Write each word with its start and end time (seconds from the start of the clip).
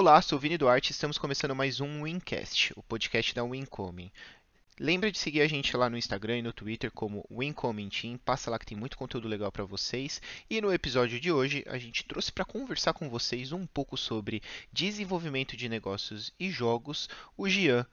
Olá, 0.00 0.22
sou 0.22 0.38
Vini 0.38 0.56
Duarte 0.56 0.90
e 0.90 0.92
estamos 0.92 1.18
começando 1.18 1.54
mais 1.54 1.78
um 1.78 2.04
Wincast, 2.04 2.72
o 2.74 2.82
podcast 2.82 3.34
da 3.34 3.44
Wincoming. 3.44 4.10
Lembra 4.78 5.12
de 5.12 5.18
seguir 5.18 5.42
a 5.42 5.46
gente 5.46 5.76
lá 5.76 5.90
no 5.90 5.98
Instagram 5.98 6.38
e 6.38 6.42
no 6.42 6.54
Twitter 6.54 6.90
como 6.90 7.22
Wincoming 7.30 7.90
Team, 7.90 8.16
passa 8.16 8.50
lá 8.50 8.58
que 8.58 8.64
tem 8.64 8.78
muito 8.78 8.96
conteúdo 8.96 9.28
legal 9.28 9.52
para 9.52 9.62
vocês. 9.62 10.22
E 10.48 10.58
no 10.58 10.72
episódio 10.72 11.20
de 11.20 11.30
hoje 11.30 11.62
a 11.66 11.76
gente 11.76 12.02
trouxe 12.06 12.32
para 12.32 12.46
conversar 12.46 12.94
com 12.94 13.10
vocês 13.10 13.52
um 13.52 13.66
pouco 13.66 13.94
sobre 13.94 14.42
desenvolvimento 14.72 15.54
de 15.54 15.68
negócios 15.68 16.32
e 16.40 16.50
jogos, 16.50 17.06
o 17.36 17.46
Gian. 17.46 17.84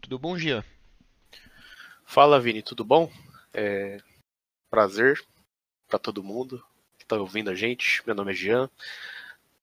Tudo 0.00 0.20
bom, 0.20 0.38
Gian? 0.38 0.64
Fala, 2.04 2.38
Vini, 2.38 2.62
tudo 2.62 2.84
bom? 2.84 3.10
É... 3.52 4.00
Prazer 4.70 5.20
para 5.88 5.98
todo 5.98 6.22
mundo 6.22 6.64
que 6.96 7.02
está 7.02 7.16
ouvindo 7.16 7.50
a 7.50 7.56
gente. 7.56 8.06
Meu 8.06 8.14
nome 8.14 8.30
é 8.30 8.36
Gian, 8.36 8.70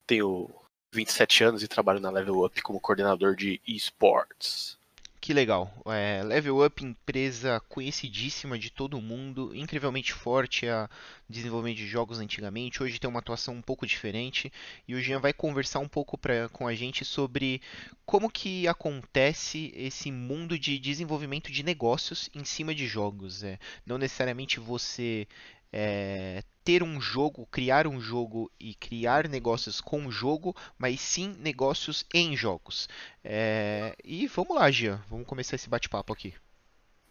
tenho 0.06 0.54
27 0.92 1.44
anos 1.44 1.64
e 1.64 1.68
trabalho 1.68 2.00
na 2.00 2.10
Level 2.10 2.46
Up 2.46 2.62
como 2.62 2.80
coordenador 2.80 3.36
de 3.36 3.62
esports. 3.68 4.78
Que 5.26 5.34
legal. 5.34 5.74
É, 5.88 6.22
Level 6.24 6.64
Up, 6.64 6.86
empresa 6.86 7.60
conhecidíssima 7.68 8.60
de 8.60 8.70
todo 8.70 9.02
mundo, 9.02 9.56
incrivelmente 9.56 10.14
forte 10.14 10.68
a 10.68 10.88
desenvolvimento 11.28 11.78
de 11.78 11.88
jogos 11.88 12.20
antigamente. 12.20 12.84
Hoje 12.84 13.00
tem 13.00 13.10
uma 13.10 13.22
atuação 13.22 13.56
um 13.56 13.62
pouco 13.62 13.88
diferente 13.88 14.54
e 14.88 14.94
o 14.94 15.02
Jean 15.02 15.20
vai 15.20 15.34
conversar 15.34 15.80
um 15.80 15.88
pouco 15.88 16.16
pra, 16.16 16.48
com 16.50 16.68
a 16.68 16.76
gente 16.76 17.04
sobre 17.04 17.60
como 18.06 18.30
que 18.30 18.68
acontece 18.68 19.74
esse 19.76 20.12
mundo 20.12 20.60
de 20.60 20.78
desenvolvimento 20.78 21.52
de 21.52 21.64
negócios 21.64 22.30
em 22.32 22.46
cima 22.46 22.76
de 22.76 22.86
jogos. 22.86 23.42
É, 23.42 23.58
não 23.84 23.98
necessariamente 23.98 24.60
você 24.60 25.28
é, 25.74 26.44
ter 26.66 26.82
um 26.82 27.00
jogo, 27.00 27.48
criar 27.52 27.86
um 27.86 28.02
jogo 28.02 28.52
e 28.60 28.74
criar 28.74 29.30
negócios 29.30 29.80
com 29.80 30.08
o 30.08 30.12
jogo, 30.12 30.56
mas 30.80 31.00
sim 31.00 31.36
negócios 31.40 32.04
em 32.12 32.36
jogos. 32.36 32.90
É, 33.24 33.96
e 34.04 34.26
vamos 34.26 34.56
lá, 34.56 34.70
Gia, 34.72 35.00
vamos 35.08 35.28
começar 35.28 35.56
esse 35.56 35.70
bate-papo 35.70 36.12
aqui. 36.12 36.34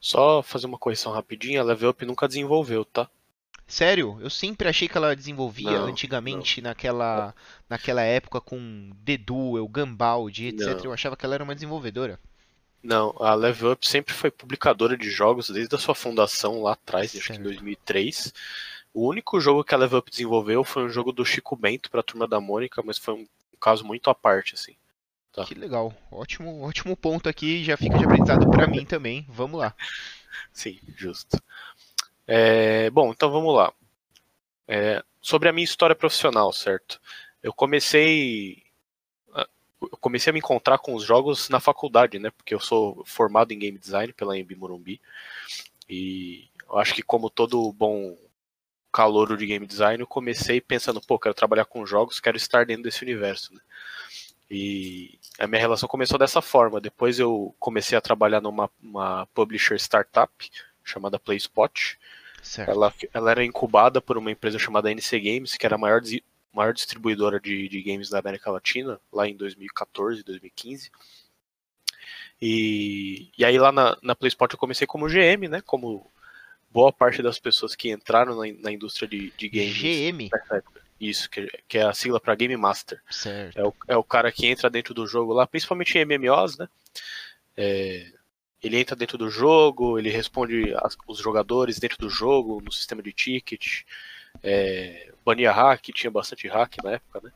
Só 0.01 0.43
fazer 0.43 0.67
uma 0.67 0.77
correção 0.77 1.13
rapidinha, 1.13 1.61
a 1.61 1.65
Level 1.65 1.91
Up 1.91 2.05
nunca 2.05 2.27
desenvolveu, 2.27 2.85
tá? 2.85 3.09
Sério? 3.67 4.19
Eu 4.21 4.29
sempre 4.29 4.69
achei 4.69 4.89
que 4.89 4.99
ela 4.99 5.17
desenvolvia 5.17 5.79
não, 5.79 5.87
antigamente 5.87 6.61
não. 6.61 6.69
naquela 6.69 7.35
naquela 7.71 8.03
época 8.03 8.41
com 8.41 8.91
The 9.07 9.17
Duel, 9.17 9.67
Gambald, 9.69 10.47
etc. 10.47 10.67
Não. 10.67 10.85
Eu 10.85 10.93
achava 10.93 11.17
que 11.17 11.25
ela 11.25 11.37
era 11.37 11.45
uma 11.45 11.55
desenvolvedora. 11.55 12.21
Não, 12.83 13.17
a 13.19 13.35
Level 13.35 13.73
Up 13.73 13.89
sempre 13.89 14.13
foi 14.13 14.31
publicadora 14.31 14.95
de 14.95 15.09
jogos 15.09 15.49
desde 15.49 15.75
a 15.75 15.79
sua 15.79 15.95
fundação 15.95 16.61
lá 16.61 16.73
atrás, 16.73 17.13
certo. 17.13 17.23
acho 17.23 17.33
que 17.33 17.39
em 17.39 17.43
2003. 17.43 18.35
O 18.95 19.09
único 19.09 19.41
jogo 19.41 19.65
que 19.65 19.75
a 19.75 19.79
Level 19.79 19.99
Up 19.99 20.09
desenvolveu 20.09 20.63
foi 20.63 20.85
um 20.85 20.89
jogo 20.89 21.11
do 21.11 21.25
Chico 21.25 21.57
Bento 21.57 21.91
para 21.91 21.99
a 21.99 22.05
Turma 22.05 22.29
da 22.29 22.41
Mônica, 22.41 22.81
mas 22.85 22.97
foi 22.97 23.15
um, 23.15 23.27
caso 23.61 23.85
muito 23.85 24.09
à 24.09 24.15
parte, 24.15 24.55
assim. 24.55 24.77
Tá. 25.33 25.45
Que 25.45 25.55
legal, 25.55 25.93
ótimo, 26.13 26.63
ótimo 26.63 26.97
ponto 26.97 27.29
aqui, 27.29 27.65
já 27.65 27.77
fica 27.77 27.99
de 27.99 28.05
aprendizado 28.05 28.49
para 28.49 28.69
mim 28.69 28.85
também. 28.85 29.27
Vamos 29.29 29.59
lá. 29.59 29.75
Sim, 30.53 30.79
justo. 30.97 31.43
É, 32.25 32.89
bom, 32.91 33.11
então 33.11 33.33
vamos 33.33 33.53
lá. 33.53 33.73
É, 34.69 35.03
sobre 35.21 35.49
a 35.49 35.53
minha 35.53 35.65
história 35.65 35.97
profissional, 35.97 36.53
certo? 36.53 37.01
Eu 37.43 37.53
comecei 37.53 38.63
eu 39.91 39.99
comecei 39.99 40.31
a 40.31 40.33
me 40.33 40.39
encontrar 40.39 40.79
com 40.79 40.95
os 40.95 41.03
jogos 41.03 41.49
na 41.49 41.61
faculdade, 41.61 42.19
né? 42.19 42.31
Porque 42.31 42.55
eu 42.55 42.61
sou 42.61 43.05
formado 43.05 43.53
em 43.53 43.59
game 43.59 43.79
design 43.79 44.13
pela 44.13 44.39
Embi 44.39 44.55
Morumbi. 44.55 45.01
E 45.89 46.49
eu 46.67 46.79
acho 46.79 46.95
que 46.95 47.03
como 47.03 47.29
todo 47.29 47.73
bom 47.73 48.17
calouro 48.95 49.37
de 49.37 49.45
game 49.45 49.67
design, 49.67 50.01
eu 50.01 50.07
comecei 50.07 50.61
pensando, 50.61 51.01
pô, 51.01 51.19
quero 51.19 51.35
trabalhar 51.35 51.65
com 51.65 51.85
jogos, 51.85 52.21
quero 52.21 52.37
estar 52.37 52.65
dentro 52.65 52.85
desse 52.85 53.03
universo, 53.03 53.53
né? 53.53 53.61
E 54.49 55.19
a 55.37 55.49
minha 55.49 55.61
relação 55.61 55.89
começou 55.89 56.17
dessa 56.17 56.41
forma. 56.41 56.81
Depois 56.81 57.19
eu 57.19 57.53
comecei 57.59 57.99
a 57.99 58.01
trabalhar 58.01 58.41
numa 58.41 58.71
publisher 59.35 59.75
startup 59.81 60.31
chamada 60.85 61.19
PlaySpot. 61.19 61.99
Ela, 62.69 62.95
ela 63.13 63.31
era 63.33 63.45
incubada 63.45 64.01
por 64.01 64.17
uma 64.17 64.31
empresa 64.31 64.59
chamada 64.61 64.93
NC 64.93 65.19
Games, 65.19 65.57
que 65.57 65.67
era 65.67 65.75
a 65.75 65.79
maior 65.79 66.01
maior 66.53 66.73
distribuidora 66.73 67.41
de, 67.41 67.69
de 67.69 67.83
games 67.83 68.09
da 68.09 68.21
América 68.21 68.49
Latina, 68.49 69.01
lá 69.13 69.27
em 69.27 69.37
2014, 69.37 70.23
2015. 70.23 70.89
E, 72.41 73.33
e 73.37 73.45
aí 73.45 73.59
lá 73.59 73.73
na, 73.73 73.99
na 74.01 74.15
PlaySport 74.15 74.53
eu 74.53 74.59
comecei 74.59 74.87
como 74.87 75.09
GM, 75.09 75.49
né? 75.49 75.61
Como 75.63 76.13
boa 76.75 76.93
parte 76.93 77.23
das 77.23 77.39
pessoas 77.39 77.77
que 77.77 77.93
entraram 77.93 78.35
na, 78.35 78.53
na 78.61 78.73
indústria 78.73 79.07
de, 79.07 79.33
de 79.39 79.49
games. 79.49 79.79
GM? 79.79 80.29
Isso, 81.01 81.31
que, 81.31 81.47
que, 81.69 81.79
é 81.79 81.85
a 81.85 81.95
sigla 81.95 82.19
para 82.19 82.35
Game 82.35 82.57
Master. 82.57 83.01
Certo. 83.09 83.57
É 83.57 83.65
o, 83.65 83.75
é 83.89 83.97
o 83.97 84.03
cara 84.03 84.33
que 84.33 84.47
entra 84.47 84.69
dentro 84.69 84.93
do 84.93 85.07
jogo 85.07 85.33
lá, 85.33 85.47
principalmente 85.47 85.97
em 85.97 86.05
MMOs, 86.05 86.59
né? 86.59 86.69
É, 87.57 88.11
ele 88.61 88.79
entra 88.79 88.97
dentro 88.97 89.17
do 89.17 89.31
jogo, 89.31 89.99
ele 89.99 90.11
responde 90.11 90.75
as, 90.79 90.97
os 91.07 91.19
jogadores 91.19 91.79
dentro 91.79 91.99
do 91.99 92.11
jogo, 92.11 92.61
no 92.61 92.73
sistema 92.73 93.03
de 93.03 93.13
ticket, 93.13 93.83
é, 94.43 95.13
bania 95.25 95.53
hack, 95.53 95.83
tinha 95.93 96.11
bastante 96.11 96.49
hack 96.49 96.77
na 96.83 96.93
época, 96.93 97.21
né? 97.23 97.33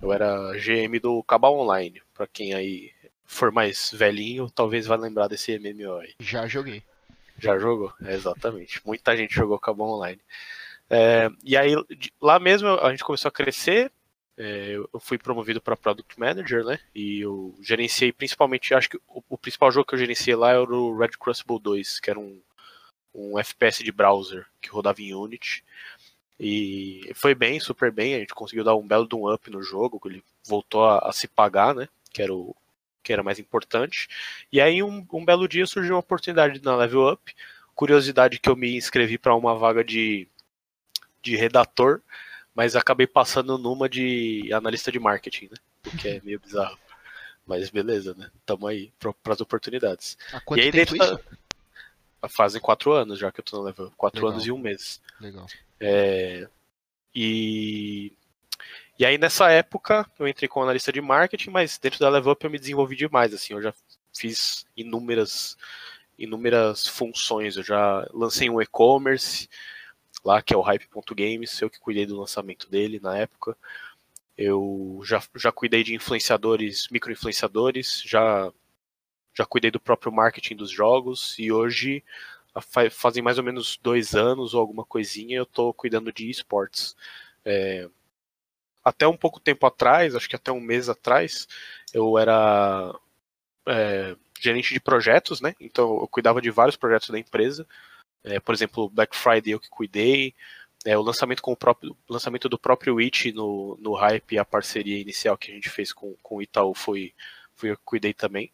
Eu 0.00 0.12
era 0.12 0.52
GM 0.52 1.00
do 1.00 1.22
Cabal 1.24 1.58
Online, 1.58 2.00
para 2.14 2.28
quem 2.28 2.54
aí 2.54 2.92
for 3.24 3.50
mais 3.50 3.90
velhinho, 3.92 4.48
talvez 4.50 4.86
vá 4.86 4.94
lembrar 4.94 5.26
desse 5.26 5.58
MMO 5.58 5.96
aí. 5.96 6.14
Já 6.20 6.46
joguei. 6.46 6.82
Já 7.38 7.58
jogou? 7.58 7.92
É, 8.02 8.14
exatamente. 8.14 8.84
Muita 8.86 9.16
gente 9.16 9.34
jogou 9.34 9.58
Cabal 9.58 9.88
Online. 9.88 10.20
É, 10.90 11.30
e 11.44 11.56
aí, 11.56 11.74
lá 12.20 12.38
mesmo, 12.38 12.68
a 12.68 12.90
gente 12.90 13.04
começou 13.04 13.28
a 13.28 13.32
crescer. 13.32 13.92
É, 14.36 14.76
eu 14.76 15.00
fui 15.00 15.18
promovido 15.18 15.60
para 15.60 15.76
Product 15.76 16.18
Manager, 16.18 16.64
né? 16.64 16.78
E 16.94 17.20
eu 17.20 17.54
gerenciei 17.60 18.12
principalmente, 18.12 18.72
acho 18.72 18.90
que 18.90 18.96
o, 19.08 19.22
o, 19.28 19.36
principal 19.38 19.70
jogo 19.72 19.86
que 19.86 19.94
eu 19.94 19.98
gerenciei 19.98 20.36
lá 20.36 20.52
era 20.52 20.62
o 20.62 20.96
Red 20.96 21.10
Crucible 21.18 21.58
2, 21.58 21.98
que 21.98 22.10
era 22.10 22.18
um, 22.18 22.40
um 23.12 23.38
FPS 23.38 23.82
de 23.82 23.90
browser 23.90 24.46
que 24.60 24.68
rodava 24.68 25.02
em 25.02 25.12
Unity. 25.12 25.64
E 26.38 27.10
foi 27.14 27.34
bem, 27.34 27.58
super 27.58 27.90
bem. 27.90 28.14
A 28.14 28.20
gente 28.20 28.34
conseguiu 28.34 28.62
dar 28.62 28.76
um 28.76 28.86
belo 28.86 29.08
de 29.08 29.16
um 29.16 29.32
up 29.32 29.50
no 29.50 29.60
jogo, 29.62 30.00
ele 30.04 30.22
voltou 30.46 30.84
a, 30.84 30.98
a 30.98 31.12
se 31.12 31.26
pagar, 31.26 31.74
né? 31.74 31.88
Que 32.12 32.22
era 32.22 32.32
o 32.32 32.54
que 33.02 33.12
era 33.12 33.22
mais 33.22 33.38
importante. 33.38 34.08
E 34.52 34.60
aí, 34.60 34.82
um, 34.82 35.06
um 35.12 35.24
belo 35.24 35.48
dia 35.48 35.66
surgiu 35.66 35.94
uma 35.94 36.00
oportunidade 36.00 36.62
na 36.62 36.76
Level 36.76 37.12
Up. 37.12 37.34
Curiosidade 37.74 38.38
que 38.38 38.48
eu 38.48 38.56
me 38.56 38.76
inscrevi 38.76 39.18
para 39.18 39.34
uma 39.34 39.54
vaga 39.54 39.84
de, 39.84 40.26
de 41.22 41.36
redator, 41.36 42.00
mas 42.54 42.74
acabei 42.74 43.06
passando 43.06 43.56
numa 43.56 43.88
de 43.88 44.52
analista 44.52 44.90
de 44.90 44.98
marketing, 44.98 45.46
né? 45.46 45.56
O 45.86 45.96
que 45.96 46.08
é 46.08 46.20
meio 46.22 46.40
bizarro. 46.40 46.78
Mas 47.46 47.70
beleza, 47.70 48.14
né? 48.14 48.30
Tamo 48.44 48.66
aí 48.66 48.92
para 48.98 49.32
as 49.32 49.40
oportunidades. 49.40 50.18
Há 50.32 50.40
quanto 50.40 50.60
e 50.60 50.64
aí, 50.64 50.72
tempo 50.72 50.96
isso? 50.96 51.20
Fazem 52.28 52.60
quatro 52.60 52.92
anos 52.92 53.18
já 53.18 53.30
que 53.30 53.40
eu 53.40 53.44
tô 53.44 53.58
na 53.58 53.64
Level. 53.64 53.92
Quatro 53.96 54.20
Legal. 54.20 54.32
anos 54.32 54.46
e 54.46 54.52
um 54.52 54.58
mês. 54.58 55.00
Legal. 55.20 55.46
É, 55.80 56.48
e, 57.14 58.12
e 58.98 59.06
aí 59.06 59.18
nessa 59.18 59.50
época 59.50 60.10
eu 60.18 60.26
entrei 60.26 60.48
como 60.48 60.64
analista 60.64 60.92
de 60.92 61.00
marketing, 61.00 61.50
mas 61.50 61.78
dentro 61.78 62.00
da 62.00 62.08
Level 62.08 62.32
Up 62.32 62.44
eu 62.44 62.50
me 62.50 62.58
desenvolvi 62.58 62.96
demais, 62.96 63.32
assim, 63.32 63.54
eu 63.54 63.62
já 63.62 63.72
fiz 64.12 64.66
inúmeras 64.76 65.56
inúmeras 66.18 66.86
funções, 66.86 67.56
eu 67.56 67.62
já 67.62 68.06
lancei 68.12 68.50
um 68.50 68.60
e-commerce 68.60 69.48
lá 70.24 70.42
que 70.42 70.52
é 70.52 70.56
o 70.56 70.60
hype.games, 70.60 71.60
eu 71.62 71.70
que 71.70 71.78
cuidei 71.78 72.06
do 72.06 72.18
lançamento 72.18 72.68
dele 72.68 72.98
na 73.00 73.16
época. 73.16 73.56
Eu 74.36 75.00
já, 75.04 75.22
já 75.34 75.52
cuidei 75.52 75.82
de 75.84 75.94
influenciadores, 75.94 76.88
micro-influenciadores, 76.90 78.02
já 78.04 78.52
já 79.34 79.46
cuidei 79.46 79.70
do 79.70 79.78
próprio 79.80 80.12
marketing 80.12 80.56
dos 80.56 80.70
jogos 80.70 81.38
e 81.38 81.52
hoje 81.52 82.02
fazem 82.90 83.22
mais 83.22 83.38
ou 83.38 83.44
menos 83.44 83.78
dois 83.80 84.16
anos 84.16 84.52
ou 84.52 84.60
alguma 84.60 84.84
coisinha, 84.84 85.36
eu 85.36 85.44
estou 85.44 85.72
cuidando 85.72 86.12
de 86.12 86.28
esportes. 86.28 86.96
É, 87.44 87.88
até 88.88 89.06
um 89.06 89.16
pouco 89.16 89.40
tempo 89.40 89.66
atrás, 89.66 90.14
acho 90.14 90.28
que 90.28 90.36
até 90.36 90.50
um 90.50 90.60
mês 90.60 90.88
atrás, 90.88 91.46
eu 91.92 92.18
era 92.18 92.94
é, 93.66 94.16
gerente 94.40 94.72
de 94.72 94.80
projetos, 94.80 95.40
né? 95.40 95.54
Então 95.60 96.00
eu 96.00 96.08
cuidava 96.08 96.40
de 96.40 96.50
vários 96.50 96.76
projetos 96.76 97.10
da 97.10 97.18
empresa. 97.18 97.66
É, 98.24 98.40
por 98.40 98.54
exemplo, 98.54 98.88
Black 98.88 99.16
Friday 99.16 99.52
eu 99.52 99.60
que 99.60 99.68
cuidei. 99.68 100.34
É, 100.84 100.96
o 100.96 101.02
lançamento 101.02 101.42
com 101.42 101.52
o 101.52 101.56
próprio 101.56 101.96
lançamento 102.08 102.48
do 102.48 102.58
próprio 102.58 102.94
Witch 102.96 103.26
no, 103.34 103.76
no 103.80 103.94
Hype, 103.94 104.38
a 104.38 104.44
parceria 104.44 105.00
inicial 105.00 105.36
que 105.36 105.50
a 105.50 105.54
gente 105.54 105.68
fez 105.68 105.92
com, 105.92 106.14
com 106.22 106.36
o 106.36 106.42
Itaú 106.42 106.74
foi, 106.74 107.12
foi 107.54 107.70
eu 107.70 107.76
que 107.76 107.82
cuidei 107.84 108.14
também. 108.14 108.50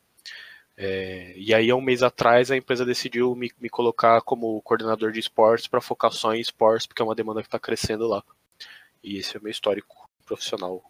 É, 0.77 1.35
e 1.37 1.55
aí, 1.55 1.71
há 1.71 1.77
um 1.77 1.81
mês 1.81 2.03
atrás, 2.03 2.51
a 2.51 2.57
empresa 2.57 2.85
decidiu 2.85 3.35
me, 3.37 3.53
me 3.61 3.69
colocar 3.69 4.21
como 4.23 4.61
coordenador 4.63 5.13
de 5.13 5.21
esportes 5.21 5.69
para 5.69 5.81
focar 5.81 6.13
só 6.13 6.35
em 6.35 6.41
esportes, 6.41 6.87
porque 6.87 7.01
é 7.03 7.05
uma 7.05 7.15
demanda 7.15 7.43
que 7.43 7.47
está 7.49 7.59
crescendo 7.59 8.09
lá. 8.09 8.25
E 9.03 9.19
esse 9.19 9.37
é 9.37 9.41
o 9.41 9.43
meu 9.43 9.53
histórico 9.53 10.04
profissional 10.25 10.83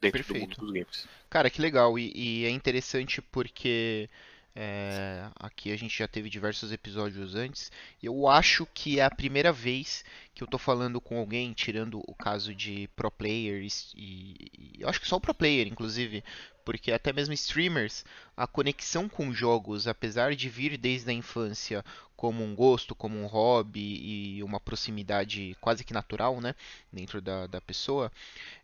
dentro 0.00 0.18
Perfeito. 0.24 0.56
do 0.56 0.62
mundo 0.62 0.72
dos 0.72 0.72
games. 0.72 1.08
Cara, 1.30 1.48
que 1.48 1.60
legal. 1.60 1.98
E, 1.98 2.12
e 2.14 2.44
é 2.44 2.50
interessante 2.50 3.22
porque 3.22 4.08
é, 4.54 5.30
aqui 5.36 5.72
a 5.72 5.76
gente 5.76 5.96
já 5.96 6.06
teve 6.06 6.28
diversos 6.28 6.72
episódios 6.72 7.34
antes. 7.34 7.72
Eu 8.02 8.28
acho 8.28 8.66
que 8.74 8.98
é 8.98 9.04
a 9.04 9.10
primeira 9.10 9.52
vez 9.52 10.04
que 10.34 10.42
eu 10.42 10.46
tô 10.46 10.58
falando 10.58 11.00
com 11.00 11.18
alguém, 11.18 11.52
tirando 11.52 12.02
o 12.06 12.14
caso 12.14 12.54
de 12.54 12.88
pro 12.94 13.10
players 13.10 13.92
e, 13.96 14.50
e 14.58 14.82
eu 14.82 14.88
acho 14.88 15.00
que 15.00 15.08
só 15.08 15.16
o 15.16 15.20
pro 15.20 15.34
player, 15.34 15.66
inclusive, 15.66 16.22
porque 16.64 16.92
até 16.92 17.12
mesmo 17.12 17.32
streamers, 17.34 18.04
a 18.36 18.46
conexão 18.46 19.08
com 19.08 19.32
jogos, 19.32 19.88
apesar 19.88 20.34
de 20.34 20.48
vir 20.48 20.76
desde 20.76 21.10
a 21.10 21.14
infância 21.14 21.84
como 22.22 22.44
um 22.44 22.54
gosto, 22.54 22.94
como 22.94 23.18
um 23.18 23.26
hobby 23.26 23.80
e 23.80 24.44
uma 24.44 24.60
proximidade 24.60 25.56
quase 25.60 25.82
que 25.82 25.92
natural, 25.92 26.40
né, 26.40 26.54
dentro 26.92 27.20
da, 27.20 27.48
da 27.48 27.60
pessoa, 27.60 28.12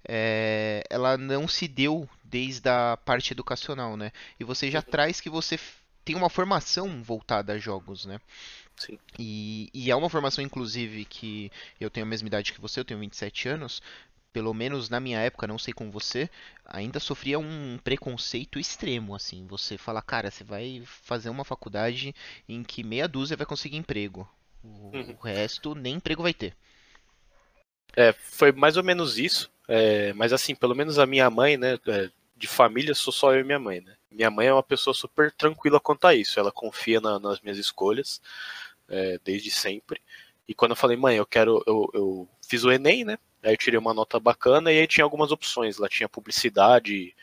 é, 0.09 0.85
ela 0.89 1.19
não 1.19 1.49
se 1.49 1.67
deu 1.67 2.09
desde 2.23 2.69
a 2.69 2.97
parte 2.97 3.33
educacional, 3.33 3.97
né? 3.97 4.13
E 4.39 4.45
você 4.45 4.71
já 4.71 4.81
traz 4.81 5.21
que 5.21 5.29
você 5.29 5.59
tem 6.05 6.15
uma 6.15 6.31
formação 6.31 7.03
voltada 7.03 7.55
a 7.55 7.59
jogos, 7.59 8.07
né? 8.07 8.21
Sim. 8.77 8.97
E, 9.19 9.69
e 9.75 9.91
é 9.91 9.97
uma 9.97 10.09
formação, 10.09 10.45
inclusive, 10.45 11.05
que 11.05 11.51
eu 11.81 11.91
tenho 11.91 12.07
a 12.07 12.09
mesma 12.09 12.29
idade 12.29 12.53
que 12.53 12.61
você, 12.61 12.79
eu 12.79 12.85
tenho 12.85 13.01
27 13.01 13.49
anos. 13.49 13.83
Pelo 14.33 14.55
menos 14.55 14.89
na 14.89 15.01
minha 15.01 15.19
época, 15.21 15.47
não 15.47 15.59
sei 15.59 15.73
com 15.75 15.91
você, 15.91 16.31
ainda 16.65 17.01
sofria 17.01 17.39
um 17.39 17.79
preconceito 17.83 18.59
extremo, 18.59 19.15
assim. 19.15 19.47
Você 19.47 19.77
fala, 19.79 20.03
cara, 20.03 20.31
você 20.31 20.45
vai 20.45 20.83
fazer 20.87 21.31
uma 21.31 21.45
faculdade 21.45 22.15
em 22.49 22.63
que 22.63 22.85
meia 22.85 23.09
dúzia 23.09 23.37
vai 23.37 23.47
conseguir 23.47 23.77
emprego. 23.77 24.29
O, 24.63 24.69
Uhum. 24.93 25.17
resto 25.23 25.75
nem 25.75 25.97
emprego 25.97 26.23
vai 26.23 26.35
ter. 26.35 26.57
É, 27.97 28.13
foi 28.13 28.53
mais 28.53 28.77
ou 28.77 28.85
menos 28.85 29.19
isso. 29.19 29.51
é, 29.69 30.13
mas 30.15 30.33
assim, 30.33 30.55
pelo 30.55 30.75
menos 30.75 30.99
a 30.99 31.07
minha 31.07 31.29
mãe, 31.31 31.57
né? 31.57 31.75
é, 31.89 32.11
de 32.37 32.47
família 32.47 32.95
sou 32.95 33.13
só 33.13 33.35
eu 33.35 33.41
e 33.41 33.45
minha 33.45 33.59
mãe, 33.59 33.81
né? 33.81 33.95
Minha 34.11 34.31
mãe 34.31 34.47
é 34.47 34.53
uma 34.53 34.63
pessoa 34.63 34.95
super 34.95 35.33
tranquila 35.33 35.81
quanto 35.81 36.07
a 36.07 36.15
isso. 36.15 36.39
Ela 36.41 36.53
confia 36.53 37.01
na- 37.01 37.19
nas 37.19 37.41
minhas 37.41 37.59
escolhas 37.59 38.21
é, 38.89 39.19
desde 39.25 39.51
sempre. 39.51 40.01
E 40.49 40.55
quando 40.55 40.73
eu 40.73 40.77
falei, 40.77 40.97
mãe, 40.97 41.17
eu 41.17 41.27
quero, 41.27 41.63
eu, 41.67 41.91
eu 41.95 42.29
fiz 42.49 42.65
o 42.65 42.73
Enem, 42.73 43.05
né? 43.05 43.19
Aí 43.43 43.53
eu 43.53 43.57
tirei 43.57 43.79
uma 43.79 43.95
nota 43.95 44.19
bacana 44.19 44.73
e 44.73 44.79
aí 44.79 44.87
tinha 44.87 45.05
algumas 45.05 45.31
opções. 45.31 45.79
Lá 45.79 45.89
tinha 45.89 46.09
publicidade, 46.09 47.15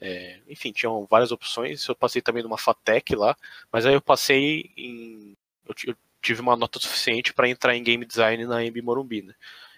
é, 0.00 0.40
enfim, 0.48 0.72
tinham 0.72 1.06
várias 1.06 1.32
opções. 1.32 1.86
Eu 1.86 1.94
passei 1.94 2.22
também 2.22 2.42
numa 2.42 2.58
FATEC 2.58 3.14
lá, 3.14 3.36
mas 3.72 3.86
aí 3.86 3.94
eu 3.94 4.00
passei 4.00 4.70
em. 4.76 5.36
Eu, 5.66 5.74
eu 5.86 5.96
tive 6.20 6.40
uma 6.40 6.56
nota 6.56 6.78
suficiente 6.78 7.32
para 7.32 7.48
entrar 7.48 7.76
em 7.76 7.82
game 7.82 8.04
design 8.04 8.44
na 8.44 8.64
Embi 8.64 8.82
Morumbi, 8.82 9.22
né? 9.22 9.34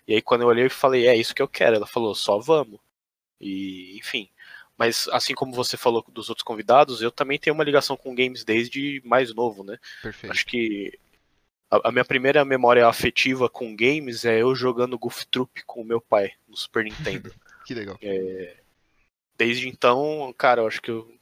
E 0.07 0.15
aí 0.15 0.23
quando 0.23 0.43
eu 0.43 0.49
olhei 0.49 0.65
eu 0.67 0.71
falei, 0.71 1.07
é 1.07 1.17
isso 1.17 1.35
que 1.35 1.43
eu 1.43 1.49
quero. 1.49 1.77
Ela 1.77 1.87
falou, 1.87 2.15
só 2.15 2.39
vamos. 2.39 2.81
E, 3.41 3.97
enfim. 3.99 4.29
Mas 4.77 5.09
assim 5.13 5.35
como 5.35 5.53
você 5.53 5.77
falou 5.77 6.05
dos 6.09 6.31
outros 6.31 6.43
convidados, 6.43 7.03
eu 7.03 7.11
também 7.11 7.39
tenho 7.39 7.55
uma 7.55 7.65
ligação 7.65 7.97
com 7.97 8.15
games 8.15 8.45
desde 8.45 9.03
mais 9.05 9.35
novo, 9.35 9.63
né? 9.63 9.79
Perfeito. 10.03 10.33
Acho 10.33 10.47
que 10.47 10.99
a, 11.71 11.89
a 11.89 11.93
minha 11.93 12.05
primeira 12.05 12.45
memória 12.45 12.87
afetiva 12.87 13.49
com 13.49 13.77
games 13.77 14.25
é 14.25 14.43
eu 14.43 14.55
jogando 14.55 14.99
Goof 14.99 15.27
Troop 15.27 15.63
com 15.65 15.83
o 15.83 15.85
meu 15.85 16.01
pai 16.01 16.33
no 16.49 16.57
Super 16.57 16.85
Nintendo. 16.85 17.33
Que 17.67 17.75
legal. 17.75 17.97
Desde 19.37 19.69
então, 19.69 20.35
cara, 20.37 20.63
eu 20.63 20.67
acho 20.67 20.83
que 20.83 20.91
eu, 20.91 21.15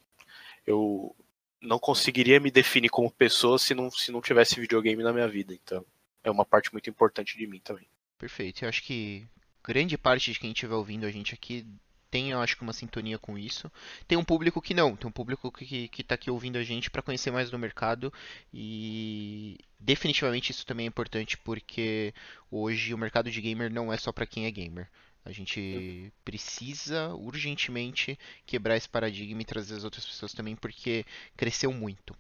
eu 0.67 1.15
não 1.61 1.79
conseguiria 1.79 2.41
me 2.41 2.51
definir 2.51 2.89
como 2.89 3.11
pessoa 3.11 3.59
se 3.59 3.75
não, 3.75 3.91
se 3.91 4.11
não 4.11 4.23
tivesse 4.23 4.59
videogame 4.59 5.03
na 5.03 5.13
minha 5.13 5.29
vida. 5.29 5.53
Então, 5.53 5.85
é 6.25 6.31
uma 6.31 6.47
parte 6.47 6.73
muito 6.73 6.89
importante 6.89 7.37
de 7.37 7.47
mim 7.47 7.61
também. 7.61 7.87
Perfeito. 8.17 8.65
Eu 8.65 8.69
acho 8.71 8.83
que 8.83 9.27
grande 9.63 9.99
parte 9.99 10.33
de 10.33 10.39
quem 10.39 10.53
estiver 10.53 10.75
ouvindo 10.75 11.05
a 11.05 11.11
gente 11.11 11.35
aqui 11.35 11.67
tem, 12.11 12.31
eu 12.31 12.41
acho 12.41 12.57
que 12.57 12.63
uma 12.63 12.73
sintonia 12.73 13.19
com 13.19 13.39
isso. 13.39 13.71
Tem 14.07 14.17
um 14.17 14.25
público 14.25 14.61
que 14.63 14.75
não, 14.75 14.97
tem 14.97 15.09
um 15.09 15.13
público 15.13 15.51
que, 15.53 15.89
que 15.89 16.03
tá 16.03 16.15
aqui 16.15 16.31
ouvindo 16.31 16.57
a 16.57 16.63
gente 16.63 16.91
para 16.91 17.03
conhecer 17.03 17.31
mais 17.31 17.51
do 17.51 17.59
mercado 17.59 18.13
e 18.53 19.59
definitivamente 19.79 20.51
isso 20.51 20.67
também 20.67 20.87
é 20.87 20.89
importante 20.89 21.37
porque 21.39 22.15
hoje 22.51 22.95
o 22.95 22.99
mercado 22.99 23.31
de 23.31 23.41
gamer 23.41 23.71
não 23.71 23.93
é 23.93 23.97
só 23.97 24.13
para 24.13 24.27
quem 24.27 24.47
é 24.47 24.51
gamer. 24.51 24.89
A 25.25 25.33
gente 25.33 26.11
precisa 26.25 27.15
urgentemente 27.15 28.19
quebrar 28.47 28.77
esse 28.77 28.89
paradigma 28.89 29.43
e 29.43 29.45
trazer 29.45 29.75
as 29.75 29.85
outras 29.85 30.07
pessoas 30.07 30.33
também 30.33 30.57
porque 30.57 31.05
cresceu 31.37 31.73
muito. 31.73 32.17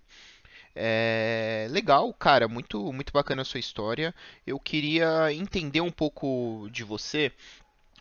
É, 0.74 1.66
legal, 1.70 2.12
cara, 2.14 2.46
muito 2.46 2.92
muito 2.92 3.12
bacana 3.12 3.42
a 3.42 3.44
sua 3.44 3.58
história. 3.58 4.14
Eu 4.46 4.60
queria 4.60 5.32
entender 5.32 5.80
um 5.80 5.90
pouco 5.90 6.68
de 6.70 6.84
você. 6.84 7.32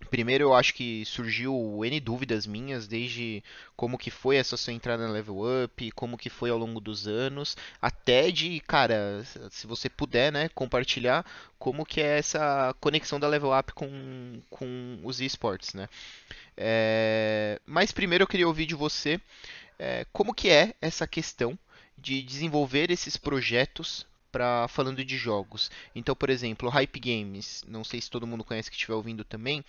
Primeiro, 0.09 0.45
eu 0.45 0.53
acho 0.53 0.73
que 0.73 1.03
surgiu 1.05 1.83
N 1.83 1.99
dúvidas 1.99 2.45
minhas, 2.45 2.87
desde 2.87 3.43
como 3.75 3.97
que 3.97 4.09
foi 4.09 4.37
essa 4.37 4.55
sua 4.55 4.71
entrada 4.73 5.05
na 5.05 5.11
Level 5.13 5.41
Up, 5.63 5.91
como 5.91 6.17
que 6.17 6.29
foi 6.29 6.49
ao 6.49 6.57
longo 6.57 6.79
dos 6.79 7.07
anos, 7.07 7.57
até 7.81 8.31
de, 8.31 8.59
cara, 8.61 9.23
se 9.49 9.67
você 9.67 9.89
puder, 9.89 10.31
né, 10.31 10.49
compartilhar 10.49 11.25
como 11.59 11.85
que 11.85 11.99
é 11.99 12.19
essa 12.19 12.75
conexão 12.79 13.19
da 13.19 13.27
Level 13.27 13.57
Up 13.57 13.73
com, 13.73 14.39
com 14.49 14.99
os 15.03 15.19
esportes, 15.19 15.73
né? 15.73 15.89
É, 16.55 17.59
mas 17.65 17.91
primeiro 17.91 18.23
eu 18.23 18.27
queria 18.27 18.47
ouvir 18.47 18.65
de 18.65 18.75
você 18.75 19.19
é, 19.77 20.05
como 20.13 20.33
que 20.33 20.49
é 20.49 20.73
essa 20.81 21.05
questão 21.05 21.57
de 21.97 22.21
desenvolver 22.21 22.91
esses 22.91 23.17
projetos 23.17 24.05
para 24.37 24.67
falando 24.67 25.03
de 25.03 25.17
jogos. 25.17 25.71
Então, 25.95 26.15
por 26.15 26.29
exemplo, 26.29 26.69
Hype 26.69 26.99
Games, 26.99 27.63
não 27.67 27.83
sei 27.83 27.99
se 27.99 28.07
todo 28.07 28.27
mundo 28.27 28.43
conhece 28.43 28.69
que 28.69 28.75
estiver 28.75 28.93
ouvindo 28.93 29.23
também, 29.23 29.65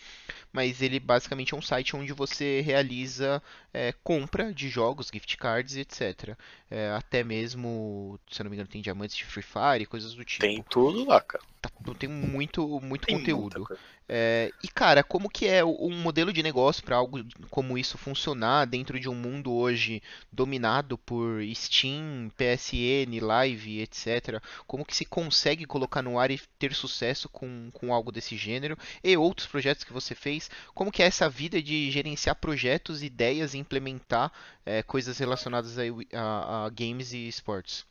mas 0.53 0.83
ele 0.83 1.01
basicamente 1.01 1.55
é 1.55 1.57
um 1.57 1.63
site 1.63 1.97
onde 1.97 2.13
você 2.13 2.61
realiza 2.61 3.43
é, 3.73 3.95
compra 4.05 4.53
de 4.53 4.69
jogos, 4.69 5.09
gift 5.11 5.39
cards, 5.39 5.75
etc. 5.75 6.37
É, 6.71 6.91
até 6.91 7.25
mesmo, 7.25 8.21
se 8.31 8.43
não 8.43 8.51
me 8.51 8.57
engano, 8.57 8.69
tem 8.69 8.83
diamantes 8.83 9.17
de 9.17 9.25
Free 9.25 9.43
Fire, 9.43 9.87
coisas 9.87 10.13
do 10.13 10.23
tipo. 10.23 10.43
Tem 10.43 10.63
tudo 10.69 11.07
lá, 11.07 11.19
cara. 11.23 11.43
Tá- 11.63 11.71
tem 11.99 12.09
muito, 12.09 12.79
muito 12.81 13.07
Tem 13.07 13.17
conteúdo. 13.17 13.67
É, 14.11 14.51
e 14.63 14.69
cara, 14.69 15.03
como 15.05 15.29
que 15.29 15.47
é 15.47 15.63
um 15.65 15.91
modelo 16.01 16.33
de 16.33 16.43
negócio 16.43 16.83
para 16.83 16.97
algo 16.97 17.23
como 17.51 17.77
isso 17.77 17.99
funcionar 17.99 18.65
dentro 18.67 18.99
de 18.99 19.07
um 19.09 19.15
mundo 19.15 19.53
hoje 19.53 20.03
dominado 20.33 20.97
por 20.97 21.43
Steam, 21.55 22.31
PSN, 22.37 23.21
Live, 23.21 23.81
etc. 23.81 24.43
Como 24.67 24.85
que 24.85 24.97
se 24.97 25.05
consegue 25.05 25.67
colocar 25.67 26.01
no 26.03 26.19
ar 26.19 26.31
e 26.31 26.41
ter 26.59 26.73
sucesso 26.75 27.29
com, 27.29 27.71
com 27.73 27.93
algo 27.93 28.11
desse 28.11 28.37
gênero? 28.37 28.79
E 29.05 29.15
outros 29.17 29.47
projetos 29.47 29.85
que 29.85 29.93
você 29.93 30.15
fez? 30.15 30.51
Como 30.75 30.91
que 30.91 31.03
é 31.03 31.07
essa 31.07 31.29
vida 31.29 31.61
de 31.63 31.91
gerenciar 31.91 32.37
projetos, 32.37 33.03
ideias 33.03 33.53
e 33.53 33.59
implementar 33.59 34.33
é, 34.65 34.83
coisas 34.83 35.19
relacionadas 35.19 35.77
a, 35.79 35.83
a- 36.15 36.67
a 36.67 36.69
games 36.71 37.13
e 37.13 37.29
esportes? 37.29 37.85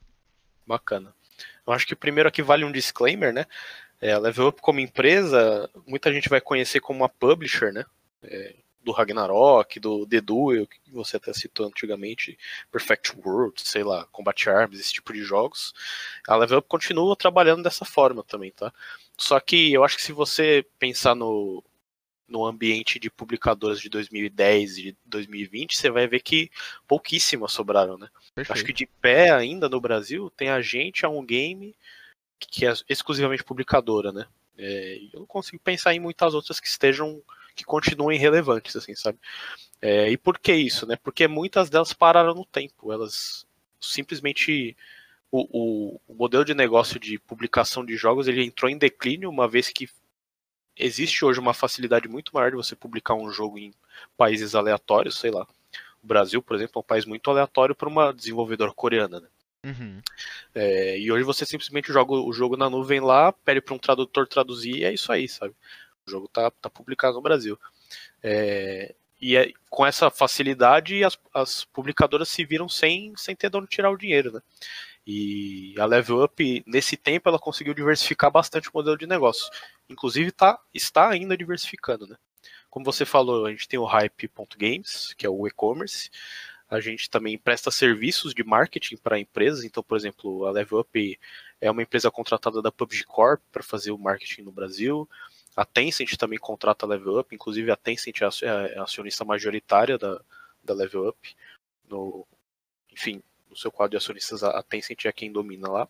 Bacana. 0.66 1.13
Eu 1.66 1.74
acho 1.74 1.86
que 1.86 1.96
primeiro 1.96 2.28
aqui 2.28 2.42
vale 2.42 2.66
um 2.66 2.72
disclaimer, 2.72 3.31
né? 3.34 3.46
É, 4.00 4.12
a 4.12 4.20
Level 4.20 4.48
Up 4.48 4.62
como 4.62 4.80
empresa, 4.80 5.70
muita 5.86 6.12
gente 6.14 6.30
vai 6.30 6.40
conhecer 6.40 6.80
como 6.80 7.00
uma 7.00 7.10
publisher, 7.10 7.74
né? 7.74 7.86
É, 8.24 8.56
do 8.88 8.94
Ragnarok, 8.94 9.82
do 9.82 10.08
The 10.08 10.22
Duel, 10.22 10.66
que 10.66 10.80
você 10.89 11.18
até 11.18 11.34
citou 11.34 11.68
antigamente, 11.68 12.38
Perfect 12.72 13.18
World, 13.18 13.62
sei 13.62 13.84
lá, 13.84 14.06
Combat 14.13 14.50
Arms, 14.50 14.80
esse 14.80 14.94
tipo 14.94 15.12
de 15.12 15.24
jogos. 15.24 15.74
A 16.25 16.38
Level 16.38 16.60
Up 16.60 16.70
continua 16.70 17.13
trabalhando 17.13 17.63
dessa 17.63 17.84
forma 17.84 18.24
também, 18.24 18.51
tá? 18.51 18.72
Só 19.18 19.39
que 19.42 19.74
eu 19.74 19.84
acho 19.84 19.98
que 19.98 20.01
se 20.01 20.13
você 20.13 20.66
pensar 20.80 21.16
no, 21.16 21.62
no 22.30 22.46
ambiente 22.46 22.98
de 22.98 23.10
publicadoras 23.10 23.82
de 23.82 23.89
2010 23.89 24.77
e 24.77 24.82
de 24.84 24.98
2020, 25.06 25.75
você 25.75 25.89
vai 25.89 26.08
ver 26.08 26.22
que 26.22 26.50
pouquíssimas 26.88 27.51
sobraram, 27.51 27.98
né? 27.98 28.08
Acho 28.38 28.63
que 28.63 28.72
Perfeito. 28.72 28.77
de 28.77 28.86
pé 29.01 29.32
ainda 29.32 29.68
no 29.68 29.82
Brasil 29.82 30.32
tem 30.38 30.50
a 30.50 30.62
gente, 30.62 31.06
a 31.06 31.10
um 31.10 31.25
game 31.25 31.75
que 32.39 32.65
é 32.65 32.74
exclusivamente 32.89 33.44
publicadora, 33.44 34.12
né? 34.12 34.25
É, 34.58 35.00
eu 35.13 35.20
não 35.20 35.27
consigo 35.27 35.62
pensar 35.63 35.94
em 35.94 36.00
muitas 36.00 36.34
outras 36.34 36.60
que 36.60 36.67
estejam, 36.67 37.22
que 37.56 37.63
continuem 37.63 38.20
relevantes, 38.20 38.75
assim, 38.75 38.96
sabe? 38.96 39.20
É, 39.82 40.10
e 40.10 40.17
por 40.17 40.39
que 40.39 40.53
isso, 40.53 40.86
né? 40.88 40.96
Porque 40.96 41.27
muitas 41.27 41.70
delas 41.70 41.94
pararam 41.94 42.34
no 42.34 42.46
tempo, 42.46 42.91
elas 42.91 43.46
simplesmente 43.79 44.75
o, 45.32 45.41
o, 45.51 46.01
o 46.08 46.15
modelo 46.15 46.44
de 46.44 46.53
negócio 46.53 47.00
de 47.00 47.20
publicação 47.20 47.86
de 47.86 47.96
jogos 47.96 48.27
ele 48.27 48.44
entrou 48.44 48.70
em 48.70 48.77
declínio 48.77 49.29
uma 49.29 49.48
vez 49.48 49.70
que 49.70 49.89
existe 50.75 51.24
hoje 51.25 51.39
uma 51.39 51.53
facilidade 51.53 52.08
muito 52.08 52.34
maior 52.34 52.51
de 52.51 52.58
você 52.58 52.75
publicar 52.75 53.13
um 53.15 53.32
jogo 53.32 53.58
em 53.58 53.74
países 54.15 54.56
aleatórios, 54.56 55.20
sei 55.20 55.32
lá. 55.32 55.48
O 56.03 56.08
Brasil, 56.08 56.41
por 56.41 56.56
exemplo, 56.56 56.74
é 56.75 56.79
um 56.79 56.84
país 56.84 57.06
muito 57.06 57.29
aleatório 57.29 57.75
para 57.75 57.89
uma 57.89 58.13
desenvolvedora 58.13 58.72
coreana, 58.72 59.20
né? 59.20 59.27
Uhum. 59.66 60.02
É, 60.56 60.98
e 61.00 61.12
hoje 61.12 61.24
você 61.24 61.46
simplesmente 61.46 61.92
joga 61.92 62.14
o 62.14 62.32
jogo 62.34 62.58
na 62.58 62.70
nuvem 62.70 63.00
lá, 63.00 63.32
pede 63.34 63.62
para 63.62 63.74
um 63.76 63.80
tradutor 63.80 64.28
traduzir 64.28 64.78
e 64.78 64.84
é 64.86 64.94
isso 64.94 65.12
aí, 65.12 65.28
sabe? 65.28 65.56
O 66.08 66.12
jogo 66.12 66.28
tá, 66.28 66.50
tá 66.52 66.70
publicado 66.70 67.16
no 67.16 67.22
Brasil. 67.22 67.60
É, 68.24 68.96
e 69.22 69.36
é- 69.38 69.52
com 69.70 69.86
essa 69.86 70.10
facilidade, 70.12 71.04
as, 71.04 71.18
as 71.34 71.66
publicadoras 71.66 72.30
se 72.30 72.46
viram 72.46 72.70
sem, 72.70 73.14
sem 73.18 73.36
ter 73.36 73.50
de 73.50 73.58
onde 73.58 73.68
tirar 73.68 73.92
o 73.92 73.98
dinheiro, 73.98 74.32
né? 74.34 74.42
E 75.06 75.74
a 75.80 75.86
Level 75.86 76.24
Up, 76.24 76.64
nesse 76.68 76.98
tempo, 76.98 77.30
ela 77.30 77.40
conseguiu 77.40 77.74
diversificar 77.74 78.30
bastante 78.32 78.70
o 78.70 78.72
modelo 78.74 78.98
de 78.98 79.08
negócio. 79.08 79.50
Inclusive, 79.90 80.32
tá, 80.32 80.60
está 80.74 81.10
ainda 81.10 81.38
diversificando, 81.38 82.06
né? 82.08 82.18
Como 82.70 82.86
você 82.86 83.06
falou, 83.06 83.46
a 83.46 83.52
gente 83.52 83.68
tem 83.68 83.80
o 83.80 83.86
Hype.games, 83.86 85.14
que 85.18 85.26
é 85.26 85.30
o 85.30 85.48
e-commerce. 85.48 86.10
A 86.69 86.79
gente 86.81 87.09
também 87.09 87.38
presta 87.38 87.71
serviços 87.71 88.33
de 88.33 88.43
marketing 88.43 88.97
para 88.97 89.19
empresas. 89.19 89.63
Então, 89.63 89.81
por 89.81 89.97
exemplo, 89.97 90.45
a 90.45 90.51
Level 90.51 90.79
Up 90.79 91.19
é 91.62 91.71
uma 91.71 91.81
empresa 91.81 92.12
contratada 92.12 92.62
da 92.62 92.71
PUBG 92.71 93.05
Corp 93.05 93.41
para 93.51 93.63
fazer 93.63 93.91
o 93.91 93.97
marketing 93.97 94.41
no 94.41 94.51
Brasil. 94.51 95.09
A 95.55 95.63
Tencent 95.65 96.15
também 96.17 96.38
contrata 96.38 96.86
a 96.86 96.89
Level 96.89 97.19
Up, 97.19 97.33
inclusive 97.33 97.71
a 97.71 97.75
Tencent 97.75 98.21
é 98.21 98.25
a- 98.25 98.67
é 98.67 98.77
a 98.79 98.83
acionista 98.83 99.24
majoritária 99.24 99.97
da, 99.97 100.21
da 100.63 100.74
Level 100.74 101.07
Up. 101.07 101.36
No, 101.89 102.27
enfim, 102.91 103.24
no 103.50 103.55
seu 103.55 103.71
quadro 103.71 103.91
de 103.91 103.97
acionistas, 103.97 104.43
a 104.43 104.62
Tencent 104.62 105.05
é 105.05 105.12
quem 105.12 105.31
domina 105.31 105.69
lá. 105.69 105.88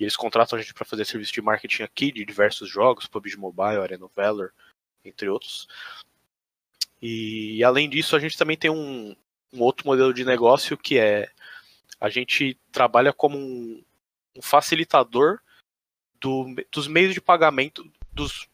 E 0.00 0.04
eles 0.04 0.16
contratam 0.16 0.58
a 0.58 0.62
gente 0.62 0.72
para 0.72 0.84
fazer 0.86 1.04
serviço 1.04 1.32
de 1.32 1.42
marketing 1.42 1.82
aqui 1.82 2.10
de 2.10 2.24
diversos 2.24 2.68
jogos, 2.68 3.06
PUBG 3.06 3.36
Mobile, 3.36 3.82
Arena 3.82 4.08
Valor, 4.16 4.54
entre 5.04 5.28
outros. 5.28 5.68
E 7.00 7.62
além 7.62 7.88
disso, 7.88 8.16
a 8.16 8.18
gente 8.18 8.36
também 8.38 8.56
tem 8.56 8.70
um, 8.70 9.14
um 9.52 9.62
outro 9.62 9.86
modelo 9.86 10.12
de 10.12 10.24
negócio 10.24 10.76
que 10.76 10.98
é 10.98 11.30
a 12.00 12.08
gente 12.08 12.56
trabalha 12.70 13.12
como 13.12 13.36
um, 13.36 13.82
um 14.36 14.42
facilitador 14.42 15.40
do, 16.20 16.54
dos 16.70 16.86
meios 16.86 17.14
de 17.14 17.20
pagamento 17.20 17.90
dos. 18.12 18.48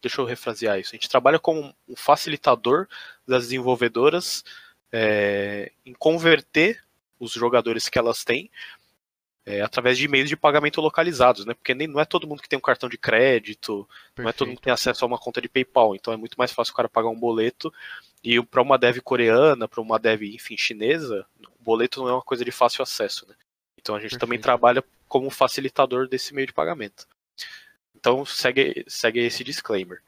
Deixa 0.00 0.20
eu 0.20 0.24
refrasear 0.24 0.78
isso. 0.78 0.90
A 0.94 0.96
gente 0.96 1.08
trabalha 1.08 1.38
como 1.38 1.74
um 1.88 1.96
facilitador 1.96 2.86
das 3.26 3.44
desenvolvedoras 3.44 4.44
é, 4.92 5.72
em 5.84 5.92
converter 5.92 6.84
os 7.18 7.32
jogadores 7.32 7.88
que 7.88 7.98
elas 7.98 8.22
têm 8.22 8.50
é, 9.46 9.62
através 9.62 9.96
de 9.96 10.08
meios 10.08 10.28
de 10.28 10.36
pagamento 10.36 10.80
localizados, 10.80 11.46
né? 11.46 11.54
Porque 11.54 11.72
nem, 11.72 11.86
não 11.86 12.00
é 12.00 12.04
todo 12.04 12.26
mundo 12.26 12.42
que 12.42 12.48
tem 12.48 12.58
um 12.58 12.62
cartão 12.62 12.88
de 12.88 12.98
crédito, 12.98 13.84
Perfeito. 13.86 14.22
não 14.22 14.28
é 14.28 14.32
todo 14.32 14.48
mundo 14.48 14.56
que 14.56 14.64
tem 14.64 14.72
acesso 14.72 15.04
a 15.04 15.08
uma 15.08 15.18
conta 15.18 15.40
de 15.40 15.48
PayPal, 15.48 15.94
então 15.94 16.12
é 16.12 16.16
muito 16.16 16.34
mais 16.36 16.50
fácil 16.50 16.72
o 16.72 16.76
cara 16.76 16.88
pagar 16.88 17.08
um 17.08 17.18
boleto 17.18 17.72
e 18.26 18.44
para 18.44 18.60
uma 18.60 18.76
dev 18.76 18.98
coreana, 18.98 19.68
para 19.68 19.80
uma 19.80 20.00
dev, 20.00 20.24
enfim, 20.24 20.56
chinesa, 20.56 21.24
o 21.60 21.62
boleto 21.62 22.00
não 22.00 22.08
é 22.08 22.12
uma 22.12 22.22
coisa 22.22 22.44
de 22.44 22.50
fácil 22.50 22.82
acesso, 22.82 23.24
né? 23.28 23.36
Então 23.78 23.94
a 23.94 24.00
gente 24.00 24.10
Perfeito. 24.10 24.20
também 24.20 24.40
trabalha 24.40 24.82
como 25.06 25.30
facilitador 25.30 26.08
desse 26.08 26.34
meio 26.34 26.48
de 26.48 26.52
pagamento. 26.52 27.06
Então 27.94 28.26
segue, 28.26 28.84
segue 28.88 29.20
esse 29.20 29.44
disclaimer. 29.44 30.02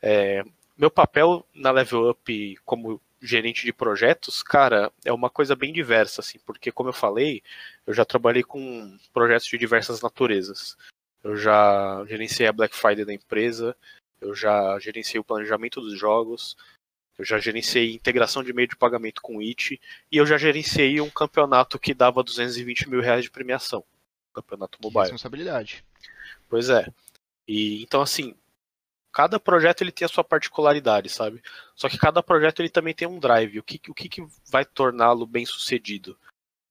É, 0.00 0.42
meu 0.74 0.90
papel 0.90 1.46
na 1.54 1.70
Level 1.70 2.08
Up 2.08 2.56
como 2.64 2.98
gerente 3.20 3.66
de 3.66 3.74
projetos, 3.74 4.42
cara, 4.42 4.90
é 5.04 5.12
uma 5.12 5.28
coisa 5.28 5.54
bem 5.54 5.70
diversa, 5.70 6.22
assim, 6.22 6.38
porque 6.46 6.72
como 6.72 6.88
eu 6.88 6.94
falei, 6.94 7.42
eu 7.86 7.92
já 7.92 8.06
trabalhei 8.06 8.42
com 8.42 8.96
projetos 9.12 9.46
de 9.46 9.58
diversas 9.58 10.00
naturezas. 10.00 10.78
Eu 11.22 11.36
já 11.36 12.02
gerenciei 12.08 12.48
a 12.48 12.52
Black 12.52 12.74
Friday 12.74 13.04
da 13.04 13.12
empresa, 13.12 13.76
eu 14.18 14.34
já 14.34 14.78
gerenciei 14.78 15.20
o 15.20 15.24
planejamento 15.24 15.82
dos 15.82 15.98
jogos, 15.98 16.56
eu 17.20 17.24
já 17.24 17.38
gerenciei 17.38 17.94
integração 17.94 18.42
de 18.42 18.52
meio 18.52 18.66
de 18.66 18.76
pagamento 18.76 19.20
com 19.20 19.36
o 19.36 19.42
IT, 19.42 19.78
e 20.10 20.16
eu 20.16 20.24
já 20.24 20.38
gerenciei 20.38 21.00
um 21.00 21.10
campeonato 21.10 21.78
que 21.78 21.92
dava 21.92 22.22
220 22.22 22.88
mil 22.88 23.00
reais 23.00 23.24
de 23.24 23.30
premiação. 23.30 23.84
Campeonato 24.32 24.78
mobile. 24.82 25.02
Responsabilidade. 25.02 25.84
Pois 26.48 26.70
é. 26.70 26.86
E 27.46 27.82
então 27.82 28.00
assim, 28.00 28.34
cada 29.12 29.38
projeto 29.38 29.82
ele 29.82 29.92
tem 29.92 30.06
a 30.06 30.08
sua 30.08 30.24
particularidade, 30.24 31.10
sabe? 31.10 31.42
Só 31.74 31.88
que 31.90 31.98
cada 31.98 32.22
projeto 32.22 32.60
ele 32.60 32.70
também 32.70 32.94
tem 32.94 33.06
um 33.06 33.18
drive. 33.18 33.58
O 33.58 33.62
que, 33.62 33.80
o 33.90 33.94
que, 33.94 34.08
que 34.08 34.26
vai 34.50 34.64
torná-lo 34.64 35.26
bem 35.26 35.44
sucedido? 35.44 36.18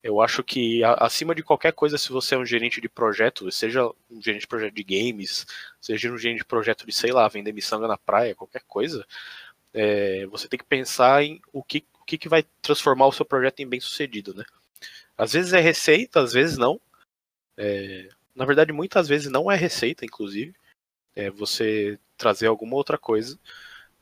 Eu 0.01 0.21
acho 0.21 0.41
que 0.43 0.81
acima 0.83 1.35
de 1.35 1.43
qualquer 1.43 1.73
coisa, 1.73 1.97
se 1.97 2.09
você 2.09 2.33
é 2.33 2.37
um 2.37 2.45
gerente 2.45 2.79
de 2.79 2.87
projeto, 2.87 3.51
seja 3.51 3.85
um 4.09 4.21
gerente 4.21 4.41
de 4.41 4.47
projeto 4.47 4.73
de 4.73 4.83
games, 4.83 5.45
seja 5.79 6.09
um 6.09 6.17
gerente 6.17 6.39
de 6.39 6.45
projeto 6.45 6.85
de, 6.85 6.93
sei 6.93 7.11
lá, 7.11 7.27
vender 7.27 7.51
miçanga 7.51 7.85
na 7.85 7.97
praia, 7.97 8.33
qualquer 8.33 8.63
coisa, 8.65 9.05
é, 9.73 10.25
você 10.27 10.47
tem 10.47 10.57
que 10.57 10.65
pensar 10.65 11.23
em 11.23 11.41
o 11.53 11.63
que, 11.63 11.85
o 12.01 12.05
que, 12.05 12.17
que 12.17 12.29
vai 12.29 12.43
transformar 12.61 13.07
o 13.07 13.11
seu 13.11 13.25
projeto 13.25 13.59
em 13.59 13.67
bem 13.67 13.79
sucedido, 13.79 14.33
né? 14.33 14.43
Às 15.17 15.33
vezes 15.33 15.53
é 15.53 15.59
receita, 15.59 16.21
às 16.21 16.33
vezes 16.33 16.57
não. 16.57 16.79
É, 17.57 18.09
na 18.33 18.45
verdade, 18.45 18.71
muitas 18.71 19.07
vezes 19.07 19.29
não 19.29 19.51
é 19.51 19.55
receita, 19.55 20.05
inclusive 20.05 20.53
é, 21.15 21.29
você 21.29 21.99
trazer 22.17 22.47
alguma 22.47 22.75
outra 22.75 22.97
coisa. 22.97 23.37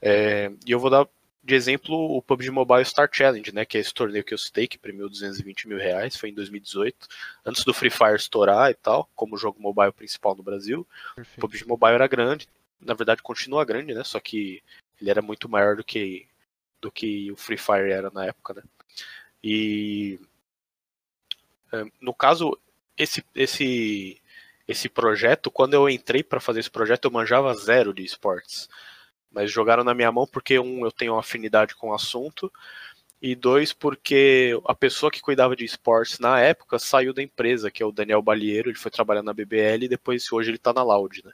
É, 0.02 0.52
e 0.66 0.72
eu 0.72 0.80
vou 0.80 0.90
dar 0.90 1.08
de 1.44 1.56
exemplo 1.56 1.96
o 1.96 2.22
PUBG 2.22 2.52
Mobile 2.52 2.84
Star 2.84 3.10
Challenge, 3.12 3.54
né, 3.54 3.64
que 3.64 3.78
é 3.78 3.82
esse 3.82 3.94
torneio 3.94 4.24
que 4.24 4.34
eu 4.34 4.38
citei, 4.38 4.68
que 4.68 4.78
premiou 4.78 5.10
220 5.10 5.68
mil 5.70 5.78
reais, 5.78 6.18
foi 6.18 6.30
em 6.30 6.34
2018, 6.34 7.08
antes 7.46 7.64
do 7.64 7.74
Free 7.74 7.90
Fire 7.90 8.16
estourar 8.16 8.70
e 8.70 8.74
tal, 8.74 9.10
como 9.16 9.38
jogo 9.38 9.62
mobile 9.62 9.94
principal 9.94 10.36
no 10.36 10.44
Brasil. 10.44 10.86
Perfeito. 11.16 11.38
O 11.38 11.42
PUBG 11.42 11.66
Mobile 11.66 11.94
era 11.94 12.06
grande, 12.06 12.50
na 12.82 12.94
verdade 12.94 13.24
continua 13.24 13.64
grande, 13.64 13.94
né, 13.94 14.04
só 14.04 14.20
que 14.20 14.62
ele 15.00 15.10
era 15.10 15.22
muito 15.22 15.50
maior 15.50 15.76
do 15.76 15.84
que, 15.84 16.28
do 16.82 16.92
que 16.92 17.32
o 17.32 17.36
Free 17.36 17.58
Fire 17.58 17.92
era 17.92 18.10
na 18.12 18.26
época, 18.26 18.56
né. 18.56 18.64
E 19.44 20.20
é, 21.72 21.86
no 22.02 22.14
caso, 22.14 22.58
esse, 22.98 23.24
esse 23.36 24.22
esse 24.68 24.90
projeto, 24.90 25.50
quando 25.50 25.76
eu 25.76 25.90
entrei 25.90 26.22
para 26.22 26.42
fazer 26.42 26.60
esse 26.60 26.70
projeto, 26.70 27.06
eu 27.06 27.12
manjava 27.12 27.54
zero 27.54 27.94
de 27.94 28.04
esportes. 28.04 28.68
Mas 29.32 29.50
jogaram 29.50 29.84
na 29.84 29.94
minha 29.94 30.12
mão 30.12 30.28
porque, 30.28 30.60
um, 30.60 30.84
eu 30.84 30.92
tenho 30.92 31.14
uma 31.14 31.22
afinidade 31.22 31.74
com 31.76 31.90
o 31.90 31.94
assunto, 31.94 32.52
e 33.22 33.34
dois, 33.34 33.74
porque 33.74 34.60
a 34.66 34.76
pessoa 34.76 35.12
que 35.12 35.22
cuidava 35.22 35.56
de 35.56 35.64
esportes 35.64 36.20
na 36.20 36.40
época 36.40 36.78
saiu 36.78 37.14
da 37.14 37.24
empresa, 37.24 37.72
que 37.72 37.82
é 37.82 37.86
o 37.86 37.92
Daniel 37.92 38.22
Balieiro, 38.22 38.70
ele 38.70 38.78
foi 38.78 38.92
trabalhar 38.92 39.24
na 39.24 39.34
BBL 39.34 39.86
e 39.86 39.88
depois, 39.88 40.32
hoje, 40.32 40.50
ele 40.50 40.58
está 40.58 40.74
na 40.74 40.84
Loud, 40.84 41.24
né? 41.26 41.32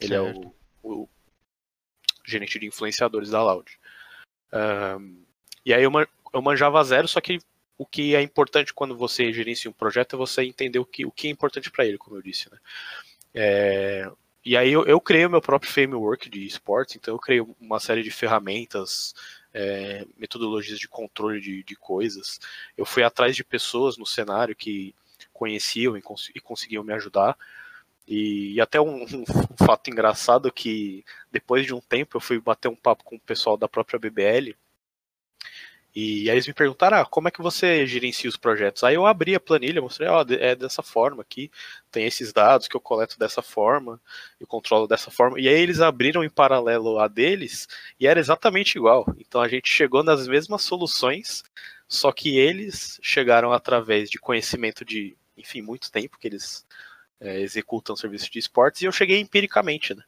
Ele 0.00 0.14
certo. 0.16 0.42
é 0.42 0.46
o, 0.82 1.02
o, 1.02 1.08
gerente 2.30 2.58
de 2.58 2.66
influenciadores 2.66 3.30
da 3.30 3.42
Loud. 3.42 3.70
Um, 4.52 5.22
e 5.64 5.74
aí 5.74 5.82
eu, 5.82 5.92
eu 6.32 6.42
manjava 6.42 6.82
zero, 6.84 7.06
só 7.06 7.20
que 7.20 7.38
o 7.76 7.86
que 7.86 8.14
é 8.14 8.22
importante 8.22 8.74
quando 8.74 8.96
você 8.96 9.32
gerencia 9.32 9.70
um 9.70 9.74
projeto 9.74 10.14
é 10.14 10.18
você 10.18 10.42
entender 10.42 10.78
o 10.78 10.84
que, 10.84 11.06
o 11.06 11.10
que 11.10 11.28
é 11.28 11.30
importante 11.30 11.70
para 11.70 11.86
ele, 11.86 11.98
como 11.98 12.16
eu 12.16 12.22
disse, 12.22 12.50
né? 12.50 12.58
É, 13.32 14.10
e 14.44 14.56
aí 14.56 14.72
eu, 14.72 14.84
eu 14.86 15.00
criei 15.00 15.26
o 15.26 15.30
meu 15.30 15.40
próprio 15.40 15.70
framework 15.70 16.28
de 16.30 16.46
esportes, 16.46 16.96
então 16.96 17.14
eu 17.14 17.18
criei 17.18 17.40
uma 17.60 17.78
série 17.78 18.02
de 18.02 18.10
ferramentas, 18.10 19.14
é, 19.52 20.06
metodologias 20.16 20.78
de 20.78 20.88
controle 20.88 21.40
de, 21.40 21.62
de, 21.62 21.76
coisas. 21.76 22.40
Eu 22.76 22.86
fui 22.86 23.02
atrás 23.02 23.36
de 23.36 23.44
pessoas 23.44 23.98
no 23.98 24.06
cenário 24.06 24.56
que 24.56 24.94
conheciam 25.32 25.96
e, 25.96 26.02
cons 26.02 26.30
e 26.34 26.40
conseguiam 26.40 26.84
me 26.84 26.92
ajudar. 26.94 27.36
E, 28.10 28.54
e 28.54 28.60
até 28.60 28.80
um, 28.80 29.04
um, 29.06 29.64
fato 29.66 29.88
engraçado 29.90 30.52
que 30.52 31.04
depois 31.32 31.64
de 31.64 31.74
um 31.74 31.80
tempo 31.80 32.16
eu 32.16 32.20
fui 32.20 32.40
bater 32.40 32.68
um 32.68 32.76
papo 32.76 33.04
com 33.04 33.16
o 33.16 33.20
pessoal 33.20 33.56
da 33.56 33.68
própria 33.68 33.98
BBL 33.98 34.54
e 35.94 36.30
aí 36.30 36.36
eles 36.36 36.46
me 36.46 36.54
perguntaram, 36.54 36.98
ah, 36.98 37.04
como 37.04 37.26
é 37.26 37.30
que 37.32 37.42
você 37.42 37.84
gerencia 37.84 38.30
os 38.30 38.36
projetos? 38.36 38.84
Aí 38.84 38.94
eu 38.94 39.06
abri 39.06 39.34
a 39.34 39.40
planilha, 39.40 39.82
mostrei, 39.82 40.08
ó, 40.08 40.24
oh, 40.24 40.32
é 40.34 40.54
dessa 40.54 40.82
forma 40.82 41.20
aqui, 41.22 41.50
tem 41.90 42.06
esses 42.06 42.32
dados 42.32 42.68
que 42.68 42.76
eu 42.76 42.80
coleto 42.80 43.18
dessa 43.18 43.42
forma, 43.42 44.00
eu 44.38 44.46
controlo 44.46 44.86
dessa 44.86 45.10
forma. 45.10 45.40
E 45.40 45.48
aí 45.48 45.60
eles 45.60 45.80
abriram 45.80 46.22
em 46.22 46.30
paralelo 46.30 46.98
a 47.00 47.08
deles 47.08 47.66
e 47.98 48.06
era 48.06 48.20
exatamente 48.20 48.76
igual. 48.76 49.04
Então 49.18 49.40
a 49.40 49.48
gente 49.48 49.68
chegou 49.68 50.04
nas 50.04 50.28
mesmas 50.28 50.62
soluções, 50.62 51.42
só 51.88 52.12
que 52.12 52.38
eles 52.38 53.00
chegaram 53.02 53.52
através 53.52 54.08
de 54.08 54.18
conhecimento 54.18 54.84
de, 54.84 55.16
enfim, 55.36 55.60
muito 55.60 55.90
tempo 55.90 56.18
que 56.18 56.28
eles 56.28 56.64
é, 57.20 57.40
executam 57.40 57.94
serviços 57.94 58.30
de 58.30 58.38
esportes 58.38 58.82
e 58.82 58.86
eu 58.86 58.92
cheguei 58.92 59.20
empiricamente, 59.20 59.94
né? 59.94 60.02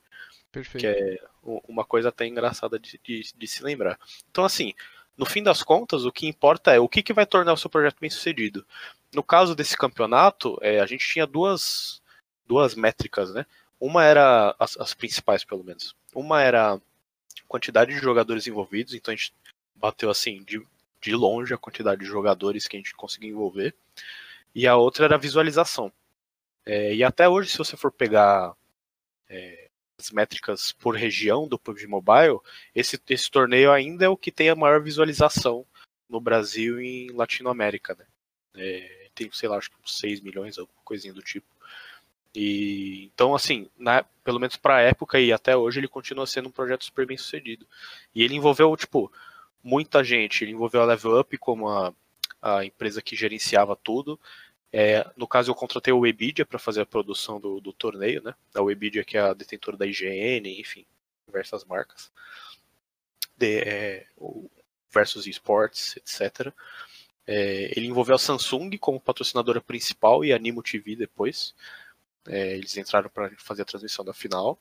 Perfeito. 0.50 0.80
Que 0.80 0.86
é 0.86 1.18
uma 1.42 1.84
coisa 1.84 2.10
até 2.10 2.26
engraçada 2.26 2.78
de, 2.78 3.00
de, 3.02 3.22
de 3.36 3.46
se 3.46 3.62
lembrar. 3.62 3.98
Então, 4.30 4.44
assim, 4.44 4.74
no 5.16 5.26
fim 5.26 5.42
das 5.42 5.62
contas, 5.62 6.04
o 6.04 6.12
que 6.12 6.26
importa 6.26 6.72
é 6.72 6.78
o 6.78 6.88
que, 6.88 7.02
que 7.02 7.12
vai 7.12 7.26
tornar 7.26 7.52
o 7.52 7.56
seu 7.56 7.70
projeto 7.70 7.98
bem 8.00 8.10
sucedido. 8.10 8.66
No 9.12 9.22
caso 9.22 9.54
desse 9.54 9.76
campeonato, 9.76 10.58
é, 10.62 10.80
a 10.80 10.86
gente 10.86 11.06
tinha 11.06 11.26
duas, 11.26 12.02
duas 12.46 12.74
métricas, 12.74 13.32
né? 13.32 13.46
Uma 13.78 14.04
era, 14.04 14.54
as, 14.58 14.76
as 14.78 14.94
principais 14.94 15.44
pelo 15.44 15.64
menos, 15.64 15.94
uma 16.14 16.42
era 16.42 16.74
a 16.74 16.80
quantidade 17.48 17.92
de 17.92 17.98
jogadores 17.98 18.46
envolvidos, 18.46 18.94
então 18.94 19.12
a 19.12 19.16
gente 19.16 19.34
bateu 19.74 20.08
assim, 20.08 20.42
de, 20.44 20.64
de 21.00 21.14
longe 21.14 21.52
a 21.52 21.58
quantidade 21.58 22.00
de 22.00 22.06
jogadores 22.06 22.68
que 22.68 22.76
a 22.76 22.78
gente 22.78 22.94
conseguia 22.94 23.30
envolver, 23.30 23.74
e 24.54 24.66
a 24.66 24.76
outra 24.76 25.06
era 25.06 25.16
a 25.16 25.18
visualização. 25.18 25.92
É, 26.64 26.94
e 26.94 27.02
até 27.02 27.28
hoje, 27.28 27.50
se 27.50 27.58
você 27.58 27.76
for 27.76 27.90
pegar 27.90 28.54
é, 29.28 29.68
as 29.98 30.10
métricas 30.10 30.72
por 30.72 30.96
região 30.96 31.46
do 31.46 31.58
PUBG 31.58 31.86
Mobile, 31.86 32.38
esse, 32.74 33.00
esse 33.08 33.30
torneio 33.30 33.72
ainda 33.72 34.04
é 34.04 34.08
o 34.08 34.16
que 34.16 34.30
tem 34.32 34.48
a 34.48 34.54
maior 34.54 34.80
visualização 34.80 35.66
no 36.08 36.20
Brasil 36.20 36.80
e 36.80 37.06
em 37.06 37.12
Latinoamérica, 37.12 37.94
né? 37.94 38.04
É, 38.54 39.08
tem, 39.14 39.30
sei 39.32 39.48
lá, 39.48 39.56
acho 39.56 39.70
que 39.70 39.76
6 39.84 40.20
milhões, 40.20 40.58
alguma 40.58 40.80
coisinha 40.84 41.14
do 41.14 41.22
tipo. 41.22 41.46
E 42.34 43.10
então, 43.14 43.34
assim, 43.34 43.68
na, 43.78 44.04
pelo 44.24 44.40
menos 44.40 44.56
para 44.56 44.76
a 44.76 44.80
época 44.80 45.20
e 45.20 45.32
até 45.32 45.56
hoje, 45.56 45.80
ele 45.80 45.88
continua 45.88 46.26
sendo 46.26 46.48
um 46.48 46.52
projeto 46.52 46.84
super 46.84 47.06
bem 47.06 47.16
sucedido. 47.16 47.66
E 48.14 48.22
ele 48.22 48.34
envolveu, 48.34 48.74
tipo, 48.76 49.12
muita 49.62 50.02
gente. 50.02 50.44
Ele 50.44 50.52
envolveu 50.52 50.82
a 50.82 50.86
Level 50.86 51.20
Up 51.20 51.36
como 51.38 51.68
a, 51.68 51.92
a 52.40 52.64
empresa 52.64 53.02
que 53.02 53.16
gerenciava 53.16 53.76
tudo. 53.76 54.18
É, 54.72 55.06
no 55.16 55.28
caso, 55.28 55.50
eu 55.50 55.54
contratei 55.54 55.92
o 55.92 56.00
Webidia 56.00 56.46
para 56.46 56.58
fazer 56.58 56.80
a 56.80 56.86
produção 56.86 57.38
do, 57.38 57.60
do, 57.60 57.72
torneio, 57.72 58.22
né? 58.22 58.34
A 58.54 58.62
Webidia, 58.62 59.04
que 59.04 59.18
é 59.18 59.20
a 59.20 59.34
detentora 59.34 59.76
da 59.76 59.86
IGN, 59.86 60.58
enfim, 60.58 60.86
diversas 61.26 61.64
marcas. 61.64 62.10
De, 63.36 63.58
é, 63.60 64.06
versus 64.90 65.26
esports, 65.26 65.96
etc. 65.96 66.52
É, 67.26 67.72
ele 67.76 67.86
envolveu 67.86 68.14
a 68.14 68.18
Samsung 68.18 68.76
como 68.78 69.00
patrocinadora 69.00 69.60
principal 69.60 70.24
e 70.24 70.32
a 70.32 70.36
Animo 70.36 70.62
TV 70.62 70.96
depois. 70.96 71.54
É, 72.26 72.54
eles 72.56 72.76
entraram 72.76 73.10
para 73.10 73.30
fazer 73.38 73.62
a 73.62 73.66
transmissão 73.66 74.04
da 74.04 74.14
final. 74.14 74.58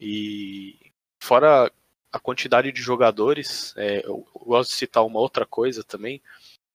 E 0.00 0.92
fora 1.18 1.70
a 2.12 2.18
quantidade 2.18 2.72
de 2.72 2.80
jogadores, 2.80 3.74
é, 3.76 4.06
eu 4.06 4.26
gosto 4.34 4.70
de 4.70 4.76
citar 4.76 5.04
uma 5.04 5.20
outra 5.20 5.44
coisa 5.44 5.82
também, 5.84 6.22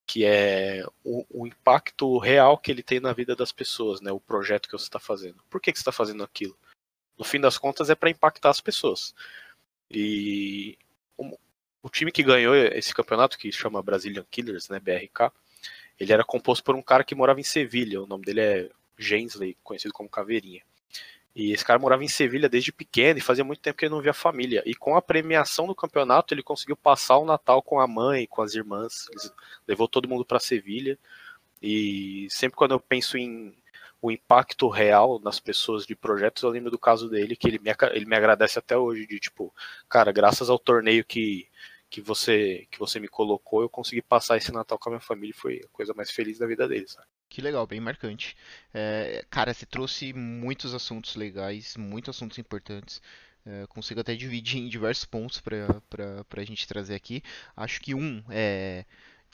que 0.05 0.25
é 0.25 0.83
o, 1.03 1.25
o, 1.29 1.47
impacto 1.47 2.17
real 2.17 2.57
que 2.57 2.71
ele 2.71 2.83
tem 2.83 2.99
na 2.99 3.13
vida 3.13 3.35
das 3.35 3.51
pessoas, 3.51 4.01
né? 4.01 4.11
O 4.11 4.19
projeto 4.19 4.67
que 4.67 4.77
você 4.77 4.85
está 4.85 4.99
fazendo. 4.99 5.43
Por 5.49 5.61
que, 5.61 5.71
que 5.71 5.77
você 5.77 5.81
está 5.81 5.91
fazendo 5.91 6.23
aquilo? 6.23 6.57
No 7.17 7.23
fim 7.23 7.39
das 7.39 7.57
contas 7.57 7.89
é 7.89 7.95
para 7.95 8.09
impactar 8.09 8.49
as 8.49 8.61
pessoas. 8.61 9.13
E 9.89 10.77
o, 11.17 11.37
o, 11.83 11.89
time 11.89 12.11
que 12.11 12.23
ganhou 12.23 12.55
esse 12.55 12.93
campeonato, 12.93 13.37
que 13.37 13.51
chama 13.51 13.81
Brazilian 13.81 14.25
Killers, 14.29 14.69
né? 14.69 14.79
BRK, 14.79 15.31
ele 15.99 16.13
era 16.13 16.23
composto 16.23 16.63
por 16.63 16.75
um 16.75 16.81
cara 16.81 17.03
que 17.03 17.15
morava 17.15 17.39
em 17.39 17.43
Sevilha. 17.43 18.01
O 18.01 18.07
nome 18.07 18.25
dele 18.25 18.41
é 18.41 18.69
Gensley, 18.97 19.57
conhecido 19.63 19.93
como 19.93 20.09
Caveirinha. 20.09 20.63
E 21.35 21.51
esse 21.51 21.63
cara 21.63 21.79
morava 21.79 22.03
em 22.03 22.09
Sevilha 22.09 22.49
desde 22.49 22.71
pequeno 22.73 23.17
e 23.19 23.21
fazia 23.21 23.43
muito 23.43 23.61
tempo 23.61 23.77
que 23.77 23.85
ele 23.85 23.93
não 23.93 24.01
via 24.01 24.11
a 24.11 24.13
família. 24.13 24.61
E 24.65 24.75
com 24.75 24.95
a 24.95 25.01
premiação 25.01 25.65
do 25.65 25.75
campeonato, 25.75 26.33
ele 26.33 26.43
conseguiu 26.43 26.75
passar 26.75 27.17
o 27.17 27.25
Natal 27.25 27.61
com 27.61 27.79
a 27.79 27.87
mãe, 27.87 28.27
com 28.27 28.41
as 28.41 28.53
irmãs. 28.53 29.07
Ele 29.09 29.33
levou 29.67 29.87
todo 29.87 30.09
mundo 30.09 30.25
para 30.25 30.39
Sevilha. 30.39 30.99
E 31.61 32.27
sempre 32.29 32.57
quando 32.57 32.71
eu 32.71 32.79
penso 32.79 33.17
em 33.17 33.55
o 34.01 34.11
impacto 34.11 34.67
real 34.67 35.19
nas 35.19 35.39
pessoas 35.39 35.85
de 35.85 35.95
projetos, 35.95 36.43
eu 36.43 36.49
lembro 36.49 36.71
do 36.71 36.79
caso 36.79 37.07
dele, 37.07 37.35
que 37.35 37.47
ele 37.47 37.59
me, 37.59 37.71
ele 37.93 38.05
me 38.05 38.15
agradece 38.15 38.57
até 38.57 38.75
hoje, 38.75 39.05
de 39.05 39.19
tipo, 39.19 39.53
cara, 39.87 40.11
graças 40.11 40.49
ao 40.49 40.57
torneio 40.57 41.05
que, 41.05 41.47
que 41.89 42.01
você 42.01 42.67
que 42.71 42.79
você 42.79 42.99
me 42.99 43.07
colocou, 43.07 43.61
eu 43.61 43.69
consegui 43.69 44.01
passar 44.01 44.37
esse 44.37 44.51
Natal 44.51 44.79
com 44.79 44.89
a 44.89 44.93
minha 44.93 45.01
família, 45.01 45.35
foi 45.37 45.61
a 45.63 45.67
coisa 45.69 45.93
mais 45.93 46.09
feliz 46.11 46.39
da 46.39 46.47
vida 46.47 46.67
dele, 46.67 46.87
sabe? 46.87 47.07
Que 47.31 47.41
legal, 47.41 47.65
bem 47.65 47.79
marcante. 47.79 48.35
É, 48.73 49.25
cara, 49.29 49.53
você 49.53 49.65
trouxe 49.65 50.11
muitos 50.11 50.73
assuntos 50.73 51.15
legais, 51.15 51.77
muitos 51.77 52.09
assuntos 52.15 52.37
importantes. 52.37 53.01
É, 53.45 53.65
consigo 53.67 54.01
até 54.01 54.13
dividir 54.15 54.59
em 54.59 54.67
diversos 54.67 55.05
pontos 55.05 55.39
para 55.39 56.25
a 56.29 56.43
gente 56.43 56.67
trazer 56.67 56.93
aqui. 56.93 57.23
Acho 57.55 57.79
que 57.79 57.95
um 57.95 58.21
é, 58.29 58.83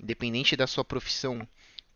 independente 0.02 0.56
da 0.56 0.68
sua 0.68 0.86
profissão, 0.86 1.48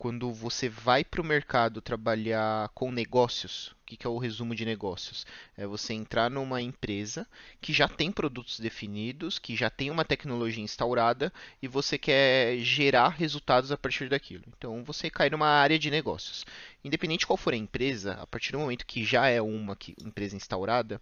quando 0.01 0.33
você 0.33 0.67
vai 0.67 1.03
para 1.03 1.21
o 1.21 1.23
mercado 1.23 1.79
trabalhar 1.79 2.69
com 2.69 2.91
negócios, 2.91 3.67
o 3.67 3.85
que, 3.85 3.95
que 3.95 4.07
é 4.07 4.09
o 4.09 4.17
resumo 4.17 4.55
de 4.55 4.65
negócios? 4.65 5.27
É 5.55 5.67
você 5.67 5.93
entrar 5.93 6.27
numa 6.27 6.59
empresa 6.59 7.27
que 7.61 7.71
já 7.71 7.87
tem 7.87 8.11
produtos 8.11 8.59
definidos, 8.59 9.37
que 9.37 9.55
já 9.55 9.69
tem 9.69 9.91
uma 9.91 10.03
tecnologia 10.03 10.63
instaurada 10.63 11.31
e 11.61 11.67
você 11.67 11.99
quer 11.99 12.57
gerar 12.57 13.09
resultados 13.09 13.71
a 13.71 13.77
partir 13.77 14.09
daquilo. 14.09 14.43
Então 14.57 14.83
você 14.83 15.07
cai 15.07 15.29
numa 15.29 15.45
área 15.45 15.77
de 15.77 15.91
negócios. 15.91 16.47
Independente 16.83 17.27
qual 17.27 17.37
for 17.37 17.53
a 17.53 17.57
empresa, 17.57 18.13
a 18.13 18.25
partir 18.25 18.53
do 18.53 18.57
momento 18.57 18.87
que 18.87 19.05
já 19.05 19.27
é 19.27 19.39
uma 19.39 19.77
empresa 20.03 20.35
instaurada, 20.35 20.99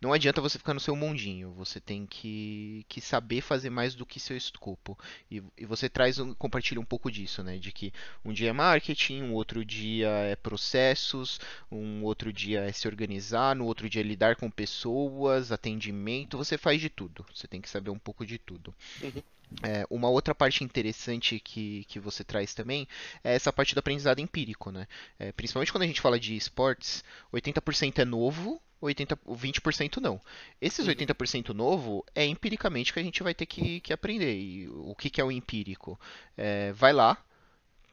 não 0.00 0.12
adianta 0.12 0.40
você 0.40 0.58
ficar 0.58 0.72
no 0.72 0.80
seu 0.80 0.96
mundinho. 0.96 1.52
Você 1.52 1.78
tem 1.78 2.06
que, 2.06 2.86
que 2.88 3.00
saber 3.00 3.42
fazer 3.42 3.68
mais 3.68 3.94
do 3.94 4.06
que 4.06 4.18
seu 4.18 4.36
escopo. 4.36 4.98
E, 5.30 5.42
e 5.58 5.66
você 5.66 5.88
traz, 5.88 6.18
um, 6.18 6.32
compartilha 6.34 6.80
um 6.80 6.84
pouco 6.84 7.10
disso, 7.10 7.42
né? 7.42 7.58
De 7.58 7.70
que 7.70 7.92
um 8.24 8.32
dia 8.32 8.50
é 8.50 8.52
marketing, 8.52 9.22
um 9.22 9.34
outro 9.34 9.62
dia 9.64 10.08
é 10.08 10.36
processos, 10.36 11.38
um 11.70 12.02
outro 12.02 12.32
dia 12.32 12.60
é 12.60 12.72
se 12.72 12.88
organizar, 12.88 13.54
no 13.54 13.66
outro 13.66 13.90
dia 13.90 14.00
é 14.00 14.04
lidar 14.04 14.36
com 14.36 14.50
pessoas, 14.50 15.52
atendimento. 15.52 16.38
Você 16.38 16.56
faz 16.56 16.80
de 16.80 16.88
tudo. 16.88 17.26
Você 17.34 17.46
tem 17.46 17.60
que 17.60 17.68
saber 17.68 17.90
um 17.90 17.98
pouco 17.98 18.24
de 18.24 18.38
tudo. 18.38 18.74
Uhum. 19.02 19.22
É, 19.62 19.84
uma 19.90 20.08
outra 20.08 20.34
parte 20.34 20.62
interessante 20.62 21.40
que, 21.40 21.84
que 21.88 21.98
você 21.98 22.22
traz 22.22 22.54
também 22.54 22.86
é 23.22 23.34
essa 23.34 23.52
parte 23.52 23.74
do 23.74 23.78
aprendizado 23.78 24.20
empírico, 24.20 24.70
né? 24.70 24.86
É, 25.18 25.32
principalmente 25.32 25.72
quando 25.72 25.82
a 25.82 25.86
gente 25.86 26.00
fala 26.00 26.20
de 26.20 26.36
esportes, 26.36 27.02
80% 27.32 27.98
é 27.98 28.04
novo, 28.04 28.60
80, 28.80 29.16
20% 29.16 29.96
não. 29.98 30.20
Esses 30.60 30.86
80% 30.86 31.50
uhum. 31.50 31.54
novo 31.54 32.06
é 32.14 32.24
empiricamente 32.24 32.92
que 32.92 33.00
a 33.00 33.02
gente 33.02 33.22
vai 33.22 33.34
ter 33.34 33.46
que, 33.46 33.80
que 33.80 33.92
aprender. 33.92 34.34
E 34.34 34.68
o 34.68 34.94
que, 34.94 35.10
que 35.10 35.20
é 35.20 35.24
o 35.24 35.30
empírico? 35.30 36.00
É, 36.36 36.72
vai 36.72 36.92
lá, 36.92 37.22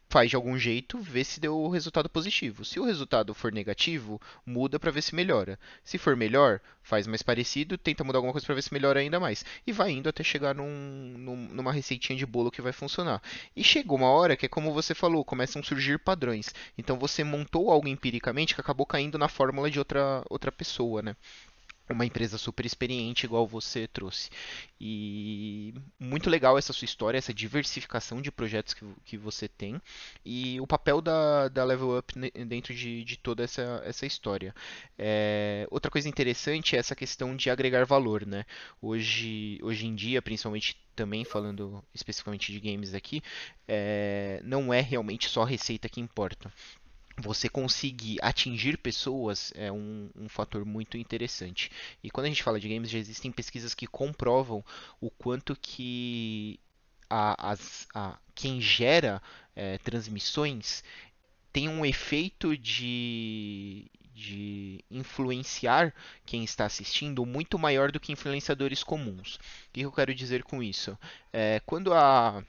faz 0.10 0.30
de 0.30 0.36
algum 0.36 0.58
jeito, 0.58 1.00
vê 1.00 1.24
se 1.24 1.40
deu 1.40 1.58
o 1.58 1.70
resultado 1.70 2.10
positivo. 2.10 2.64
Se 2.64 2.80
o 2.80 2.86
resultado 2.86 3.34
for 3.34 3.52
negativo, 3.52 4.22
muda 4.46 4.80
para 4.80 4.92
ver 4.92 5.02
se 5.02 5.14
melhora. 5.14 5.60
Se 5.84 5.98
for 5.98 6.16
melhor, 6.16 6.62
faz 6.82 7.06
mais 7.06 7.22
parecido, 7.22 7.78
tenta 7.78 8.04
mudar 8.04 8.20
alguma 8.20 8.32
coisa 8.32 8.46
para 8.46 8.56
ver 8.56 8.62
se 8.62 8.74
melhora 8.74 9.00
ainda 9.00 9.20
mais. 9.20 9.44
E 9.66 9.72
vai 9.72 9.92
indo 9.92 10.08
até 10.08 10.24
chegar 10.24 10.56
num, 10.56 11.16
num, 11.18 11.36
numa 11.54 11.74
receitinha 11.74 12.18
de 12.18 12.26
bolo 12.26 12.52
que 12.52 12.62
vai 12.62 12.72
funcionar. 12.72 13.22
E 13.56 13.64
chegou 13.64 13.98
uma 13.98 14.10
hora 14.10 14.38
que 14.38 14.46
é 14.46 14.50
como 14.50 14.74
você 14.74 14.96
falou, 14.96 15.26
começam 15.26 15.62
a 15.62 15.66
surgir 15.66 16.00
padrões. 16.00 16.54
Então 16.78 16.98
você 16.98 17.24
montou 17.24 17.70
algo 17.70 17.88
empiricamente 17.88 18.56
que 18.56 18.62
acabou 18.62 18.86
caindo 18.86 19.18
na 19.18 19.28
fórmula 19.28 19.70
de 19.70 19.80
outra, 19.80 20.24
outra 20.30 20.52
pessoa, 20.52 21.02
né? 21.02 21.16
Uma 21.94 22.06
empresa 22.06 22.38
super 22.38 22.66
experiente 22.66 23.26
igual 23.26 23.48
você 23.48 23.88
trouxe. 23.88 24.30
E 24.80 25.74
muito 26.00 26.30
legal 26.30 26.58
essa 26.58 26.74
sua 26.74 26.86
história, 26.86 27.18
essa 27.18 27.34
diversificação 27.34 28.22
de 28.22 28.32
projetos 28.32 28.74
que, 28.74 28.86
que 29.06 29.18
você 29.18 29.48
tem 29.48 29.82
e 30.26 30.60
o 30.62 30.68
papel 30.68 31.02
da, 31.02 31.48
da 31.48 31.64
Level 31.64 31.98
Up 31.98 32.14
dentro 32.46 32.74
de, 32.74 33.04
de 33.04 33.18
toda 33.18 33.44
essa, 33.44 33.82
essa 33.86 34.06
história. 34.06 34.54
É, 34.98 35.68
outra 35.72 35.90
coisa 35.90 36.10
interessante 36.10 36.76
é 36.76 36.80
essa 36.80 36.96
questão 36.96 37.36
de 37.36 37.50
agregar 37.50 37.86
valor. 37.86 38.26
Né? 38.26 38.46
Hoje, 38.82 39.60
hoje 39.62 39.86
em 39.86 39.96
dia, 39.96 40.22
principalmente 40.22 40.78
também 40.96 41.24
falando 41.24 41.84
especificamente 41.94 42.52
de 42.52 42.60
games 42.60 42.94
aqui, 42.94 43.22
é, 43.68 44.42
não 44.44 44.74
é 44.74 44.82
realmente 44.82 45.30
só 45.30 45.44
a 45.44 45.48
receita 45.48 45.88
que 45.88 46.02
importa 46.02 46.52
você 47.20 47.50
conseguir 47.50 48.20
atingir 48.22 48.78
pessoas 48.78 49.52
é 49.56 49.72
um, 49.72 50.10
um, 50.16 50.30
fator 50.30 50.64
muito 50.64 50.98
interessante. 50.98 51.72
E 52.04 52.12
quando 52.12 52.26
a 52.26 52.30
gente 52.30 52.44
fala 52.44 52.60
de 52.60 52.70
games, 52.70 52.92
já 52.92 53.00
existem 53.00 53.32
pesquisas 53.32 53.74
que 53.74 53.88
comprovam 53.88 54.64
o 55.02 55.10
quanto 55.10 55.56
que 55.56 56.60
a, 57.10 57.52
as, 57.52 57.88
a, 57.94 58.18
quem 58.36 58.62
gera 58.62 59.22
é, 59.56 59.80
transmissões 59.80 60.84
tem 61.52 61.68
um 61.68 61.84
efeito 61.84 62.56
de, 62.56 63.90
de 64.14 64.84
influenciar 64.92 65.94
quem 66.24 66.44
está 66.44 66.66
assistindo 66.66 67.26
muito 67.26 67.58
maior 67.58 67.92
do 67.92 68.00
que 68.00 68.12
influenciadores 68.12 68.84
comuns. 68.84 69.36
O 69.36 69.40
que 69.74 69.82
eu 69.82 69.92
quero 69.92 70.14
dizer 70.14 70.44
com 70.44 70.62
isso? 70.62 70.96
É, 71.34 71.62
quando 71.66 71.94
a 71.94 72.44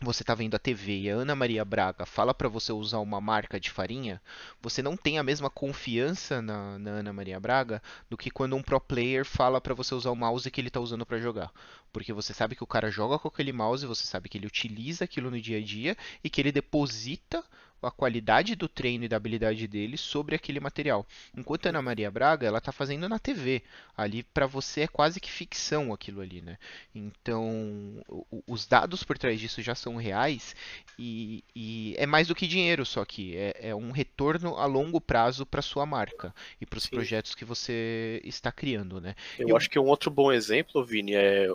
você 0.00 0.22
está 0.22 0.34
vendo 0.34 0.54
a 0.54 0.58
TV 0.58 1.00
e 1.00 1.10
a 1.10 1.14
Ana 1.14 1.34
Maria 1.34 1.64
Braga 1.64 2.04
fala 2.04 2.34
para 2.34 2.48
você 2.48 2.70
usar 2.70 2.98
uma 2.98 3.18
marca 3.20 3.58
de 3.58 3.70
farinha, 3.70 4.20
você 4.60 4.82
não 4.82 4.94
tem 4.96 5.18
a 5.18 5.22
mesma 5.22 5.48
confiança 5.48 6.42
na, 6.42 6.78
na 6.78 6.90
Ana 6.90 7.12
Maria 7.14 7.40
Braga 7.40 7.82
do 8.08 8.16
que 8.16 8.30
quando 8.30 8.54
um 8.56 8.62
pro 8.62 8.78
player 8.78 9.24
fala 9.24 9.58
para 9.58 9.72
você 9.72 9.94
usar 9.94 10.10
o 10.10 10.16
mouse 10.16 10.50
que 10.50 10.60
ele 10.60 10.68
está 10.68 10.80
usando 10.80 11.06
para 11.06 11.18
jogar. 11.18 11.50
Porque 11.92 12.12
você 12.12 12.34
sabe 12.34 12.54
que 12.54 12.62
o 12.62 12.66
cara 12.66 12.90
joga 12.90 13.18
com 13.18 13.28
aquele 13.28 13.52
mouse, 13.52 13.86
você 13.86 14.06
sabe 14.06 14.28
que 14.28 14.36
ele 14.36 14.46
utiliza 14.46 15.04
aquilo 15.04 15.30
no 15.30 15.40
dia 15.40 15.58
a 15.58 15.62
dia 15.62 15.96
e 16.22 16.28
que 16.28 16.42
ele 16.42 16.52
deposita 16.52 17.42
a 17.86 17.90
qualidade 17.90 18.54
do 18.54 18.68
treino 18.68 19.04
e 19.04 19.08
da 19.08 19.16
habilidade 19.16 19.66
dele 19.66 19.96
sobre 19.96 20.34
aquele 20.34 20.60
material. 20.60 21.06
Enquanto 21.36 21.66
a 21.66 21.68
Ana 21.70 21.82
Maria 21.82 22.10
Braga, 22.10 22.46
ela 22.46 22.58
está 22.58 22.72
fazendo 22.72 23.08
na 23.08 23.18
TV. 23.18 23.62
Ali 23.96 24.22
para 24.22 24.46
você 24.46 24.82
é 24.82 24.88
quase 24.88 25.20
que 25.20 25.30
ficção 25.30 25.92
aquilo 25.92 26.20
ali, 26.20 26.42
né? 26.42 26.58
Então, 26.94 28.02
os 28.46 28.66
dados 28.66 29.02
por 29.02 29.16
trás 29.16 29.40
disso 29.40 29.62
já 29.62 29.74
são 29.74 29.96
reais 29.96 30.54
e, 30.98 31.42
e 31.54 31.94
é 31.96 32.06
mais 32.06 32.28
do 32.28 32.34
que 32.34 32.46
dinheiro, 32.46 32.84
só 32.84 33.04
que 33.04 33.36
é, 33.36 33.70
é 33.70 33.74
um 33.74 33.90
retorno 33.90 34.56
a 34.56 34.66
longo 34.66 35.00
prazo 35.00 35.46
para 35.46 35.62
sua 35.62 35.86
marca 35.86 36.34
e 36.60 36.66
para 36.66 36.78
os 36.78 36.86
projetos 36.86 37.34
que 37.34 37.44
você 37.44 38.20
está 38.24 38.50
criando, 38.52 39.00
né? 39.00 39.14
Eu, 39.38 39.50
Eu 39.50 39.56
acho 39.56 39.70
que 39.70 39.78
um 39.78 39.86
outro 39.86 40.10
bom 40.10 40.32
exemplo, 40.32 40.84
Vini, 40.84 41.14
é 41.14 41.48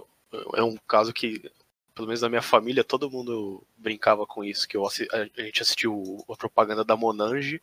é 0.56 0.64
um 0.64 0.78
caso 0.88 1.14
que 1.14 1.52
pelo 1.94 2.08
menos 2.08 2.22
na 2.22 2.30
minha 2.30 2.42
família, 2.42 2.84
todo 2.84 3.10
mundo 3.12 3.66
brincava 3.78 4.26
com 4.26 4.44
isso, 4.44 4.68
que 4.68 4.78
eu, 4.78 4.86
a 4.86 5.44
gente 5.44 5.62
assistiu 5.62 6.24
a 6.30 6.36
propaganda 6.36 6.84
da 6.84 6.96
Monange, 6.96 7.62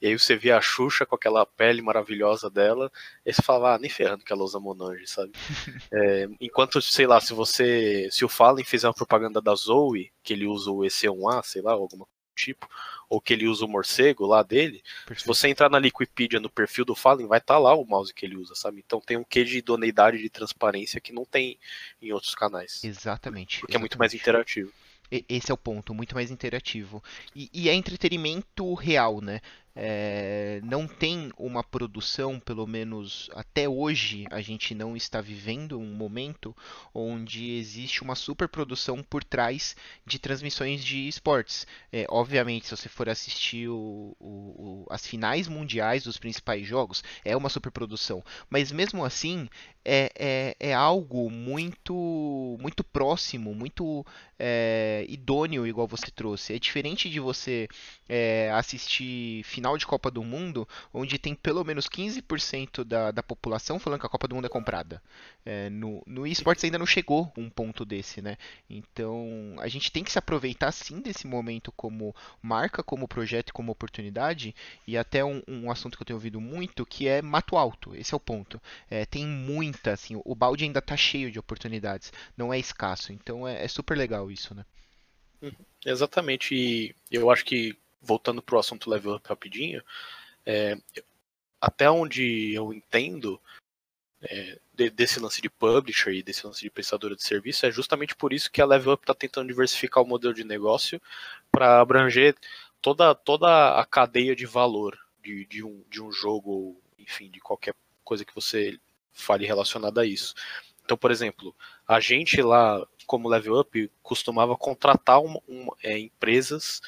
e 0.00 0.06
aí 0.06 0.18
você 0.18 0.36
via 0.36 0.58
a 0.58 0.60
Xuxa 0.60 1.06
com 1.06 1.14
aquela 1.14 1.46
pele 1.46 1.80
maravilhosa 1.80 2.50
dela, 2.50 2.90
e 3.24 3.32
você 3.32 3.42
falava, 3.42 3.74
ah, 3.74 3.78
nem 3.78 3.90
ferrando 3.90 4.24
que 4.24 4.32
ela 4.32 4.44
usa 4.44 4.60
Monange, 4.60 5.06
sabe? 5.06 5.32
é, 5.92 6.28
enquanto, 6.40 6.80
sei 6.82 7.06
lá, 7.06 7.20
se 7.20 7.32
você, 7.32 8.08
se 8.10 8.24
o 8.24 8.28
Fallen 8.28 8.64
fizer 8.64 8.86
uma 8.86 8.94
propaganda 8.94 9.40
da 9.40 9.54
Zoe, 9.54 10.12
que 10.22 10.34
ele 10.34 10.46
usa 10.46 10.70
o 10.70 10.80
EC1A, 10.80 11.42
sei 11.42 11.62
lá, 11.62 11.72
alguma 11.72 12.06
tipo, 12.40 12.68
ou 13.08 13.20
que 13.20 13.32
ele 13.32 13.46
usa 13.46 13.64
o 13.64 13.68
morcego 13.68 14.26
lá 14.26 14.42
dele, 14.42 14.82
Perfeito. 15.06 15.20
se 15.20 15.26
você 15.26 15.48
entrar 15.48 15.68
na 15.68 15.78
Wikipedia 15.78 16.40
no 16.40 16.50
perfil 16.50 16.84
do 16.84 16.94
Fallen, 16.94 17.26
vai 17.26 17.38
estar 17.38 17.54
tá 17.54 17.60
lá 17.60 17.74
o 17.74 17.84
mouse 17.84 18.14
que 18.14 18.24
ele 18.24 18.36
usa, 18.36 18.54
sabe? 18.54 18.82
Então 18.84 19.00
tem 19.00 19.16
um 19.16 19.24
quê 19.24 19.44
de 19.44 19.58
idoneidade 19.58 20.18
de 20.18 20.30
transparência 20.30 21.00
que 21.00 21.12
não 21.12 21.24
tem 21.24 21.58
em 22.00 22.12
outros 22.12 22.34
canais. 22.34 22.82
Exatamente. 22.84 23.60
Porque 23.60 23.72
exatamente. 23.72 23.76
é 23.76 23.78
muito 23.78 23.98
mais 23.98 24.14
interativo. 24.14 24.72
Esse 25.28 25.50
é 25.50 25.54
o 25.54 25.58
ponto, 25.58 25.92
muito 25.92 26.14
mais 26.14 26.30
interativo. 26.30 27.02
E, 27.34 27.50
e 27.52 27.68
é 27.68 27.74
entretenimento 27.74 28.74
real, 28.74 29.20
né? 29.20 29.40
É, 29.74 30.60
não 30.64 30.86
tem 30.86 31.30
uma 31.38 31.62
produção, 31.62 32.40
pelo 32.40 32.66
menos 32.66 33.30
até 33.32 33.68
hoje, 33.68 34.26
a 34.30 34.40
gente 34.40 34.74
não 34.74 34.96
está 34.96 35.20
vivendo 35.20 35.78
um 35.78 35.94
momento 35.94 36.56
onde 36.92 37.52
existe 37.52 38.02
uma 38.02 38.14
superprodução 38.14 39.02
por 39.02 39.22
trás 39.22 39.76
de 40.04 40.18
transmissões 40.18 40.84
de 40.84 41.06
esportes. 41.06 41.66
É, 41.92 42.04
obviamente, 42.08 42.66
se 42.66 42.76
você 42.76 42.88
for 42.88 43.08
assistir 43.08 43.68
o, 43.68 44.16
o, 44.18 44.26
o, 44.28 44.86
as 44.90 45.06
finais 45.06 45.46
mundiais 45.46 46.04
dos 46.04 46.18
principais 46.18 46.66
jogos, 46.66 47.02
é 47.24 47.36
uma 47.36 47.48
superprodução. 47.48 48.24
Mas 48.48 48.72
mesmo 48.72 49.04
assim, 49.04 49.48
é, 49.84 50.12
é, 50.14 50.56
é 50.70 50.74
algo 50.74 51.30
muito 51.30 52.56
muito 52.60 52.84
próximo, 52.84 53.54
muito 53.54 54.04
é, 54.38 55.04
idôneo, 55.08 55.66
igual 55.66 55.86
você 55.86 56.10
trouxe. 56.10 56.54
É 56.54 56.58
diferente 56.58 57.10
de 57.10 57.20
você 57.20 57.68
é, 58.08 58.50
assistir 58.54 59.42
final 59.44 59.76
de 59.76 59.86
Copa 59.86 60.10
do 60.10 60.24
Mundo, 60.24 60.66
onde 60.92 61.18
tem 61.18 61.34
pelo 61.34 61.62
menos 61.62 61.86
15% 61.86 62.84
da, 62.84 63.10
da 63.10 63.22
população 63.22 63.78
falando 63.78 64.00
que 64.00 64.06
a 64.06 64.10
Copa 64.10 64.26
do 64.26 64.34
Mundo 64.34 64.46
é 64.46 64.48
comprada. 64.48 65.02
É, 65.44 65.68
no, 65.70 66.02
no 66.06 66.26
esportes 66.26 66.64
ainda 66.64 66.78
não 66.78 66.86
chegou 66.86 67.30
um 67.36 67.48
ponto 67.50 67.84
desse, 67.84 68.22
né? 68.22 68.36
Então 68.68 69.56
a 69.58 69.68
gente 69.68 69.92
tem 69.92 70.02
que 70.02 70.12
se 70.12 70.18
aproveitar 70.18 70.72
sim 70.72 71.00
desse 71.00 71.26
momento 71.26 71.72
como 71.72 72.14
marca, 72.42 72.82
como 72.82 73.08
projeto 73.08 73.52
como 73.52 73.72
oportunidade. 73.72 74.54
E 74.86 74.96
até 74.96 75.24
um, 75.24 75.42
um 75.46 75.70
assunto 75.70 75.96
que 75.96 76.02
eu 76.02 76.06
tenho 76.06 76.16
ouvido 76.16 76.40
muito 76.40 76.86
que 76.86 77.06
é 77.06 77.20
mato 77.20 77.56
alto. 77.56 77.94
Esse 77.94 78.14
é 78.14 78.16
o 78.16 78.20
ponto. 78.20 78.60
É, 78.90 79.04
tem 79.04 79.26
muita, 79.70 79.92
assim, 79.92 80.20
o 80.24 80.34
balde 80.34 80.64
ainda 80.64 80.80
está 80.80 80.96
cheio 80.96 81.30
de 81.30 81.38
oportunidades, 81.38 82.12
não 82.36 82.52
é 82.52 82.58
escasso. 82.58 83.12
Então 83.12 83.46
é, 83.46 83.64
é 83.64 83.68
super 83.68 83.96
legal 83.96 84.30
isso, 84.30 84.54
né? 84.54 84.64
Uhum. 85.40 85.52
Exatamente. 85.84 86.54
E 86.54 86.94
eu 87.10 87.30
acho 87.30 87.44
que 87.44 87.76
voltando 88.02 88.42
para 88.42 88.56
o 88.56 88.58
assunto 88.58 88.90
level 88.90 89.14
up 89.14 89.28
rapidinho, 89.28 89.82
é, 90.44 90.76
até 91.60 91.90
onde 91.90 92.52
eu 92.52 92.72
entendo, 92.72 93.40
é, 94.22 94.58
de, 94.74 94.90
desse 94.90 95.20
lance 95.20 95.40
de 95.40 95.48
publisher 95.48 96.12
e 96.12 96.22
desse 96.22 96.46
lance 96.46 96.60
de 96.60 96.70
prestadora 96.70 97.14
de 97.14 97.22
serviço, 97.22 97.64
é 97.66 97.70
justamente 97.70 98.14
por 98.14 98.32
isso 98.32 98.50
que 98.50 98.60
a 98.60 98.66
Level 98.66 98.94
Up 98.94 99.02
está 99.02 99.14
tentando 99.14 99.48
diversificar 99.48 100.02
o 100.02 100.06
modelo 100.06 100.34
de 100.34 100.44
negócio 100.44 101.00
para 101.50 101.80
abranger 101.80 102.34
toda, 102.82 103.14
toda 103.14 103.78
a 103.78 103.84
cadeia 103.84 104.34
de 104.34 104.46
valor 104.46 104.98
de, 105.22 105.46
de, 105.46 105.62
um, 105.62 105.82
de 105.88 106.02
um 106.02 106.10
jogo, 106.10 106.80
enfim, 106.98 107.30
de 107.30 107.40
qualquer 107.40 107.74
coisa 108.04 108.24
que 108.24 108.34
você 108.34 108.78
fale 109.12 109.46
relacionada 109.46 110.00
a 110.02 110.06
isso. 110.06 110.34
Então, 110.84 110.96
por 110.96 111.10
exemplo, 111.10 111.54
a 111.86 112.00
gente 112.00 112.42
lá, 112.42 112.84
como 113.06 113.28
Level 113.28 113.60
Up, 113.60 113.90
costumava 114.02 114.56
contratar 114.56 115.20
é, 115.82 115.98
empresas 115.98 116.80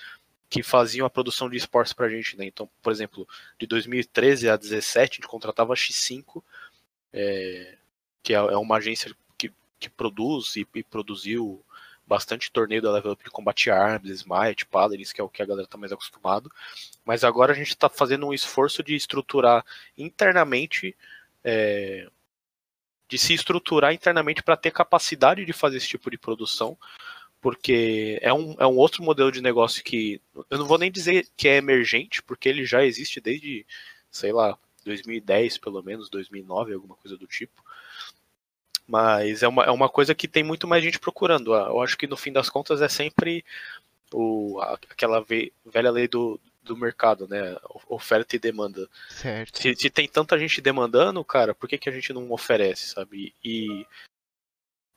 que 0.50 0.62
faziam 0.62 1.06
a 1.06 1.11
produção 1.11 1.48
de 1.48 1.56
esportes 1.56 1.92
para 1.92 2.06
a 2.06 2.08
gente. 2.11 2.37
Né? 2.37 2.44
Então, 2.46 2.68
por 2.82 2.92
exemplo, 2.92 3.26
de 3.58 3.66
2013 3.66 4.48
a 4.48 4.56
2017, 4.56 5.12
a 5.12 5.14
gente 5.14 5.28
contratava 5.28 5.72
a 5.72 5.76
X5 5.76 6.42
é, 7.12 7.76
que 8.22 8.35
é, 8.35 8.37
é, 8.37 8.56
uma 8.56 8.76
agência 8.76 9.14
que, 9.37 9.52
que 9.78 9.90
produz 9.90 10.56
e, 10.56 10.66
e, 10.74 10.82
produziu 10.82 11.64
bastante 12.06 12.50
torneio 12.50 12.82
da 12.82 12.92
Level 12.92 13.12
Up 13.12 13.24
de 13.24 13.30
combate 13.30 13.70
arms, 13.70 14.11
Smite, 14.11 14.66
Paladins, 14.66 15.12
que 15.12 15.20
é 15.20 15.24
o 15.24 15.28
que 15.28 15.42
a 15.42 15.46
galera 15.46 15.64
está 15.64 15.78
mais 15.78 15.92
acostumado. 15.92 16.50
Mas 17.04 17.24
agora 17.24 17.52
a 17.52 17.56
gente 17.56 17.68
está 17.68 17.88
fazendo 17.88 18.26
um 18.26 18.35
esforço 18.35 18.82
de 18.82 18.94
estruturar 18.94 19.64
internamente, 19.96 20.96
é, 21.44 22.09
de 23.09 23.18
se 23.18 23.35
estruturar 23.35 23.92
internamente 23.92 24.42
para 24.42 24.57
ter 24.57 24.70
capacidade 24.70 25.44
de 25.44 25.52
fazer 25.52 25.76
esse 25.76 25.88
tipo 25.88 26.11
de 26.11 26.18
produção, 26.18 26.78
porque 27.40 28.18
é 28.22 28.33
um, 28.33 28.55
é 28.59 28.66
um 28.66 28.76
outro 28.76 29.02
modelo 29.02 29.31
de 29.31 29.42
negócio 29.42 29.83
que 29.83 30.20
eu 30.48 30.59
não 30.59 30.66
vou 30.66 30.78
nem 30.78 30.90
dizer 30.90 31.28
que 31.37 31.48
é 31.48 31.57
emergente, 31.57 32.22
porque 32.22 32.48
ele 32.48 32.64
já 32.64 32.85
existe 32.85 33.20
desde, 33.20 33.66
sei 34.11 34.33
lá, 34.33 34.57
2010, 34.85 35.59
pelo 35.59 35.83
menos, 35.83 36.09
2009, 36.09 36.74
alguma 36.74 36.96
coisa 36.96 37.16
do 37.16 37.26
tipo. 37.26 37.62
Mas 38.87 39.42
é 39.42 39.48
uma, 39.48 39.64
é 39.64 39.70
uma 39.70 39.88
coisa 39.88 40.14
que 40.14 40.28
tem 40.28 40.42
muito 40.42 40.66
mais 40.66 40.83
gente 40.83 40.98
procurando. 40.98 41.55
Eu 41.55 41.81
acho 41.81 41.96
que 41.96 42.07
no 42.07 42.16
fim 42.16 42.33
das 42.33 42.48
contas 42.48 42.81
é 42.81 42.88
sempre 42.88 43.44
o, 44.12 44.61
aquela 44.61 45.24
velha 45.64 45.90
lei 45.90 46.09
do, 46.09 46.40
do 46.62 46.77
mercado, 46.77 47.27
né? 47.27 47.57
Oferta 47.88 48.37
e 48.37 48.38
demanda. 48.38 48.88
Certo. 49.11 49.61
Se, 49.61 49.75
se, 49.75 49.90
tem 49.90 50.09
tanta 50.09 50.38
gente 50.38 50.61
demandando, 50.61 51.25
cara, 51.25 51.55
por 51.55 51.68
que, 51.68 51.79
que 51.79 51.88
a 51.88 51.92
gente 51.92 52.12
não 52.12 52.31
oferece, 52.31 52.90
sabe? 52.90 53.35
E 53.44 53.87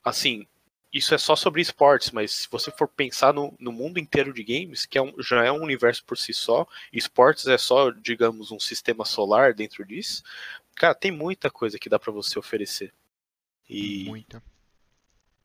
assim, 0.04 0.48
isso 0.94 1.14
é 1.14 1.18
só 1.18 1.36
sobre 1.36 1.62
esportes, 1.62 2.12
mas 2.12 2.32
se 2.32 2.48
você 2.50 2.72
for 2.72 2.88
pensar 2.88 3.34
no, 3.34 3.54
no 3.60 3.72
mundo 3.72 4.00
inteiro 4.00 4.32
de 4.34 4.44
games, 4.44 4.86
que 4.86 4.98
é 4.98 5.02
um, 5.02 5.14
já 5.22 5.44
é 5.44 5.52
um 5.52 5.62
universo 5.62 6.06
por 6.06 6.18
si 6.18 6.34
só, 6.34 6.66
esportes 6.94 7.48
é 7.48 7.58
só, 7.58 7.92
digamos, 7.92 8.52
um 8.52 8.60
sistema 8.60 9.04
solar 9.04 9.54
dentro 9.54 9.84
disso, 9.86 10.24
cara, 10.76 10.96
tem 10.96 11.12
muita 11.12 11.50
coisa 11.50 11.78
que 11.78 11.90
dá 11.90 12.00
para 12.00 12.14
você 12.14 12.40
oferecer. 12.40 12.94
E, 13.70 14.06
muita. 14.06 14.42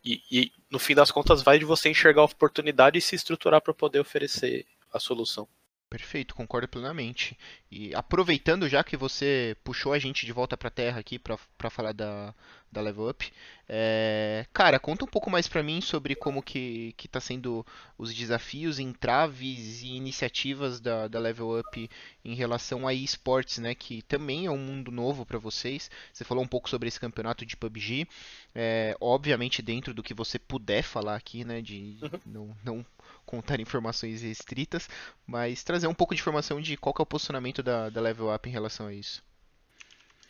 E, 0.05 0.23
e, 0.31 0.53
no 0.71 0.79
fim 0.79 0.95
das 0.95 1.11
contas 1.11 1.43
vai 1.43 1.59
de 1.59 1.65
você 1.65 1.89
enxergar 1.89 2.23
a 2.23 2.27
oportunidade 2.27 2.99
e 2.99 3.03
se 3.03 3.17
estruturar 3.17 3.61
para 3.61 3.75
poder 3.75 3.99
oferecer 3.99 4.67
a 4.93 5.01
solução. 5.01 5.49
Perfeito, 5.91 6.37
concordo 6.37 6.69
plenamente. 6.69 7.37
E 7.69 7.93
aproveitando 7.97 8.69
já 8.69 8.85
que 8.85 8.97
você 8.97 9.57
puxou 9.65 9.93
a 9.93 9.99
gente 9.99 10.25
de 10.25 10.33
volta 10.33 10.57
para 10.57 10.71
Terra 10.71 11.01
aqui 11.01 11.19
para 11.19 11.69
falar 11.69 11.91
da, 11.91 12.33
da 12.71 12.81
Level 12.81 13.09
Up, 13.09 13.33
é, 13.69 14.47
cara, 14.53 14.79
conta 14.79 15.05
um 15.05 15.09
pouco 15.09 15.29
mais 15.29 15.49
para 15.49 15.65
mim 15.65 15.81
sobre 15.81 16.15
como 16.15 16.45
que, 16.45 16.95
que 16.97 17.09
tá 17.09 17.19
sendo 17.19 17.67
os 17.99 18.15
desafios, 18.15 18.79
entraves 18.79 19.83
e 19.83 19.89
iniciativas 19.89 20.81
da, 20.81 21.09
da 21.09 21.19
Level 21.19 21.59
Up 21.59 21.91
em 22.25 22.35
relação 22.35 22.87
a 22.87 22.95
esportes, 22.95 23.59
né? 23.59 23.75
Que 23.75 24.01
também 24.03 24.47
é 24.47 24.51
um 24.51 24.59
mundo 24.59 24.93
novo 24.93 25.27
para 25.27 25.39
vocês. 25.39 25.91
Você 26.13 26.23
falou 26.23 26.45
um 26.45 26.49
pouco 26.49 26.71
sobre 26.71 26.87
esse 26.87 27.01
campeonato 27.01 27.45
de 27.45 27.57
PUBG, 27.57 28.07
é, 28.55 28.97
obviamente 29.01 29.61
dentro 29.61 29.93
do 29.93 30.05
que 30.05 30.15
você 30.15 30.39
puder 30.39 30.85
falar 30.85 31.17
aqui, 31.17 31.45
né? 31.45 31.61
De 31.61 31.99
uhum. 32.01 32.21
não, 32.25 32.57
não 32.65 32.87
contar 33.31 33.61
informações 33.61 34.23
restritas, 34.23 34.89
mas 35.25 35.63
trazer 35.63 35.87
um 35.87 35.95
pouco 35.95 36.15
de 36.15 36.21
informação 36.21 36.61
de 36.61 36.77
qual 36.77 36.93
é 36.99 37.03
o 37.03 37.07
posicionamento 37.07 37.63
da, 37.63 37.89
da 37.89 38.01
Level 38.01 38.35
Up 38.35 38.49
em 38.49 38.53
relação 38.53 38.89
a 38.89 38.93
isso. 38.93 39.23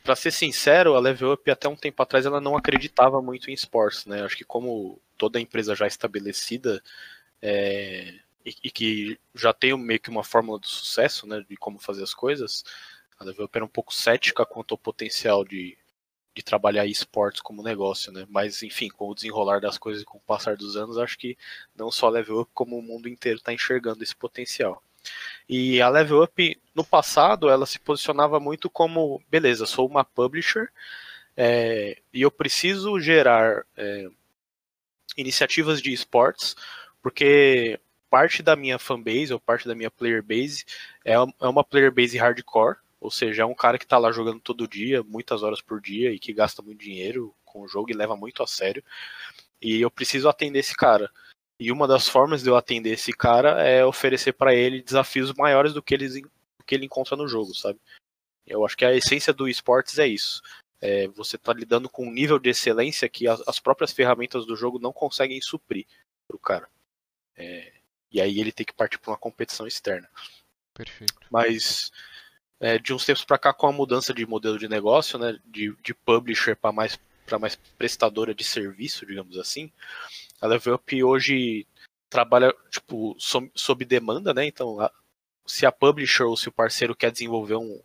Para 0.03 0.15
ser 0.15 0.31
sincero, 0.31 0.95
a 0.95 0.99
Level 0.99 1.33
Up 1.33 1.49
até 1.49 1.67
um 1.67 1.75
tempo 1.75 2.01
atrás 2.03 2.25
ela 2.27 2.39
não 2.39 2.55
acreditava 2.55 3.19
muito 3.21 3.49
em 3.49 3.53
esportes, 3.53 4.05
né? 4.05 4.23
Acho 4.23 4.37
que 4.37 4.43
como 4.43 5.01
toda 5.17 5.39
empresa 5.39 5.75
já 5.75 5.87
estabelecida 5.87 6.81
é, 7.41 8.13
e, 8.45 8.55
e, 8.63 8.71
que 8.71 9.19
já 9.33 9.51
tem 9.51 9.75
meio 9.77 9.99
que 9.99 10.09
uma 10.09 10.23
fórmula 10.23 10.59
do 10.59 10.67
sucesso, 10.67 11.27
né, 11.27 11.43
de 11.47 11.57
como 11.57 11.79
fazer 11.79 12.03
as 12.03 12.13
coisas, 12.13 12.63
a 13.19 13.23
Level 13.23 13.45
Up 13.45 13.57
era 13.57 13.65
um 13.65 13.69
pouco 13.69 13.93
cética 13.93 14.45
quanto 14.45 14.73
ao 14.73 14.77
potencial 14.77 15.43
de 15.43 15.77
de 16.33 16.43
trabalhar 16.43 16.85
esportes 16.85 17.41
como 17.41 17.63
negócio, 17.63 18.11
né? 18.11 18.25
Mas 18.29 18.63
enfim, 18.63 18.89
com 18.89 19.09
o 19.09 19.15
desenrolar 19.15 19.59
das 19.59 19.77
coisas 19.77 20.03
com 20.03 20.17
o 20.17 20.21
passar 20.21 20.55
dos 20.55 20.77
anos, 20.77 20.97
acho 20.97 21.17
que 21.17 21.37
não 21.75 21.91
só 21.91 22.07
a 22.07 22.11
Level 22.11 22.41
Up, 22.41 22.51
como 22.53 22.77
o 22.77 22.81
mundo 22.81 23.09
inteiro 23.09 23.37
está 23.37 23.53
enxergando 23.53 24.03
esse 24.03 24.15
potencial. 24.15 24.81
E 25.49 25.81
a 25.81 25.89
Level 25.89 26.23
Up, 26.23 26.61
no 26.73 26.83
passado, 26.83 27.49
ela 27.49 27.65
se 27.65 27.79
posicionava 27.79 28.39
muito 28.39 28.69
como, 28.69 29.21
beleza, 29.29 29.65
sou 29.65 29.87
uma 29.87 30.05
publisher 30.05 30.69
é, 31.35 31.97
e 32.13 32.21
eu 32.21 32.31
preciso 32.31 32.99
gerar 32.99 33.65
é, 33.75 34.07
iniciativas 35.17 35.81
de 35.81 35.91
esportes, 35.91 36.55
porque 37.01 37.79
parte 38.09 38.43
da 38.43 38.55
minha 38.55 38.77
fanbase 38.77 39.33
ou 39.33 39.39
parte 39.39 39.67
da 39.67 39.75
minha 39.75 39.89
player 39.89 40.21
base 40.21 40.65
é, 41.05 41.13
é 41.13 41.47
uma 41.47 41.63
player 41.63 41.91
base 41.91 42.17
hardcore, 42.17 42.77
ou 43.01 43.09
seja, 43.09 43.41
é 43.41 43.45
um 43.45 43.55
cara 43.55 43.79
que 43.79 43.83
está 43.83 43.97
lá 43.97 44.11
jogando 44.11 44.39
todo 44.39 44.67
dia, 44.67 45.01
muitas 45.01 45.41
horas 45.41 45.59
por 45.59 45.81
dia 45.81 46.11
e 46.11 46.19
que 46.19 46.31
gasta 46.31 46.61
muito 46.61 46.79
dinheiro 46.79 47.35
com 47.43 47.61
o 47.61 47.67
jogo 47.67 47.89
e 47.89 47.95
leva 47.95 48.15
muito 48.15 48.43
a 48.43 48.47
sério. 48.47 48.83
E 49.59 49.81
eu 49.81 49.89
preciso 49.89 50.29
atender 50.29 50.59
esse 50.59 50.75
cara. 50.75 51.11
E 51.59 51.71
uma 51.71 51.87
das 51.87 52.07
formas 52.07 52.43
de 52.43 52.49
eu 52.49 52.55
atender 52.55 52.91
esse 52.91 53.11
cara 53.11 53.59
é 53.63 53.83
oferecer 53.83 54.33
para 54.33 54.53
ele 54.53 54.83
desafios 54.83 55.33
maiores 55.33 55.73
do 55.73 55.81
que, 55.81 55.95
ele, 55.95 56.21
do 56.21 56.63
que 56.65 56.75
ele 56.75 56.85
encontra 56.85 57.17
no 57.17 57.27
jogo, 57.27 57.55
sabe? 57.55 57.79
Eu 58.45 58.63
acho 58.63 58.77
que 58.77 58.85
a 58.85 58.93
essência 58.93 59.33
do 59.33 59.49
esportes 59.49 59.97
é 59.97 60.05
isso. 60.05 60.39
É, 60.79 61.07
você 61.07 61.37
está 61.37 61.53
lidando 61.53 61.89
com 61.89 62.07
um 62.07 62.11
nível 62.11 62.37
de 62.37 62.49
excelência 62.51 63.09
que 63.09 63.27
as, 63.27 63.41
as, 63.47 63.59
próprias 63.59 63.91
ferramentas 63.91 64.45
do 64.45 64.55
jogo 64.55 64.79
não 64.79 64.93
conseguem 64.93 65.41
suprir 65.41 65.85
para 66.27 66.35
o 66.35 66.39
cara. 66.39 66.67
É, 67.35 67.73
e 68.11 68.21
aí 68.21 68.39
ele 68.39 68.51
tem 68.51 68.65
que 68.65 68.73
partir 68.73 68.99
para 68.99 69.11
uma 69.11 69.17
competição 69.17 69.67
externa. 69.67 70.09
Perfeito. 70.73 71.13
Mas 71.29 71.91
é, 72.61 72.77
de 72.77 72.93
uns 72.93 73.05
tempos 73.05 73.25
para 73.25 73.39
cá, 73.39 73.51
com 73.51 73.67
a 73.67 73.71
mudança 73.71 74.13
de 74.13 74.25
modelo 74.25 74.57
de 74.57 74.69
negócio, 74.69 75.19
né, 75.19 75.37
de, 75.45 75.75
de 75.83 75.93
publisher 75.93 76.55
para 76.55 76.71
mais, 76.71 76.97
mais 77.39 77.55
prestadora 77.77 78.33
de 78.33 78.43
serviço, 78.43 79.05
digamos 79.05 79.37
assim, 79.37 79.71
a 80.39 80.47
Level 80.47 80.75
Up 80.75 81.03
hoje 81.03 81.67
trabalha 82.09 82.53
tipo, 82.69 83.15
sob, 83.19 83.49
sob 83.55 83.85
demanda, 83.85 84.33
né? 84.33 84.45
Então, 84.45 84.79
a, 84.79 84.91
se 85.45 85.65
a 85.65 85.71
publisher 85.71 86.23
ou 86.23 86.35
se 86.35 86.49
o 86.49 86.51
parceiro 86.51 86.95
quer 86.95 87.11
desenvolver 87.11 87.55
um, 87.55 87.81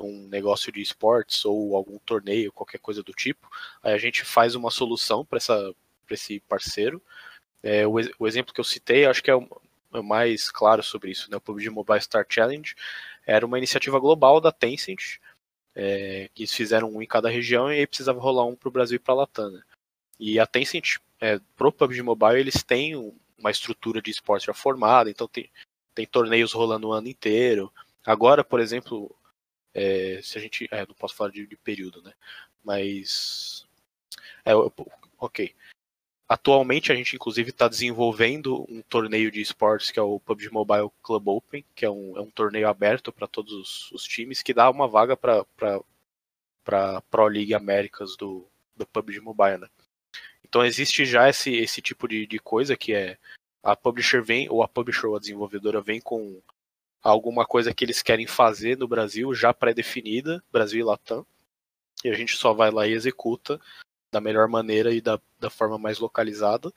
um 0.00 0.28
negócio 0.28 0.70
de 0.70 0.82
esportes 0.82 1.44
ou 1.44 1.74
algum 1.74 1.98
torneio, 1.98 2.52
qualquer 2.52 2.78
coisa 2.78 3.02
do 3.02 3.12
tipo, 3.12 3.48
aí 3.82 3.94
a 3.94 3.98
gente 3.98 4.24
faz 4.24 4.54
uma 4.54 4.70
solução 4.70 5.24
para 5.24 5.38
esse 6.10 6.40
parceiro. 6.40 7.02
É, 7.62 7.86
o, 7.86 7.94
o, 8.18 8.28
exemplo 8.28 8.52
que 8.52 8.60
eu 8.60 8.64
citei, 8.64 9.06
acho 9.06 9.22
que 9.22 9.30
é 9.30 9.34
o, 9.34 9.48
é 9.94 9.98
o 9.98 10.04
mais 10.04 10.50
claro 10.50 10.82
sobre 10.82 11.10
isso, 11.10 11.30
né? 11.30 11.36
O 11.38 11.40
PUBG 11.40 11.70
Mobile 11.70 12.00
Star 12.00 12.26
Challenge 12.28 12.74
era 13.26 13.44
uma 13.44 13.58
iniciativa 13.58 13.98
global 13.98 14.40
da 14.40 14.52
Tencent, 14.52 15.18
é, 15.74 16.28
que 16.34 16.42
eles 16.42 16.52
fizeram 16.52 16.94
um 16.94 17.02
em 17.02 17.06
cada 17.06 17.28
região 17.28 17.72
e 17.72 17.80
aí 17.80 17.86
precisava 17.86 18.20
rolar 18.20 18.44
um 18.44 18.54
para 18.54 18.68
o 18.68 18.72
Brasil 18.72 18.96
e 18.96 18.98
para 18.98 19.14
a 19.14 19.16
Latam. 19.18 19.50
Né? 19.50 19.62
E 20.18 20.38
a 20.38 20.46
Tencent, 20.46 20.96
é, 21.20 21.40
pro 21.56 21.72
PUBG 21.72 22.02
Mobile, 22.02 22.38
eles 22.38 22.62
têm 22.62 22.96
uma 23.38 23.50
estrutura 23.50 24.00
de 24.00 24.10
esporte 24.10 24.46
já 24.46 24.54
formada, 24.54 25.10
então 25.10 25.26
tem, 25.26 25.50
tem 25.94 26.06
torneios 26.06 26.52
rolando 26.52 26.88
o 26.88 26.92
ano 26.92 27.08
inteiro. 27.08 27.72
Agora, 28.04 28.44
por 28.44 28.60
exemplo, 28.60 29.14
é, 29.74 30.20
se 30.22 30.38
a 30.38 30.40
gente. 30.40 30.68
É, 30.70 30.86
não 30.86 30.94
posso 30.94 31.14
falar 31.16 31.30
de, 31.30 31.46
de, 31.46 31.56
período, 31.56 32.00
né? 32.02 32.12
Mas 32.62 33.66
É, 34.44 34.54
ok. 35.18 35.54
Atualmente 36.26 36.90
a 36.90 36.94
gente 36.94 37.16
inclusive 37.16 37.50
está 37.50 37.68
desenvolvendo 37.68 38.64
um 38.68 38.80
torneio 38.82 39.30
de 39.30 39.42
esportes 39.42 39.90
que 39.90 39.98
é 39.98 40.02
o 40.02 40.18
PUBG 40.18 40.50
Mobile 40.50 40.88
Club 41.02 41.28
Open, 41.28 41.64
que 41.74 41.84
é 41.84 41.90
um, 41.90 42.16
é 42.16 42.20
um 42.20 42.30
torneio 42.30 42.66
aberto 42.66 43.12
para 43.12 43.26
todos 43.26 43.52
os, 43.52 43.92
os, 43.92 44.04
times, 44.04 44.42
que 44.42 44.54
dá 44.54 44.70
uma 44.70 44.88
vaga 44.88 45.16
para 45.16 45.44
para 46.64 47.02
Pro 47.10 47.26
League 47.26 47.52
Américas 47.52 48.16
do, 48.16 48.48
do 48.74 48.86
PUBG 48.86 49.20
Mobile, 49.20 49.58
né? 49.58 49.68
Então 50.42 50.64
existe 50.64 51.04
já 51.04 51.28
esse, 51.28 51.54
esse 51.54 51.82
tipo 51.82 52.08
de, 52.08 52.26
de 52.26 52.38
coisa 52.38 52.74
que 52.74 52.94
é 52.94 53.18
a 53.62 53.76
publisher 53.76 54.22
vem, 54.22 54.48
ou 54.48 54.62
a 54.62 54.68
publisher 54.68 55.06
ou 55.08 55.16
a 55.16 55.20
desenvolvedora 55.20 55.82
vem 55.82 56.00
com 56.00 56.40
alguma 57.02 57.44
coisa 57.44 57.74
que 57.74 57.84
eles 57.84 58.02
querem 58.02 58.26
fazer 58.26 58.78
no 58.78 58.88
Brasil 58.88 59.34
já 59.34 59.52
pré-definida, 59.52 60.42
Brasil 60.50 60.80
e 60.80 60.84
Latam, 60.84 61.26
e 62.02 62.08
a 62.08 62.14
gente 62.14 62.36
só 62.36 62.54
vai 62.54 62.70
lá 62.70 62.86
e 62.86 62.92
executa 62.92 63.60
da 64.14 64.20
melhor 64.20 64.46
maneira 64.48 64.92
e 64.92 65.00
da, 65.00 65.20
da 65.40 65.50
forma 65.50 65.76
mais 65.76 65.98
localizada, 65.98 66.72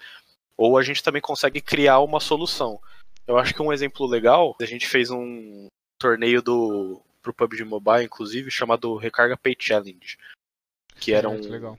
ou 0.58 0.76
a 0.76 0.82
gente 0.82 1.04
também 1.04 1.22
consegue 1.22 1.62
criar 1.62 2.00
uma 2.00 2.20
solução. 2.20 2.82
Eu 3.28 3.38
acho 3.38 3.54
que 3.54 3.62
um 3.62 3.72
exemplo 3.72 4.08
legal, 4.08 4.56
a 4.60 4.66
gente 4.66 4.88
fez 4.88 5.12
um 5.12 5.68
torneio 6.00 6.42
do 6.42 7.00
pro 7.22 7.34
PUBG 7.34 7.64
Mobile, 7.64 8.06
inclusive, 8.06 8.50
chamado 8.50 8.96
Recarga 8.96 9.38
Pay 9.38 9.56
Challenge, 9.60 10.18
que 11.00 11.14
era 11.14 11.30
um, 11.30 11.78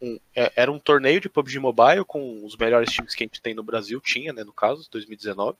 um, 0.00 0.20
é, 0.36 0.52
era 0.54 0.70
um 0.70 0.78
torneio 0.78 1.20
de 1.20 1.28
PUBG 1.28 1.58
Mobile 1.58 2.04
com 2.04 2.44
os 2.44 2.56
melhores 2.56 2.92
times 2.92 3.14
que 3.14 3.24
a 3.24 3.26
gente 3.26 3.42
tem 3.42 3.54
no 3.54 3.62
Brasil, 3.62 4.00
tinha, 4.00 4.32
né, 4.32 4.44
no 4.44 4.52
caso, 4.52 4.88
2019. 4.90 5.58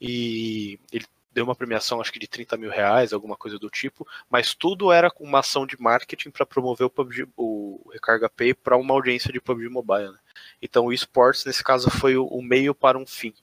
E 0.00 0.78
ele 0.92 1.06
deu 1.36 1.44
uma 1.44 1.54
premiação, 1.54 2.00
acho 2.00 2.10
que 2.10 2.18
de 2.18 2.26
30 2.26 2.56
mil 2.56 2.70
reais, 2.70 3.12
alguma 3.12 3.36
coisa 3.36 3.58
do 3.58 3.68
tipo, 3.68 4.08
mas 4.30 4.54
tudo 4.54 4.90
era 4.90 5.12
uma 5.20 5.40
ação 5.40 5.66
de 5.66 5.78
marketing 5.78 6.30
para 6.30 6.46
promover 6.46 6.86
o, 6.86 6.90
PUBG, 6.90 7.28
o 7.36 7.90
Recarga 7.92 8.26
Pay 8.26 8.54
para 8.54 8.74
uma 8.78 8.94
audiência 8.94 9.30
de 9.30 9.38
PUBG 9.38 9.68
Mobile. 9.68 10.12
Né? 10.12 10.18
Então 10.62 10.86
o 10.86 10.94
esportes, 10.94 11.44
nesse 11.44 11.62
caso, 11.62 11.90
foi 11.90 12.16
o, 12.16 12.24
o, 12.24 12.42
meio 12.42 12.74
para 12.74 12.96
um 12.96 13.06
fim. 13.06 13.34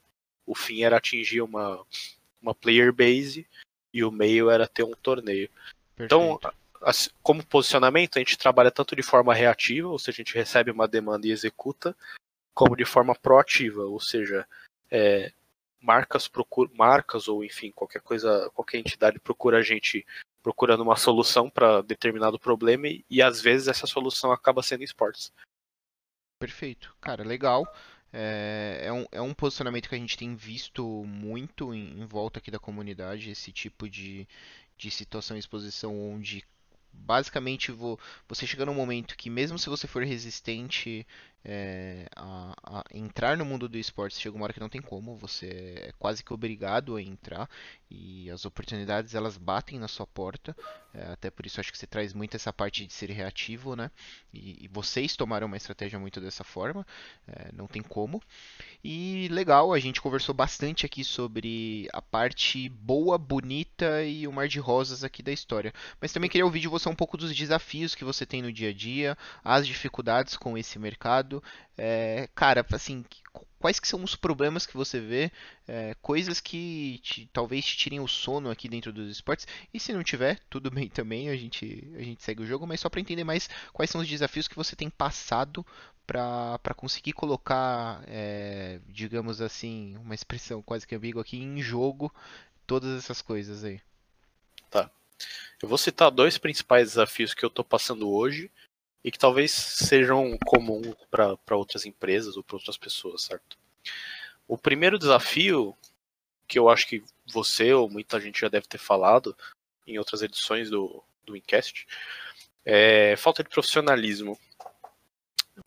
O 0.44 0.56
fim 0.56 0.82
era 0.82 0.98
atingir 0.98 1.44
uma, 1.44 1.86
uma 2.42 2.56
player 2.56 2.92
base 2.92 3.46
e 3.94 4.04
o 4.04 4.10
meio 4.10 4.50
era 4.50 4.68
ter 4.68 4.84
um 4.84 4.96
torneio. 4.96 5.48
Então, 6.00 6.40
Perfeito. 6.40 6.58
Então, 6.82 7.10
como 7.22 7.46
posicionamento, 7.46 8.18
a 8.18 8.20
gente 8.20 8.40
trabalha 8.40 8.72
tanto 8.72 8.96
de 8.96 9.04
forma 9.04 9.36
reativa, 9.36 9.88
ou 9.88 10.00
seja, 10.00 10.16
a 10.16 10.24
gente 10.24 10.34
recebe 10.34 10.72
uma 10.72 10.88
demanda 10.88 11.28
e 11.28 11.32
executa, 11.32 11.96
como 12.56 12.76
de 12.76 12.86
forma 12.86 13.14
proativa, 13.14 13.84
ou 13.84 14.00
seja, 14.00 14.48
é, 14.90 15.32
marcas 15.84 16.28
procura, 16.28 16.72
marcas 16.74 17.28
ou 17.28 17.44
enfim 17.44 17.72
qualquer 17.72 18.02
coisa, 18.02 18.50
qualquer 18.54 18.80
entidade 18.80 19.20
procura 19.20 19.58
a 19.58 19.62
gente 19.62 20.06
procurando 20.42 20.82
uma 20.82 20.96
solução 20.96 21.50
para 21.50 21.82
determinado 21.82 22.40
problema 22.40 22.88
e, 22.88 23.06
e, 23.10 23.22
às 23.22 23.42
vezes 23.42 23.68
essa 23.68 23.86
solução 23.86 24.32
acaba 24.32 24.64
sendo 24.64 24.84
esportes. 24.84 25.32
Perfeito, 26.40 26.96
cara, 27.00 27.24
legal. 27.24 27.66
É, 28.12 28.82
é, 28.84 28.94
um, 28.94 29.06
é 29.12 29.22
um 29.22 29.34
posicionamento 29.34 29.90
que 29.90 29.96
a 29.96 29.98
gente 29.98 30.18
tem 30.18 30.36
visto 30.36 30.84
muito 31.06 31.74
em, 31.74 32.02
em 32.02 32.06
volta 32.06 32.40
aqui 32.40 32.52
da 32.52 32.60
comunidade, 32.60 33.32
esse 33.32 33.52
tipo 33.52 33.90
de, 33.90 34.28
de 34.78 34.92
situação 34.92 35.36
e 35.36 35.40
exposição 35.40 36.00
onde 36.00 36.46
basicamente 36.94 37.72
você 38.28 38.46
chega 38.46 38.66
num 38.66 38.76
momento 38.76 39.18
que 39.18 39.30
mesmo 39.30 39.58
se 39.58 39.68
você 39.68 39.88
for 39.88 40.04
resistente 40.04 41.08
é, 41.46 42.08
a, 42.16 42.54
a, 42.64 42.84
entrar 42.94 43.38
no 43.38 43.46
mundo 43.46 43.68
do 43.68 43.78
esporte, 43.78 44.18
chega 44.18 44.36
uma 44.36 44.46
hora 44.46 44.54
que 44.54 44.60
não 44.60 44.70
tem 44.70 44.82
como, 44.82 45.18
você 45.18 45.48
é 45.88 45.92
quase 46.00 46.24
que 46.24 46.34
obrigado 46.34 46.96
a 46.96 47.02
entrar 47.02 47.50
e 47.90 48.30
as 48.32 48.46
oportunidades 48.46 49.14
elas 49.14 49.38
batem 49.38 49.78
na 49.78 49.88
sua 49.88 50.08
porta, 50.08 50.56
é, 50.94 51.12
até 51.12 51.30
por 51.30 51.46
isso 51.46 51.60
acho 51.60 51.72
que 51.72 51.78
você 51.78 51.88
traz 51.88 52.14
muito 52.14 52.36
essa 52.36 52.52
parte 52.52 52.86
de 52.86 52.94
ser 52.94 53.10
reativo, 53.10 53.76
né? 53.76 53.90
E, 54.34 54.66
e 54.66 54.68
vocês 54.68 55.16
tomaram 55.16 55.48
uma 55.48 55.58
estratégia 55.58 56.00
muito 56.00 56.20
dessa 56.20 56.44
forma, 56.44 56.86
é, 57.28 57.52
não 57.54 57.68
tem 57.68 57.82
como. 57.82 58.22
E 58.84 59.30
legal, 59.32 59.72
a 59.72 59.80
gente 59.80 60.02
conversou 60.02 60.36
bastante 60.36 60.86
aqui 60.86 61.06
sobre 61.06 61.88
a 61.94 62.02
parte 62.02 62.68
boa, 62.68 63.18
bonita 63.18 64.04
e 64.04 64.28
o 64.28 64.32
mar 64.32 64.48
de 64.48 64.60
rosas 64.60 65.06
aqui 65.06 65.24
da 65.24 65.32
história. 65.32 65.74
Mas 66.02 66.12
também 66.12 66.30
queria 66.30 66.46
ouvir 66.46 66.60
de 66.60 66.68
você 66.68 66.90
um 66.90 66.96
pouco 66.96 67.16
dos 67.16 67.34
desafios 67.34 67.96
que 67.96 68.04
você 68.04 68.26
tem 68.26 68.42
no 68.42 68.52
dia 68.52 68.70
a 68.70 68.74
dia, 68.74 69.18
as 69.44 69.66
dificuldades 69.66 70.36
com 70.36 70.58
esse 70.58 70.78
mercado. 70.78 71.33
É, 71.78 72.28
cara, 72.36 72.66
assim, 72.72 73.06
quais 73.64 73.80
que 73.80 73.88
são 73.88 74.04
os 74.04 74.14
problemas 74.14 74.66
que 74.66 74.76
você 74.76 75.00
vê, 75.00 75.32
é, 75.66 75.96
coisas 76.02 76.42
que 76.42 77.00
te, 77.02 77.30
talvez 77.32 77.64
te 77.64 77.78
tirem 77.78 78.02
o 78.02 78.08
sono 78.10 78.50
aqui 78.50 78.68
dentro 78.68 78.92
dos 78.92 79.10
esportes. 79.10 79.48
E 79.74 79.80
se 79.80 79.94
não 79.94 80.04
tiver, 80.04 80.40
tudo 80.50 80.70
bem 80.70 80.90
também, 80.90 81.30
a 81.30 81.36
gente, 81.38 81.90
a 81.98 82.04
gente 82.04 82.22
segue 82.22 82.44
o 82.44 82.46
jogo, 82.46 82.68
mas 82.68 82.82
só 82.82 82.90
para 82.90 83.00
entender 83.00 83.24
mais 83.24 83.50
quais 83.72 83.90
são 83.90 84.02
os 84.02 84.08
desafios 84.08 84.50
que 84.50 84.56
você 84.58 84.76
tem 84.76 84.90
passado 84.90 85.66
para 86.06 86.74
conseguir 86.76 87.14
colocar, 87.14 88.04
é, 88.08 88.82
digamos 88.90 89.42
assim, 89.42 89.96
uma 89.98 90.14
expressão 90.14 90.62
quase 90.62 90.86
que 90.86 90.96
ambígua 90.96 91.22
aqui, 91.22 91.38
em 91.38 91.62
jogo 91.62 92.14
todas 92.68 92.98
essas 92.98 93.22
coisas 93.22 93.64
aí. 93.64 93.80
Tá. 94.70 94.92
Eu 95.62 95.70
vou 95.70 95.78
citar 95.78 96.12
dois 96.12 96.38
principais 96.38 96.90
desafios 96.90 97.34
que 97.34 97.46
eu 97.46 97.48
estou 97.48 97.64
passando 97.64 98.10
hoje 98.10 98.52
e 99.04 99.12
que 99.12 99.20
talvez 99.20 99.52
sejam 99.52 100.38
comuns 100.46 100.96
para 101.12 101.58
outras 101.58 101.86
empresas 101.86 102.38
ou 102.38 102.44
para 102.44 102.56
outras 102.56 102.78
pessoas, 102.78 103.24
certo? 103.24 103.58
O 104.48 104.58
primeiro 104.58 104.98
desafio, 104.98 105.76
que 106.48 106.58
eu 106.58 106.70
acho 106.70 106.88
que 106.88 107.04
você 107.32 107.74
ou 107.74 107.90
muita 107.90 108.20
gente 108.20 108.42
já 108.42 108.48
deve 108.48 108.68
ter 108.68 108.78
falado 108.78 109.36
em 109.86 109.98
outras 109.98 110.22
edições 110.22 110.70
do, 110.70 111.04
do 111.26 111.36
Incast, 111.36 111.86
é 112.66 113.16
falta 113.18 113.44
de 113.44 113.50
profissionalismo. 113.50 114.40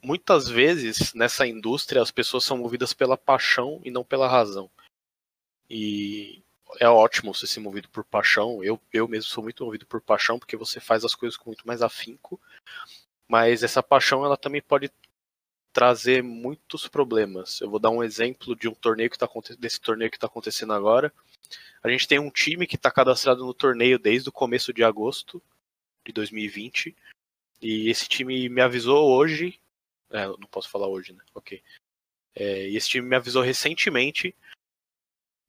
Muitas 0.03 0.49
vezes 0.49 1.13
nessa 1.13 1.47
indústria 1.47 2.01
as 2.01 2.11
pessoas 2.11 2.45
são 2.45 2.57
movidas 2.57 2.95
pela 2.95 3.19
paixão 3.19 3.81
e 3.85 3.91
não 3.91 4.03
pela 4.03 4.29
razão. 4.29 4.71
E 5.69 6.43
é 6.81 6.89
ótimo 6.89 7.35
você 7.35 7.47
ser 7.47 7.61
movido 7.61 7.89
por 7.91 8.05
paixão. 8.05 8.65
Eu, 8.65 8.81
eu 8.93 9.07
mesmo 9.07 9.31
sou 9.31 9.43
muito 9.43 9.65
movido 9.65 9.87
por 9.87 10.01
paixão 10.01 10.39
porque 10.39 10.57
você 10.57 10.81
faz 10.81 11.05
as 11.05 11.15
coisas 11.15 11.37
com 11.37 11.51
muito 11.51 11.67
mais 11.67 11.83
afinco 11.83 12.41
mas 13.29 13.63
essa 13.63 13.83
paixão 13.83 14.25
ela 14.25 14.37
também 14.37 14.63
pode 14.63 14.91
trazer 15.73 16.23
muitos 16.23 16.89
problemas. 16.89 17.61
Eu 17.61 17.69
vou 17.69 17.79
dar 17.79 17.91
um 17.91 18.03
exemplo 18.03 18.57
de 18.57 18.69
um 18.69 18.75
torneio 18.75 19.11
que 19.11 19.19
tá 19.19 19.29
desse 19.59 19.81
torneio 19.81 20.11
que 20.11 20.17
está 20.17 20.27
acontecendo 20.27 20.73
agora. 20.73 21.13
A 21.83 21.89
gente 21.91 22.09
tem 22.09 22.19
um 22.19 22.31
time 22.31 22.67
que 22.67 22.77
está 22.77 22.91
cadastrado 22.91 23.45
no 23.45 23.53
torneio 23.53 23.99
desde 23.99 24.29
o 24.29 24.33
começo 24.33 24.73
de 24.73 24.83
agosto 24.83 25.43
de 26.05 26.13
2020 26.13 26.97
e 27.61 27.91
esse 27.91 28.09
time 28.09 28.49
me 28.49 28.61
avisou 28.61 29.11
hoje, 29.11 29.61
é, 30.11 30.27
não 30.27 30.49
posso 30.51 30.69
falar 30.69 30.89
hoje, 30.89 31.13
né? 31.13 31.23
Ok. 31.35 31.63
É, 32.35 32.69
e 32.69 32.77
esse 32.77 32.89
time 32.89 33.07
me 33.07 33.17
avisou 33.17 33.43
recentemente 33.43 34.35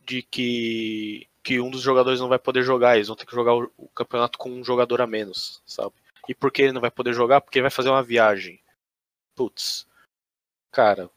de 0.02 0.22
que 0.22 1.28
que 1.44 1.62
um 1.62 1.72
dos 1.72 1.82
jogadores 1.82 2.20
não 2.20 2.28
vai 2.28 2.38
poder 2.38 2.62
jogar, 2.62 2.98
eles 2.98 3.08
vão 3.08 3.16
ter 3.16 3.26
que 3.26 3.34
jogar 3.34 3.56
o, 3.56 3.72
o 3.78 3.88
campeonato 3.88 4.38
com 4.38 4.52
um 4.52 4.66
jogador 4.66 5.00
a 5.00 5.08
menos, 5.08 5.62
sabe? 5.66 5.96
E 6.28 6.36
por 6.36 6.52
que 6.52 6.64
ele 6.64 6.74
não 6.74 6.82
vai 6.82 6.92
poder 6.92 7.14
jogar? 7.14 7.42
Porque 7.42 7.58
ele 7.58 7.64
vai 7.64 7.72
fazer 7.72 7.90
uma 7.90 8.04
viagem. 8.04 8.62
Putz. 9.36 9.88
Cara, 10.72 11.10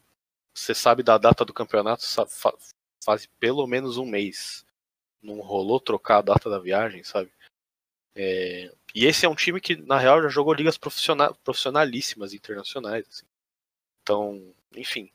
você 0.53 0.73
sabe 0.73 1.03
da 1.03 1.17
data 1.17 1.43
do 1.43 1.53
campeonato 1.53 2.03
faz 3.03 3.25
pelo 3.39 3.65
menos 3.67 3.97
um 3.97 4.05
mês. 4.05 4.65
Não 5.21 5.39
rolou 5.39 5.79
trocar 5.79 6.17
a 6.17 6.21
data 6.21 6.49
da 6.49 6.59
viagem, 6.59 7.03
sabe? 7.03 7.31
É... 8.15 8.71
E 8.93 9.05
esse 9.05 9.25
é 9.25 9.29
um 9.29 9.35
time 9.35 9.61
que, 9.61 9.75
na 9.75 9.97
real, 9.97 10.21
já 10.21 10.29
jogou 10.29 10.53
ligas 10.53 10.77
profissional... 10.77 11.35
profissionalíssimas 11.43 12.33
internacionais. 12.33 13.07
Assim. 13.07 13.25
Então, 14.01 14.53
enfim. 14.75 15.11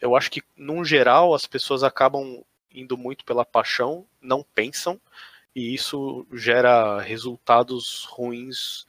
Eu 0.00 0.16
acho 0.16 0.30
que, 0.30 0.42
num 0.56 0.84
geral, 0.84 1.34
as 1.34 1.46
pessoas 1.46 1.82
acabam 1.82 2.44
indo 2.70 2.96
muito 2.96 3.24
pela 3.24 3.44
paixão, 3.44 4.06
não 4.20 4.42
pensam, 4.42 5.00
e 5.54 5.74
isso 5.74 6.26
gera 6.32 7.00
resultados 7.00 8.04
ruins 8.04 8.84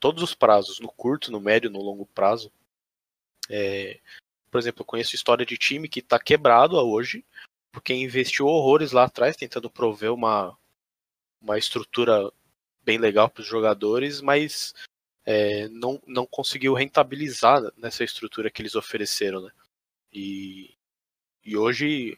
todos 0.00 0.22
os 0.22 0.34
prazos, 0.34 0.80
no 0.80 0.88
curto, 0.88 1.30
no 1.30 1.40
médio, 1.40 1.70
no 1.70 1.80
longo 1.80 2.06
prazo. 2.06 2.52
É, 3.48 4.00
por 4.50 4.58
exemplo, 4.58 4.82
eu 4.82 4.86
conheço 4.86 5.14
história 5.14 5.46
de 5.46 5.56
time 5.56 5.88
que 5.88 6.00
está 6.00 6.18
quebrado 6.18 6.76
hoje, 6.76 7.24
porque 7.72 7.94
investiu 7.94 8.46
horrores 8.46 8.92
lá 8.92 9.04
atrás, 9.04 9.36
tentando 9.36 9.70
prover 9.70 10.12
uma, 10.12 10.58
uma 11.40 11.56
estrutura 11.56 12.30
bem 12.84 12.98
legal 12.98 13.30
para 13.30 13.42
os 13.42 13.46
jogadores, 13.46 14.20
mas 14.20 14.74
é, 15.24 15.68
não, 15.68 16.02
não 16.06 16.26
conseguiu 16.26 16.74
rentabilizar 16.74 17.62
nessa 17.76 18.02
estrutura 18.02 18.50
que 18.50 18.60
eles 18.60 18.74
ofereceram. 18.74 19.40
Né? 19.40 19.52
E 20.12 20.74
e 21.44 21.56
hoje 21.56 22.16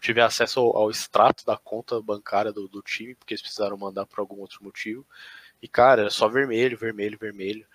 tive 0.00 0.20
acesso 0.20 0.60
ao, 0.60 0.76
ao, 0.76 0.90
extrato 0.90 1.44
da 1.44 1.56
conta 1.56 2.00
bancária 2.00 2.52
do, 2.52 2.68
do 2.68 2.82
time, 2.82 3.14
porque 3.14 3.34
eles 3.34 3.42
precisaram 3.42 3.76
mandar 3.76 4.06
por 4.06 4.20
algum 4.20 4.40
outro 4.40 4.62
motivo. 4.62 5.06
E, 5.62 5.68
cara, 5.68 6.02
era 6.02 6.10
só 6.10 6.28
vermelho, 6.28 6.76
vermelho, 6.76 7.18
vermelho. 7.18 7.66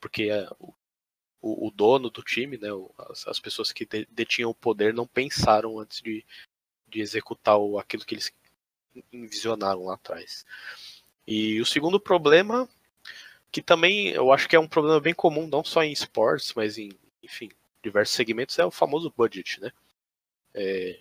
Porque 0.00 0.24
é, 0.30 0.48
o, 0.60 1.68
o, 1.68 1.70
dono 1.70 2.10
do 2.10 2.22
time, 2.22 2.56
né, 2.56 2.68
as, 3.10 3.26
as 3.26 3.40
pessoas 3.40 3.72
que 3.72 3.86
detinham 4.10 4.50
o 4.50 4.54
poder, 4.54 4.94
não 4.94 5.06
pensaram 5.06 5.78
antes 5.78 6.00
de, 6.00 6.24
de 6.88 7.00
executar 7.00 7.58
o, 7.58 7.78
aquilo 7.78 8.04
que 8.04 8.14
eles 8.14 8.32
envisionaram 9.12 9.84
lá 9.84 9.94
atrás. 9.94 10.44
E 11.26 11.60
o 11.60 11.66
segundo 11.66 12.00
problema 12.00 12.68
que 13.50 13.62
também 13.62 14.08
eu 14.08 14.32
acho 14.32 14.48
que 14.48 14.56
é 14.56 14.60
um 14.60 14.68
problema 14.68 15.00
bem 15.00 15.14
comum, 15.14 15.46
não 15.46 15.64
só 15.64 15.82
em 15.82 15.92
esportes, 15.92 16.52
mas 16.54 16.78
em, 16.78 16.90
enfim, 17.22 17.50
diversos 17.82 18.14
segmentos, 18.14 18.58
é 18.58 18.64
o 18.64 18.70
famoso 18.70 19.12
budget, 19.16 19.60
né? 19.60 19.72
É, 20.54 21.00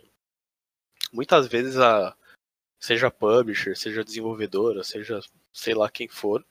muitas 1.11 1.47
vezes 1.47 1.77
a 1.77 2.15
seja 2.79 3.09
publisher, 3.09 3.75
seja 3.75 4.03
desenvolvedora, 4.03 4.83
seja 4.83 5.19
sei 5.51 5.73
lá 5.73 5.89
quem 5.89 6.07
for, 6.07 6.45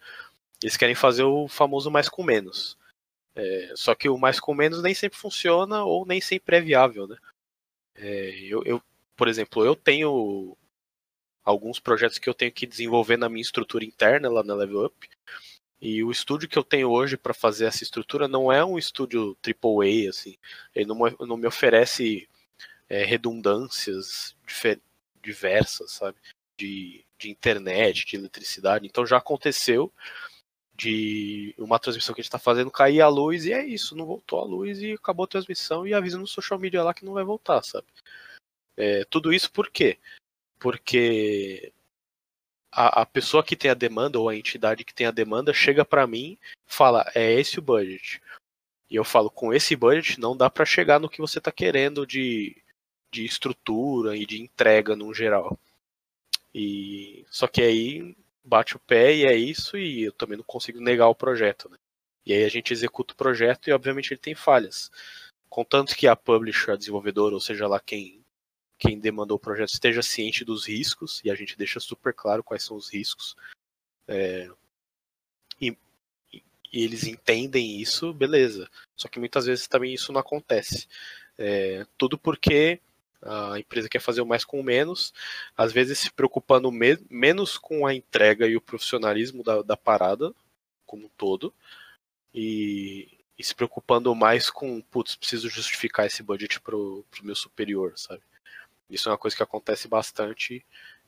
eles 0.63 0.77
querem 0.77 0.95
fazer 0.95 1.23
o 1.23 1.49
famoso 1.49 1.91
mais 1.91 2.09
com 2.09 2.23
menos. 2.23 2.77
É, 3.35 3.73
só 3.77 3.95
que 3.95 4.09
o 4.09 4.19
mais 4.19 4.41
com 4.41 4.55
menos 4.55 4.83
nem 4.83 4.95
sempre 4.95 5.19
funciona 5.19 5.85
ou 5.85 6.07
nem 6.07 6.21
sempre 6.21 6.57
é 6.57 6.61
viável, 6.61 7.07
né? 7.07 7.17
É, 7.95 8.31
eu, 8.41 8.63
eu, 8.65 8.83
por 9.15 9.29
exemplo, 9.29 9.65
eu 9.65 9.77
tenho 9.77 10.57
alguns 11.45 11.79
projetos 11.79 12.19
que 12.19 12.29
eu 12.29 12.35
tenho 12.35 12.51
que 12.53 12.67
desenvolver 12.67 13.17
na 13.17 13.29
minha 13.29 13.43
estrutura 13.43 13.85
interna 13.85 14.29
lá 14.29 14.43
na 14.43 14.55
Level 14.55 14.87
Up. 14.87 15.09
E 15.81 16.03
o 16.03 16.11
estúdio 16.11 16.49
que 16.49 16.59
eu 16.59 16.65
tenho 16.65 16.91
hoje 16.91 17.17
para 17.17 17.35
fazer 17.35 17.67
essa 17.67 17.85
estrutura 17.85 18.27
não 18.27 18.51
é 18.51 18.65
um 18.65 18.79
estúdio 18.79 19.37
AAA, 19.45 20.09
assim. 20.09 20.37
Ele 20.75 20.87
não, 20.87 20.99
não 21.21 21.37
me 21.37 21.47
oferece 21.47 22.29
é, 22.89 23.05
redundâncias 23.05 24.37
diversas, 25.23 25.93
sabe? 25.93 26.17
De, 26.57 27.05
de 27.19 27.31
internet, 27.31 28.07
de 28.07 28.17
eletricidade. 28.17 28.87
Então 28.87 29.07
já 29.07 29.19
aconteceu 29.19 29.93
de 30.77 31.55
uma 31.57 31.79
transmissão 31.79 32.15
que 32.15 32.21
a 32.21 32.23
gente 32.23 32.29
está 32.29 32.39
fazendo 32.39 32.71
cair 32.71 33.01
a 33.01 33.09
luz 33.09 33.47
e 33.47 33.53
é 33.53 33.65
isso, 33.65 33.97
não 33.97 34.05
voltou 34.05 34.41
a 34.41 34.45
luz 34.45 34.81
e 34.81 34.93
acabou 34.93 35.25
a 35.25 35.29
transmissão 35.29 35.87
e 35.87 35.95
avisa 35.95 36.19
no 36.19 36.27
social 36.27 36.61
media 36.61 36.83
lá 36.83 36.93
que 36.93 37.05
não 37.05 37.15
vai 37.15 37.25
voltar, 37.25 37.63
sabe? 37.63 37.87
É, 38.77 39.05
tudo 39.07 39.33
isso 39.33 39.51
por 39.51 39.71
quê? 39.71 39.99
Porque 40.59 41.73
a, 42.71 43.03
a, 43.03 43.07
pessoa 43.07 43.43
que 43.43 43.57
tem 43.57 43.71
a 43.71 43.75
demanda 43.75 44.21
ou 44.21 44.29
a 44.29 44.37
entidade 44.37 44.85
que 44.85 44.95
tem 44.95 45.07
a 45.07 45.11
demanda 45.11 45.53
chega 45.55 45.83
para 45.83 46.07
mim 46.07 46.37
fala 46.67 47.11
é 47.15 47.33
esse 47.33 47.59
o 47.59 47.63
budget 47.63 48.21
e 48.91 48.97
eu 48.97 49.05
falo 49.05 49.31
com 49.31 49.55
esse 49.55 49.75
budget 49.75 50.21
não 50.21 50.37
dá 50.37 50.51
para 50.51 50.67
chegar 50.67 51.01
no 51.01 51.09
que 51.09 51.23
você 51.23 51.39
está 51.39 51.51
querendo 51.51 52.07
de, 52.07 52.55
de 53.11 53.25
estrutura 53.25 54.17
e 54.17 54.27
de 54.27 54.41
entrega 54.41 54.95
no 54.97 55.13
geral 55.15 55.59
e 56.59 57.27
só 57.31 57.47
que 57.47 57.61
aí 57.61 58.17
bate 58.43 58.77
o 58.77 58.81
pé 58.81 59.15
e 59.15 59.27
é 59.27 59.37
isso, 59.37 59.77
e 59.77 60.05
eu 60.05 60.13
também 60.13 60.39
não 60.39 60.45
consigo 60.45 60.81
negar 60.81 61.07
o 61.07 61.15
projeto. 61.15 61.69
Né? 61.69 61.77
E 62.25 62.33
aí 62.33 62.45
a 62.45 62.49
gente 62.49 62.73
executa 62.73 63.13
o 63.13 63.17
projeto 63.17 63.69
e 63.69 63.73
obviamente 63.75 64.15
ele 64.15 64.21
tem 64.21 64.35
falhas. 64.35 64.91
Contanto 65.51 65.95
que 65.95 66.09
a 66.09 66.17
publisher, 66.17 66.71
a 66.71 66.77
desenvolvedora, 66.77 67.35
ou 67.35 67.41
seja 67.43 67.69
lá 67.69 67.79
quem, 67.79 68.25
quem 68.79 68.99
demandou 68.99 69.37
o 69.37 69.41
projeto, 69.41 69.69
esteja 69.69 70.03
ciente 70.03 70.47
dos 70.47 70.67
riscos, 70.67 71.21
e 71.23 71.31
a 71.31 71.35
gente 71.35 71.59
deixa 71.59 71.79
super 71.79 72.15
claro 72.15 72.43
quais 72.43 72.63
são 72.63 72.75
os 72.75 72.91
riscos. 72.91 73.37
É, 74.09 74.49
e, 75.61 75.77
e, 76.33 76.43
eles 76.73 77.05
entendem 77.05 77.83
isso, 77.83 78.15
beleza. 78.15 78.67
Só 78.97 79.09
que 79.09 79.19
muitas 79.19 79.45
vezes 79.45 79.69
também 79.69 79.93
isso 79.93 80.11
não 80.11 80.21
acontece. 80.23 80.89
É, 81.37 81.87
tudo 81.99 82.17
porque 82.17 82.81
a 83.27 83.59
empresa 83.59 83.89
quer 83.89 84.01
fazer 84.01 84.21
o 84.21 84.27
mais 84.27 84.45
com 84.45 84.61
o 84.61 84.65
menos, 84.65 85.13
às 85.57 85.73
vezes 85.73 85.99
se 85.99 86.13
preocupando 86.13 86.71
me 86.71 86.99
menos 87.11 87.59
com 87.59 87.87
a 87.87 87.95
entrega 87.95 88.47
e 88.47 88.57
o 88.57 88.61
profissionalismo 88.61 89.43
da, 89.43 89.63
da 89.63 89.77
parada 89.77 90.35
como 90.87 91.07
um 91.07 91.11
todo, 91.17 91.53
e, 92.33 93.09
e, 93.39 93.45
se 93.45 93.55
preocupando 93.55 94.15
mais 94.15 94.51
com, 94.51 94.81
putz, 94.83 95.17
preciso 95.17 95.49
justificar 95.49 96.07
esse 96.07 96.23
budget 96.23 96.61
pro, 96.61 97.05
pro 97.11 97.25
meu 97.25 97.35
superior, 97.35 97.93
sabe? 97.97 98.23
Isso 98.89 99.09
é 99.09 99.13
uma 99.13 99.19
coisa 99.19 99.37
que 99.37 99.43
acontece 99.43 99.89
bastante 99.89 100.65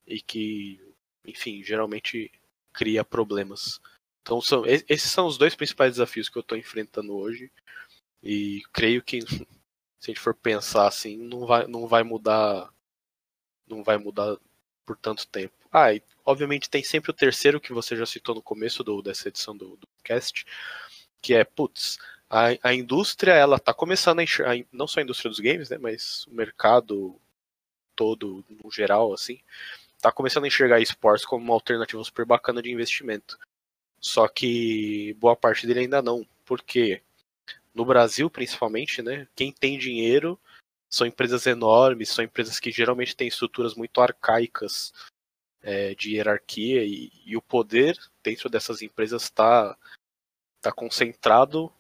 e 0.07 0.21
que, 0.21 0.81
enfim, 1.25 1.63
geralmente 1.63 2.33
cria 2.73 3.05
problemas. 3.05 3.81
Então, 4.23 4.41
são, 4.41 4.65
esses 4.67 5.11
são 5.11 5.27
os 5.27 5.39
dois 5.39 5.55
principais 5.55 5.93
desafios 5.93 6.29
que 6.29 6.37
eu 6.37 6.41
estou 6.41 6.59
enfrentando 6.59 7.17
hoje. 7.17 7.51
E 8.23 8.63
creio 8.73 9.03
que 9.03 9.21
se 9.99 10.11
a 10.11 10.15
gente 10.15 10.21
for 10.21 10.35
pensar 10.35 10.87
assim, 10.87 11.17
não 11.17 11.47
vai, 11.47 11.67
não 11.67 11.87
vai 11.87 12.03
mudar. 12.03 12.71
Não 13.67 13.83
vai 13.83 13.99
mudar 13.99 14.37
por 14.87 14.97
tanto 14.97 15.27
tempo. 15.27 15.55
Ah, 15.71 15.93
e 15.93 16.03
obviamente 16.25 16.71
tem 16.71 16.83
sempre 16.83 17.11
o 17.11 17.15
terceiro 17.15 17.61
que 17.61 17.73
você 17.73 17.97
já 17.97 18.07
citou 18.07 18.35
no 18.35 18.43
começo 18.43 18.83
do, 18.83 19.03
dessa 19.03 19.29
edição 19.29 19.57
do, 19.57 19.77
do 19.77 19.89
cast, 20.03 20.47
que 21.21 21.35
é, 21.35 21.45
putz, 21.45 21.99
a, 22.31 22.49
a 22.63 22.75
indústria 22.75 23.33
ela 23.33 23.59
tá 23.59 23.75
começando 23.75 24.21
a 24.21 24.23
enxergar, 24.23 24.57
não 24.73 24.87
só 24.87 25.01
a 25.01 25.03
indústria 25.03 25.31
dos 25.31 25.41
games, 25.41 25.71
né, 25.71 25.79
mas 25.79 26.27
o 26.27 26.35
mercado 26.35 27.21
todo, 27.95 28.45
no 28.49 28.71
geral, 28.71 29.13
assim, 29.13 29.41
tá 30.01 30.13
começando 30.13 30.45
a 30.45 30.49
enxergar 30.49 30.81
esportes 30.81 31.27
como 31.27 31.45
uma 31.45 31.55
alternativa 31.55 32.03
super 32.05 32.25
bacana 32.25 32.63
de 32.63 32.71
investimento. 32.71 33.39
Só 34.01 34.29
que 34.29 35.15
boa 35.15 35.37
parte 35.37 35.67
dele 35.67 35.81
ainda 35.81 36.01
não. 36.01 36.27
Por 36.45 36.63
quê? 36.63 37.03
No 37.79 37.85
Brasil 37.85 38.29
principalmente, 38.29 39.01
né? 39.01 39.29
Quem 39.37 39.53
tem 39.53 39.79
dinheiro 39.79 40.39
são 40.91 41.07
empresas 41.07 41.47
enormes, 41.47 42.09
são 42.09 42.25
empresas 42.25 42.59
que 42.59 42.73
geralmente 42.73 43.15
têm 43.15 43.29
estruturas 43.29 43.77
muito 43.77 44.01
arcaicas 44.01 44.93
é, 45.63 45.95
de 45.95 46.15
hierarquia 46.15 46.85
e, 46.85 47.13
e, 47.25 47.37
o 47.37 47.43
poder 47.43 47.97
dentro 48.23 48.49
dessas 48.49 48.83
empresas 48.83 49.25
está 49.25 49.77
tá 50.61 50.73
concentrado 50.73 51.73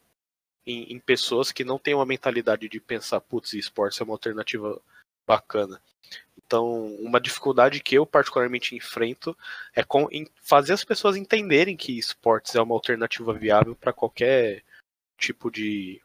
em, 0.65 0.93
em, 0.93 1.01
pessoas 1.01 1.51
que 1.51 1.65
não 1.65 1.79
têm 1.79 1.95
uma 1.95 2.07
mentalidade 2.07 2.69
de 2.69 2.81
pensar, 2.81 3.21
putz, 3.21 3.55
esportes 3.55 4.01
é 4.01 4.05
uma 4.05 4.15
alternativa 4.15 4.81
bacana. 5.27 5.83
Então, 6.37 6.95
uma 6.97 7.21
dificuldade 7.21 7.81
que 7.81 7.97
eu 7.97 8.07
particularmente 8.07 8.77
enfrento 8.77 9.37
é 9.75 9.83
com, 9.83 10.09
fazer 10.43 10.75
as 10.75 10.85
pessoas 10.85 11.17
entenderem 11.17 11.77
que 11.77 11.99
esportes 11.99 12.55
é 12.55 12.61
uma 12.61 12.75
alternativa 12.75 13.33
viável 13.33 13.75
para 13.75 13.93
qualquer 13.93 14.63
tipo 15.19 15.51
de. 15.51 16.01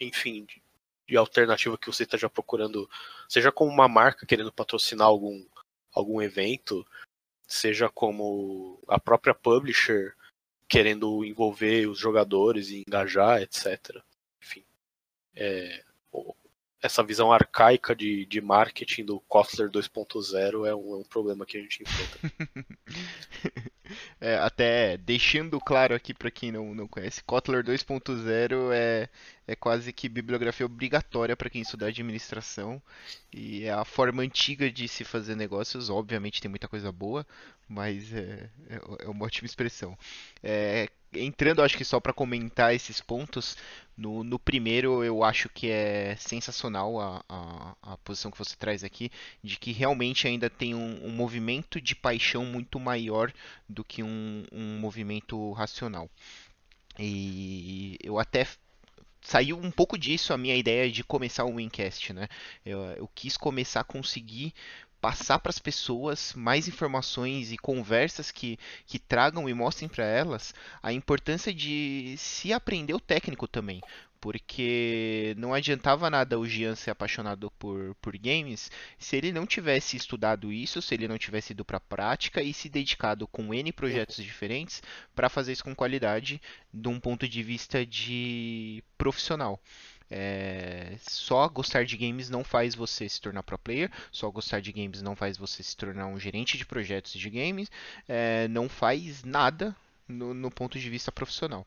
Enfim, 0.00 0.44
de, 0.44 0.62
de 1.08 1.16
alternativa 1.16 1.78
que 1.78 1.86
você 1.86 2.02
esteja 2.02 2.28
procurando, 2.28 2.88
seja 3.28 3.50
como 3.50 3.70
uma 3.70 3.88
marca 3.88 4.26
querendo 4.26 4.52
patrocinar 4.52 5.06
algum, 5.06 5.44
algum 5.92 6.20
evento, 6.20 6.86
seja 7.46 7.88
como 7.88 8.78
a 8.86 9.00
própria 9.00 9.34
publisher 9.34 10.14
querendo 10.68 11.24
envolver 11.24 11.88
os 11.88 11.98
jogadores 11.98 12.68
e 12.68 12.84
engajar, 12.86 13.40
etc. 13.40 14.02
Enfim, 14.40 14.64
é, 15.34 15.82
essa 16.82 17.02
visão 17.02 17.32
arcaica 17.32 17.96
de, 17.96 18.26
de 18.26 18.40
marketing 18.40 19.04
do 19.04 19.20
Kotler 19.20 19.70
2.0 19.70 20.66
é 20.66 20.74
um, 20.74 20.94
é 20.94 20.96
um 20.98 21.04
problema 21.04 21.46
que 21.46 21.56
a 21.56 21.62
gente 21.62 21.82
enfrenta. 21.82 22.34
É, 24.20 24.36
até 24.36 24.96
deixando 24.98 25.60
claro 25.60 25.94
aqui 25.94 26.12
para 26.14 26.30
quem 26.30 26.52
não, 26.52 26.74
não 26.74 26.88
conhece, 26.88 27.22
Kotler 27.22 27.64
2.0 27.64 28.72
é, 28.72 29.08
é 29.46 29.56
quase 29.56 29.92
que 29.92 30.08
bibliografia 30.08 30.66
obrigatória 30.66 31.36
para 31.36 31.50
quem 31.50 31.62
estudar 31.62 31.86
administração 31.86 32.82
e 33.32 33.64
é 33.64 33.72
a 33.72 33.84
forma 33.84 34.22
antiga 34.22 34.70
de 34.70 34.88
se 34.88 35.04
fazer 35.04 35.34
negócios. 35.36 35.90
Obviamente 35.90 36.40
tem 36.40 36.48
muita 36.48 36.68
coisa 36.68 36.90
boa, 36.92 37.26
mas 37.68 38.12
é, 38.12 38.50
é, 38.68 39.04
é 39.04 39.08
uma 39.08 39.24
ótima 39.26 39.46
expressão. 39.46 39.96
É, 40.42 40.88
entrando, 41.12 41.62
acho 41.62 41.76
que 41.76 41.84
só 41.84 42.00
para 42.00 42.12
comentar 42.12 42.74
esses 42.74 43.00
pontos, 43.00 43.56
no, 43.96 44.22
no, 44.22 44.38
primeiro 44.38 45.02
eu 45.02 45.24
acho 45.24 45.48
que 45.48 45.68
é 45.68 46.14
sensacional 46.16 47.00
a, 47.00 47.24
a, 47.28 47.76
a, 47.82 47.96
posição 47.98 48.30
que 48.30 48.38
você 48.38 48.54
traz 48.56 48.84
aqui, 48.84 49.10
de 49.42 49.58
que 49.58 49.72
realmente 49.72 50.26
ainda 50.26 50.48
tem 50.48 50.74
um, 50.74 51.06
um 51.06 51.10
movimento 51.10 51.80
de 51.80 51.94
paixão 51.94 52.44
muito 52.44 52.78
maior 52.78 53.32
do 53.68 53.82
que 53.82 54.02
um, 54.02 54.44
um 54.52 54.78
movimento 54.78 55.52
racional. 55.52 56.08
E 56.98 57.96
eu 58.02 58.18
até 58.18 58.46
saiu 59.20 59.58
um 59.58 59.70
pouco 59.70 59.98
disso 59.98 60.32
a 60.32 60.38
minha 60.38 60.56
ideia 60.56 60.90
de 60.90 61.04
começar 61.04 61.44
o 61.44 61.56
Wincast, 61.56 62.12
né? 62.12 62.28
Eu, 62.64 62.80
eu 62.92 63.10
quis 63.14 63.36
começar 63.36 63.80
a 63.80 63.84
conseguir 63.84 64.54
passar 65.00 65.38
para 65.38 65.50
as 65.50 65.58
pessoas 65.58 66.32
mais 66.34 66.68
informações 66.68 67.52
e 67.52 67.58
conversas 67.58 68.30
que, 68.30 68.58
que 68.86 68.98
tragam 68.98 69.48
e 69.48 69.54
mostrem 69.54 69.88
para 69.88 70.04
elas 70.04 70.54
a 70.82 70.92
importância 70.92 71.52
de 71.52 72.14
se 72.18 72.52
aprender 72.52 72.94
o 72.94 73.00
técnico 73.00 73.46
também. 73.46 73.80
Porque 74.20 75.32
não 75.38 75.54
adiantava 75.54 76.10
nada 76.10 76.40
o 76.40 76.44
Gian 76.44 76.74
ser 76.74 76.90
apaixonado 76.90 77.52
por, 77.52 77.94
por 78.02 78.18
games 78.18 78.68
se 78.98 79.16
ele 79.16 79.30
não 79.30 79.46
tivesse 79.46 79.96
estudado 79.96 80.52
isso, 80.52 80.82
se 80.82 80.92
ele 80.92 81.06
não 81.06 81.16
tivesse 81.16 81.52
ido 81.52 81.64
para 81.64 81.76
a 81.76 81.80
prática 81.80 82.42
e 82.42 82.52
se 82.52 82.68
dedicado 82.68 83.28
com 83.28 83.54
N 83.54 83.72
projetos 83.72 84.16
diferentes 84.16 84.82
para 85.14 85.28
fazer 85.28 85.52
isso 85.52 85.62
com 85.62 85.74
qualidade 85.74 86.42
de 86.74 86.88
um 86.88 86.98
ponto 86.98 87.28
de 87.28 87.42
vista 87.44 87.86
de 87.86 88.82
profissional. 88.96 89.60
É, 90.10 90.96
só 91.02 91.46
gostar 91.48 91.84
de 91.84 91.96
games 91.96 92.30
não 92.30 92.42
faz 92.42 92.74
você 92.74 93.08
se 93.08 93.20
tornar 93.20 93.42
pro 93.42 93.58
player, 93.58 93.90
só 94.10 94.30
gostar 94.30 94.60
de 94.60 94.72
games 94.72 95.02
não 95.02 95.14
faz 95.14 95.36
você 95.36 95.62
se 95.62 95.76
tornar 95.76 96.06
um 96.06 96.18
gerente 96.18 96.56
de 96.56 96.64
projetos 96.64 97.12
de 97.12 97.28
games, 97.28 97.70
é, 98.08 98.48
não 98.48 98.68
faz 98.68 99.22
nada 99.22 99.76
no, 100.06 100.32
no, 100.32 100.50
ponto 100.50 100.78
de 100.78 100.88
vista 100.88 101.12
profissional. 101.12 101.66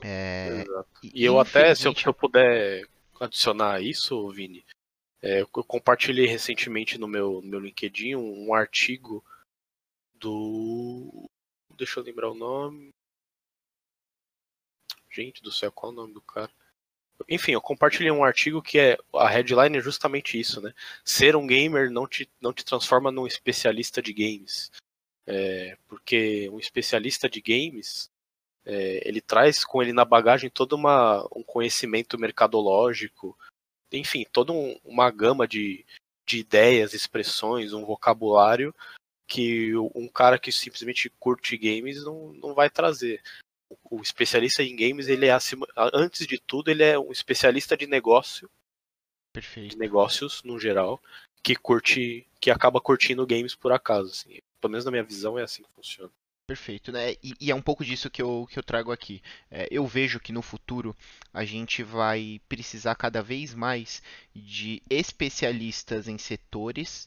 É, 0.00 0.64
e, 1.02 1.24
eu 1.24 1.38
até, 1.38 1.74
se 1.74 1.86
eu, 1.86 1.94
se 1.94 2.06
eu, 2.06 2.14
puder 2.14 2.86
adicionar 3.20 3.82
isso, 3.82 4.30
Vini, 4.30 4.64
é, 5.20 5.42
eu 5.42 5.48
compartilhei 5.48 6.26
recentemente 6.26 6.96
no 6.96 7.06
meu, 7.06 7.42
no 7.42 7.48
meu 7.48 7.60
LinkedIn 7.60 8.14
um, 8.14 8.48
um 8.48 8.54
artigo 8.54 9.22
do. 10.14 11.28
Deixa 11.76 12.00
eu 12.00 12.04
lembrar 12.04 12.30
o 12.30 12.34
nome. 12.34 12.90
Gente 15.10 15.42
do 15.42 15.52
céu, 15.52 15.72
qual 15.72 15.90
é 15.90 15.94
o 15.94 15.96
nome 15.96 16.14
do 16.14 16.22
cara? 16.22 16.50
Enfim, 17.28 17.52
eu 17.52 17.60
compartilhei 17.60 18.10
um 18.10 18.24
artigo 18.24 18.62
que 18.62 18.78
é 18.78 18.98
a 19.14 19.28
headline 19.28 19.78
é 19.78 19.80
justamente 19.80 20.38
isso, 20.38 20.60
né? 20.60 20.72
Ser 21.04 21.34
um 21.34 21.46
gamer 21.46 21.90
não 21.90 22.06
te, 22.06 22.30
não 22.40 22.52
te 22.52 22.64
transforma 22.64 23.10
num 23.10 23.26
especialista 23.26 24.02
de 24.02 24.12
games. 24.12 24.70
É, 25.26 25.76
porque 25.86 26.48
um 26.50 26.58
especialista 26.58 27.28
de 27.28 27.40
games 27.40 28.10
é, 28.64 29.06
ele 29.06 29.20
traz 29.20 29.64
com 29.64 29.82
ele 29.82 29.92
na 29.92 30.04
bagagem 30.04 30.50
todo 30.50 30.74
uma, 30.74 31.26
um 31.34 31.42
conhecimento 31.42 32.18
mercadológico, 32.18 33.36
enfim, 33.92 34.24
toda 34.30 34.52
um, 34.52 34.78
uma 34.84 35.10
gama 35.10 35.48
de, 35.48 35.84
de 36.26 36.38
ideias, 36.38 36.94
expressões, 36.94 37.72
um 37.72 37.84
vocabulário 37.84 38.74
que 39.26 39.76
um 39.94 40.08
cara 40.08 40.38
que 40.38 40.50
simplesmente 40.50 41.10
curte 41.20 41.56
games 41.56 42.02
não, 42.02 42.32
não 42.32 42.54
vai 42.54 42.70
trazer. 42.70 43.22
O 43.90 44.00
especialista 44.00 44.62
em 44.62 44.74
games, 44.74 45.08
ele 45.08 45.26
é 45.26 45.32
acima, 45.32 45.66
antes 45.92 46.26
de 46.26 46.38
tudo, 46.38 46.70
ele 46.70 46.82
é 46.82 46.98
um 46.98 47.12
especialista 47.12 47.76
de 47.76 47.86
negócio, 47.86 48.50
Perfeito. 49.32 49.70
de 49.70 49.78
negócios 49.78 50.42
no 50.42 50.58
geral, 50.58 51.02
que 51.42 51.54
curte, 51.54 52.26
que 52.40 52.50
acaba 52.50 52.80
curtindo 52.80 53.26
games 53.26 53.54
por 53.54 53.72
acaso. 53.72 54.10
Assim. 54.10 54.38
Pelo 54.60 54.70
menos 54.72 54.84
na 54.84 54.90
minha 54.90 55.02
visão 55.02 55.38
é 55.38 55.42
assim 55.42 55.62
que 55.62 55.72
funciona. 55.72 56.10
Perfeito, 56.48 56.90
né? 56.90 57.12
E, 57.22 57.34
e, 57.38 57.50
é 57.50 57.54
um 57.54 57.60
pouco 57.60 57.84
disso 57.84 58.08
que 58.08 58.22
eu, 58.22 58.48
que 58.50 58.58
eu 58.58 58.62
trago 58.62 58.90
aqui. 58.90 59.20
É, 59.50 59.68
eu 59.70 59.86
vejo 59.86 60.18
que 60.18 60.32
no 60.32 60.40
futuro 60.40 60.96
a 61.30 61.44
gente 61.44 61.82
vai 61.82 62.40
precisar 62.48 62.94
cada 62.94 63.22
vez 63.22 63.54
mais 63.54 64.02
de 64.34 64.82
especialistas 64.88 66.08
em 66.08 66.16
setores 66.16 67.06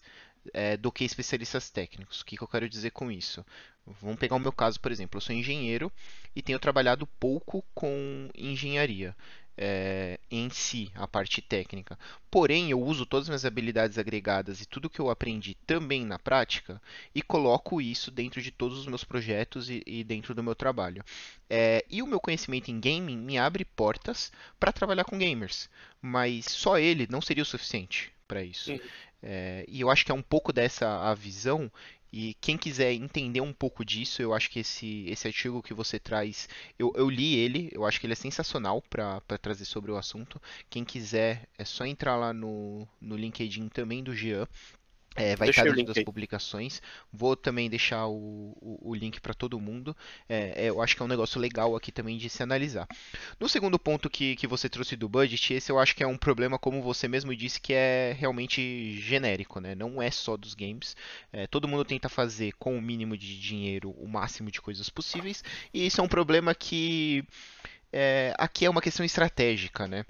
é, 0.53 0.77
do 0.77 0.91
que 0.91 1.03
especialistas 1.03 1.71
técnicos. 1.71 2.21
O 2.21 2.25
que, 2.25 2.37
que 2.37 2.43
eu 2.43 2.47
quero 2.47 2.69
dizer 2.69 2.91
com 2.91 3.11
isso? 3.11 3.43
Vamos 4.01 4.19
pegar 4.19 4.35
o 4.35 4.39
meu 4.39 4.51
caso, 4.51 4.79
por 4.79 4.91
exemplo. 4.91 5.17
Eu 5.17 5.21
sou 5.21 5.35
engenheiro 5.35 5.91
e 6.35 6.41
tenho 6.41 6.59
trabalhado 6.59 7.07
pouco 7.19 7.63
com 7.73 8.29
engenharia 8.35 9.15
é, 9.57 10.19
em 10.29 10.49
si, 10.49 10.91
a 10.95 11.07
parte 11.07 11.41
técnica. 11.41 11.97
Porém, 12.29 12.71
eu 12.71 12.81
uso 12.81 13.05
todas 13.05 13.25
as 13.25 13.29
minhas 13.29 13.45
habilidades 13.45 13.97
agregadas 13.97 14.61
e 14.61 14.65
tudo 14.65 14.89
que 14.89 14.99
eu 14.99 15.09
aprendi 15.09 15.55
também 15.67 16.05
na 16.05 16.17
prática 16.17 16.81
e 17.13 17.21
coloco 17.21 17.81
isso 17.81 18.09
dentro 18.09 18.41
de 18.41 18.51
todos 18.51 18.77
os 18.77 18.87
meus 18.87 19.03
projetos 19.03 19.69
e, 19.69 19.83
e 19.85 20.03
dentro 20.03 20.33
do 20.33 20.43
meu 20.43 20.55
trabalho. 20.55 21.03
É, 21.49 21.85
e 21.89 22.01
o 22.01 22.07
meu 22.07 22.19
conhecimento 22.19 22.71
em 22.71 22.79
gaming 22.79 23.17
me 23.17 23.37
abre 23.37 23.65
portas 23.65 24.31
para 24.59 24.71
trabalhar 24.71 25.03
com 25.03 25.17
gamers, 25.17 25.69
mas 26.01 26.45
só 26.45 26.77
ele 26.77 27.07
não 27.09 27.21
seria 27.21 27.43
o 27.43 27.45
suficiente 27.45 28.11
para 28.27 28.43
isso. 28.43 28.71
É, 29.21 29.65
e 29.67 29.81
eu 29.81 29.91
acho 29.91 30.03
que 30.03 30.11
é 30.11 30.15
um 30.15 30.21
pouco 30.21 30.51
dessa 30.51 31.11
a 31.11 31.13
visão 31.13 31.71
e 32.11 32.33
quem 32.41 32.57
quiser 32.57 32.91
entender 32.93 33.39
um 33.39 33.53
pouco 33.53 33.85
disso, 33.85 34.21
eu 34.21 34.33
acho 34.33 34.49
que 34.49 34.59
esse, 34.59 35.05
esse 35.07 35.27
artigo 35.27 35.63
que 35.63 35.73
você 35.73 35.97
traz, 35.97 36.49
eu, 36.77 36.91
eu 36.95 37.09
li 37.09 37.35
ele, 37.35 37.69
eu 37.71 37.85
acho 37.85 37.99
que 37.99 38.05
ele 38.05 38.13
é 38.13 38.15
sensacional 38.17 38.81
para 38.81 39.21
trazer 39.41 39.63
sobre 39.63 39.91
o 39.91 39.97
assunto. 39.97 40.41
Quem 40.69 40.83
quiser, 40.83 41.47
é 41.57 41.63
só 41.63 41.85
entrar 41.85 42.17
lá 42.17 42.33
no, 42.33 42.85
no 42.99 43.15
LinkedIn 43.15 43.69
também 43.69 44.03
do 44.03 44.13
Jean, 44.13 44.45
é, 45.15 45.35
vai 45.35 45.49
estar 45.49 45.63
dentro 45.63 45.93
das 45.93 46.03
publicações. 46.03 46.81
Vou 47.11 47.35
também 47.35 47.69
deixar 47.69 48.07
o, 48.07 48.55
o, 48.61 48.91
o 48.91 48.95
link 48.95 49.19
para 49.19 49.33
todo 49.33 49.59
mundo. 49.59 49.95
É, 50.27 50.65
é, 50.65 50.69
eu 50.69 50.81
acho 50.81 50.95
que 50.95 51.01
é 51.01 51.05
um 51.05 51.09
negócio 51.09 51.39
legal 51.39 51.75
aqui 51.75 51.91
também 51.91 52.17
de 52.17 52.29
se 52.29 52.41
analisar. 52.41 52.87
No 53.39 53.49
segundo 53.49 53.77
ponto 53.77 54.09
que, 54.09 54.35
que 54.37 54.47
você 54.47 54.69
trouxe 54.69 54.95
do 54.95 55.09
budget, 55.09 55.53
esse 55.53 55.71
eu 55.71 55.79
acho 55.79 55.95
que 55.95 56.03
é 56.03 56.07
um 56.07 56.17
problema, 56.17 56.57
como 56.57 56.81
você 56.81 57.07
mesmo 57.07 57.35
disse, 57.35 57.59
que 57.59 57.73
é 57.73 58.15
realmente 58.17 58.99
genérico, 59.01 59.59
né? 59.59 59.75
Não 59.75 60.01
é 60.01 60.09
só 60.09 60.37
dos 60.37 60.53
games. 60.53 60.95
É, 61.33 61.45
todo 61.45 61.67
mundo 61.67 61.83
tenta 61.83 62.07
fazer 62.07 62.53
com 62.53 62.77
o 62.77 62.81
mínimo 62.81 63.17
de 63.17 63.37
dinheiro 63.37 63.91
o 63.91 64.07
máximo 64.07 64.49
de 64.49 64.61
coisas 64.61 64.89
possíveis. 64.89 65.43
E 65.73 65.85
isso 65.85 65.99
é 65.99 66.03
um 66.03 66.07
problema 66.07 66.55
que 66.55 67.25
é, 67.91 68.33
aqui 68.37 68.65
é 68.65 68.69
uma 68.69 68.81
questão 68.81 69.05
estratégica, 69.05 69.87
né? 69.87 70.05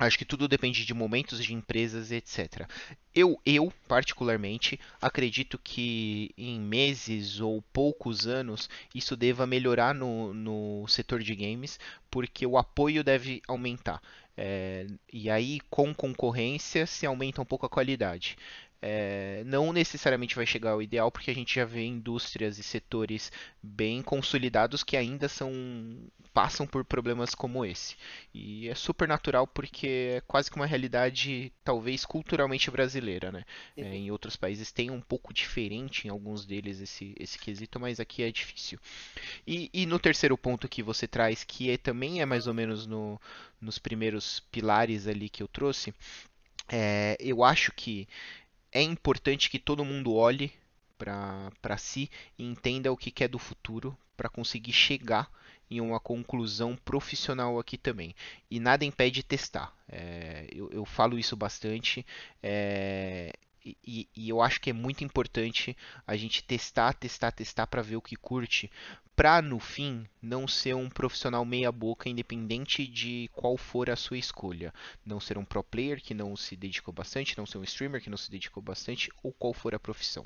Acho 0.00 0.16
que 0.16 0.24
tudo 0.24 0.48
depende 0.48 0.86
de 0.86 0.94
momentos 0.94 1.44
de 1.44 1.52
empresas, 1.52 2.10
etc. 2.10 2.66
Eu, 3.14 3.38
eu, 3.44 3.70
particularmente, 3.86 4.80
acredito 4.98 5.58
que 5.62 6.30
em 6.38 6.58
meses 6.58 7.38
ou 7.38 7.60
poucos 7.70 8.26
anos 8.26 8.70
isso 8.94 9.14
deva 9.14 9.46
melhorar 9.46 9.94
no, 9.94 10.32
no 10.32 10.88
setor 10.88 11.22
de 11.22 11.34
games, 11.34 11.78
porque 12.10 12.46
o 12.46 12.56
apoio 12.56 13.04
deve 13.04 13.42
aumentar. 13.46 14.00
É, 14.34 14.86
e 15.12 15.28
aí, 15.28 15.60
com 15.68 15.94
concorrência, 15.94 16.86
se 16.86 17.04
aumenta 17.04 17.42
um 17.42 17.44
pouco 17.44 17.66
a 17.66 17.68
qualidade. 17.68 18.38
É, 18.82 19.42
não 19.44 19.72
necessariamente 19.72 20.34
vai 20.34 20.46
chegar 20.46 20.70
ao 20.70 20.82
ideal, 20.82 21.10
porque 21.10 21.30
a 21.30 21.34
gente 21.34 21.54
já 21.54 21.64
vê 21.64 21.84
indústrias 21.84 22.58
e 22.58 22.62
setores 22.62 23.30
bem 23.62 24.00
consolidados 24.02 24.82
que 24.82 24.96
ainda 24.96 25.28
são 25.28 25.52
passam 26.32 26.66
por 26.66 26.84
problemas 26.84 27.34
como 27.34 27.64
esse. 27.64 27.96
E 28.32 28.68
é 28.68 28.74
super 28.74 29.08
natural 29.08 29.46
porque 29.46 30.14
é 30.16 30.22
quase 30.26 30.50
que 30.50 30.56
uma 30.56 30.66
realidade 30.66 31.52
talvez 31.64 32.04
culturalmente 32.04 32.70
brasileira, 32.70 33.32
né? 33.32 33.44
É, 33.76 33.82
uhum. 33.82 33.92
em 33.92 34.10
outros 34.10 34.36
países 34.36 34.70
tem 34.72 34.90
um 34.90 35.00
pouco 35.00 35.34
diferente 35.34 36.06
em 36.06 36.10
alguns 36.10 36.46
deles 36.46 36.80
esse, 36.80 37.14
esse 37.18 37.38
quesito, 37.38 37.78
mas 37.80 38.00
aqui 38.00 38.22
é 38.22 38.30
difícil. 38.30 38.78
E, 39.46 39.68
e 39.72 39.86
no 39.86 39.98
terceiro 39.98 40.38
ponto 40.38 40.68
que 40.68 40.82
você 40.82 41.06
traz, 41.06 41.44
que 41.44 41.70
é, 41.70 41.76
também 41.76 42.20
é 42.20 42.26
mais 42.26 42.46
ou 42.46 42.54
menos 42.54 42.86
no, 42.86 43.20
nos 43.60 43.78
primeiros 43.78 44.40
pilares 44.52 45.06
ali 45.06 45.28
que 45.28 45.42
eu 45.42 45.48
trouxe, 45.48 45.92
é, 46.72 47.16
eu 47.18 47.42
acho 47.42 47.72
que 47.72 48.06
é 48.72 48.82
importante 48.82 49.50
que 49.50 49.58
todo 49.58 49.84
mundo 49.84 50.14
olhe 50.14 50.52
para 50.96 51.78
si 51.78 52.10
e 52.38 52.44
entenda 52.44 52.92
o 52.92 52.96
que 52.96 53.10
quer 53.10 53.28
do 53.28 53.38
futuro 53.38 53.96
para 54.16 54.28
conseguir 54.28 54.72
chegar 54.72 55.30
em 55.70 55.80
uma 55.80 56.00
conclusão 56.00 56.76
profissional 56.76 57.58
aqui 57.58 57.78
também. 57.78 58.14
E 58.50 58.58
nada 58.60 58.84
impede 58.84 59.22
testar. 59.22 59.72
É, 59.88 60.46
eu, 60.52 60.68
eu, 60.70 60.84
falo 60.84 61.18
isso 61.18 61.36
bastante. 61.36 62.04
É, 62.42 63.32
e, 63.64 64.08
e, 64.16 64.28
eu 64.28 64.42
acho 64.42 64.60
que 64.60 64.70
é 64.70 64.72
muito 64.72 65.04
importante 65.04 65.76
a 66.06 66.16
gente 66.16 66.42
testar, 66.42 66.92
testar, 66.94 67.30
testar 67.30 67.66
para 67.66 67.82
ver 67.82 67.96
o 67.96 68.02
que 68.02 68.16
curte, 68.16 68.70
para 69.14 69.40
no 69.40 69.58
fim 69.58 70.06
não 70.22 70.46
ser 70.46 70.74
um 70.74 70.88
profissional 70.88 71.44
meia 71.44 71.72
boca 71.72 72.08
independente 72.08 72.86
de 72.86 73.30
qual 73.32 73.56
for 73.56 73.88
a 73.90 73.96
sua 73.96 74.18
escolha. 74.18 74.72
Não 75.04 75.20
ser 75.20 75.38
um 75.38 75.44
pro 75.44 75.62
player 75.62 76.00
que 76.02 76.14
não 76.14 76.36
se 76.36 76.56
dedicou 76.56 76.92
bastante, 76.92 77.36
não 77.38 77.46
ser 77.46 77.58
um 77.58 77.64
streamer 77.64 78.02
que 78.02 78.10
não 78.10 78.16
se 78.16 78.30
dedicou 78.30 78.62
bastante 78.62 79.10
ou 79.22 79.32
qual 79.32 79.54
for 79.54 79.74
a 79.74 79.78
profissão. 79.78 80.24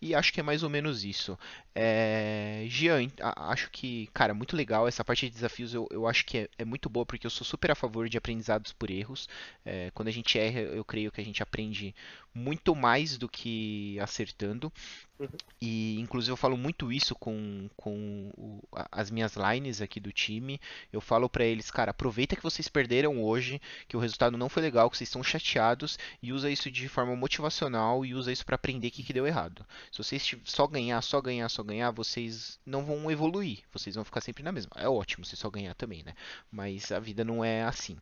E 0.00 0.14
acho 0.14 0.32
que 0.32 0.40
é 0.40 0.42
mais 0.42 0.62
ou 0.62 0.70
menos 0.70 1.04
isso. 1.04 1.38
É... 1.74 2.66
Gian, 2.68 3.08
acho 3.20 3.70
que, 3.70 4.08
cara, 4.12 4.34
muito 4.34 4.56
legal 4.56 4.86
essa 4.86 5.04
parte 5.04 5.26
de 5.26 5.34
desafios. 5.34 5.72
Eu, 5.72 5.88
eu 5.90 6.06
acho 6.06 6.24
que 6.24 6.38
é, 6.38 6.48
é 6.58 6.64
muito 6.64 6.88
boa 6.88 7.06
porque 7.06 7.26
eu 7.26 7.30
sou 7.30 7.46
super 7.46 7.70
a 7.70 7.74
favor 7.74 8.08
de 8.08 8.18
aprendizados 8.18 8.72
por 8.72 8.90
erros. 8.90 9.28
É, 9.64 9.90
quando 9.92 10.08
a 10.08 10.12
gente 10.12 10.38
erra, 10.38 10.60
eu 10.60 10.84
creio 10.84 11.10
que 11.10 11.20
a 11.20 11.24
gente 11.24 11.42
aprende 11.42 11.94
muito 12.34 12.74
mais 12.74 13.16
do 13.16 13.28
que 13.28 13.98
acertando. 14.00 14.72
Uhum. 15.18 15.28
E 15.60 16.00
inclusive 16.00 16.32
eu 16.32 16.36
falo 16.36 16.56
muito 16.56 16.92
isso 16.92 17.14
com, 17.14 17.70
com 17.76 18.30
o, 18.36 18.60
as 18.90 19.10
minhas 19.14 19.36
lines 19.36 19.80
aqui 19.80 19.98
do 19.98 20.12
time. 20.12 20.60
Eu 20.92 21.00
falo 21.00 21.28
para 21.28 21.44
eles, 21.44 21.70
cara, 21.70 21.92
aproveita 21.92 22.36
que 22.36 22.42
vocês 22.42 22.68
perderam 22.68 23.22
hoje, 23.22 23.60
que 23.88 23.96
o 23.96 24.00
resultado 24.00 24.36
não 24.36 24.48
foi 24.48 24.62
legal, 24.62 24.90
que 24.90 24.96
vocês 24.98 25.08
estão 25.08 25.22
chateados 25.22 25.98
e 26.22 26.32
usa 26.32 26.50
isso 26.50 26.70
de 26.70 26.88
forma 26.88 27.16
motivacional 27.16 28.04
e 28.04 28.14
usa 28.14 28.32
isso 28.32 28.44
para 28.44 28.56
aprender 28.56 28.88
o 28.88 28.90
que, 28.90 29.02
que 29.02 29.12
deu 29.12 29.26
errado. 29.26 29.64
Se 29.90 29.98
vocês 29.98 30.34
só 30.44 30.66
ganhar, 30.66 31.00
só 31.00 31.20
ganhar, 31.20 31.48
só 31.48 31.62
ganhar, 31.62 31.90
vocês 31.92 32.58
não 32.66 32.84
vão 32.84 33.10
evoluir. 33.10 33.60
Vocês 33.72 33.94
vão 33.94 34.04
ficar 34.04 34.20
sempre 34.20 34.42
na 34.42 34.52
mesma. 34.52 34.72
É 34.76 34.88
ótimo 34.88 35.24
se 35.24 35.36
só 35.36 35.48
ganhar 35.48 35.74
também, 35.74 36.02
né? 36.02 36.14
Mas 36.50 36.90
a 36.92 36.98
vida 36.98 37.24
não 37.24 37.44
é 37.44 37.62
assim. 37.62 37.96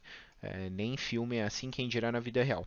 É, 0.45 0.68
nem 0.70 0.97
filme 0.97 1.36
é 1.36 1.45
assim, 1.45 1.70
quem 1.70 1.88
dirá 1.88 2.11
na 2.11 2.18
vida 2.18 2.43
real. 2.43 2.66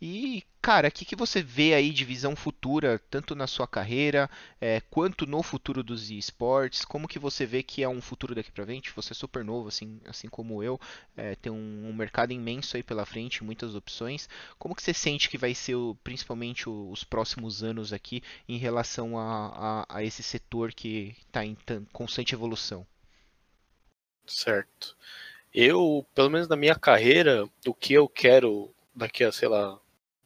E, 0.00 0.44
cara, 0.62 0.86
o 0.86 0.92
que, 0.92 1.04
que 1.04 1.16
você 1.16 1.42
vê 1.42 1.74
aí 1.74 1.90
de 1.90 2.04
visão 2.04 2.36
futura, 2.36 3.00
tanto 3.10 3.34
na 3.34 3.48
sua 3.48 3.66
carreira, 3.66 4.30
é, 4.60 4.80
quanto 4.82 5.26
no 5.26 5.42
futuro 5.42 5.82
dos 5.82 6.08
esportes? 6.10 6.84
Como 6.84 7.08
que 7.08 7.18
você 7.18 7.44
vê 7.44 7.64
que 7.64 7.82
é 7.82 7.88
um 7.88 8.00
futuro 8.00 8.32
daqui 8.32 8.52
pra 8.52 8.64
frente? 8.64 8.92
Você 8.94 9.12
é 9.12 9.16
super 9.16 9.44
novo, 9.44 9.66
assim, 9.66 10.00
assim 10.06 10.28
como 10.28 10.62
eu, 10.62 10.80
é, 11.16 11.34
tem 11.34 11.50
um, 11.50 11.88
um, 11.88 11.92
mercado 11.92 12.32
imenso 12.32 12.76
aí 12.76 12.82
pela 12.82 13.04
frente, 13.04 13.42
muitas 13.42 13.74
opções. 13.74 14.28
Como 14.56 14.76
que 14.76 14.82
você 14.82 14.94
sente 14.94 15.28
que 15.28 15.36
vai 15.36 15.52
ser, 15.52 15.74
o, 15.74 15.96
principalmente, 16.04 16.68
o, 16.68 16.90
os 16.92 17.02
próximos 17.02 17.64
anos 17.64 17.92
aqui 17.92 18.22
em 18.48 18.56
relação 18.56 19.18
a, 19.18 19.84
a, 19.88 19.96
a 19.98 20.04
esse 20.04 20.22
setor 20.22 20.72
que 20.72 21.16
está 21.26 21.44
em 21.44 21.56
constante 21.92 22.34
evolução? 22.36 22.86
Certo. 24.28 24.96
Eu, 25.52 26.06
pelo 26.14 26.30
menos 26.30 26.48
na 26.48 26.56
minha 26.56 26.76
carreira, 26.76 27.48
o 27.66 27.74
que 27.74 27.92
eu 27.92 28.08
quero 28.08 28.72
daqui 28.94 29.24
a, 29.24 29.32
sei 29.32 29.48
lá, 29.48 29.78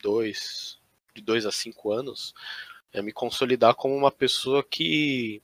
dois, 0.03 0.79
de 1.15 1.23
dois 1.23 1.47
a 1.47 1.53
cinco 1.53 1.93
anos, 1.93 2.35
é 2.93 3.01
me 3.01 3.13
consolidar 3.13 3.75
como 3.75 3.97
uma 3.97 4.13
pessoa 4.13 4.63
que 4.63 5.43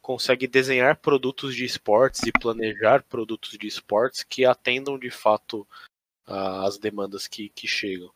consegue 0.00 0.48
desenhar 0.48 0.96
produtos 0.96 1.54
de 1.54 1.64
esportes 1.64 2.22
e 2.24 2.32
planejar 2.32 3.04
produtos 3.04 3.56
de 3.56 3.68
esportes 3.68 4.24
que 4.24 4.44
atendam 4.44 4.98
de 4.98 5.10
fato 5.10 5.66
às 6.26 6.76
demandas 6.76 7.28
que, 7.28 7.48
que 7.50 7.68
chegam. 7.68 8.12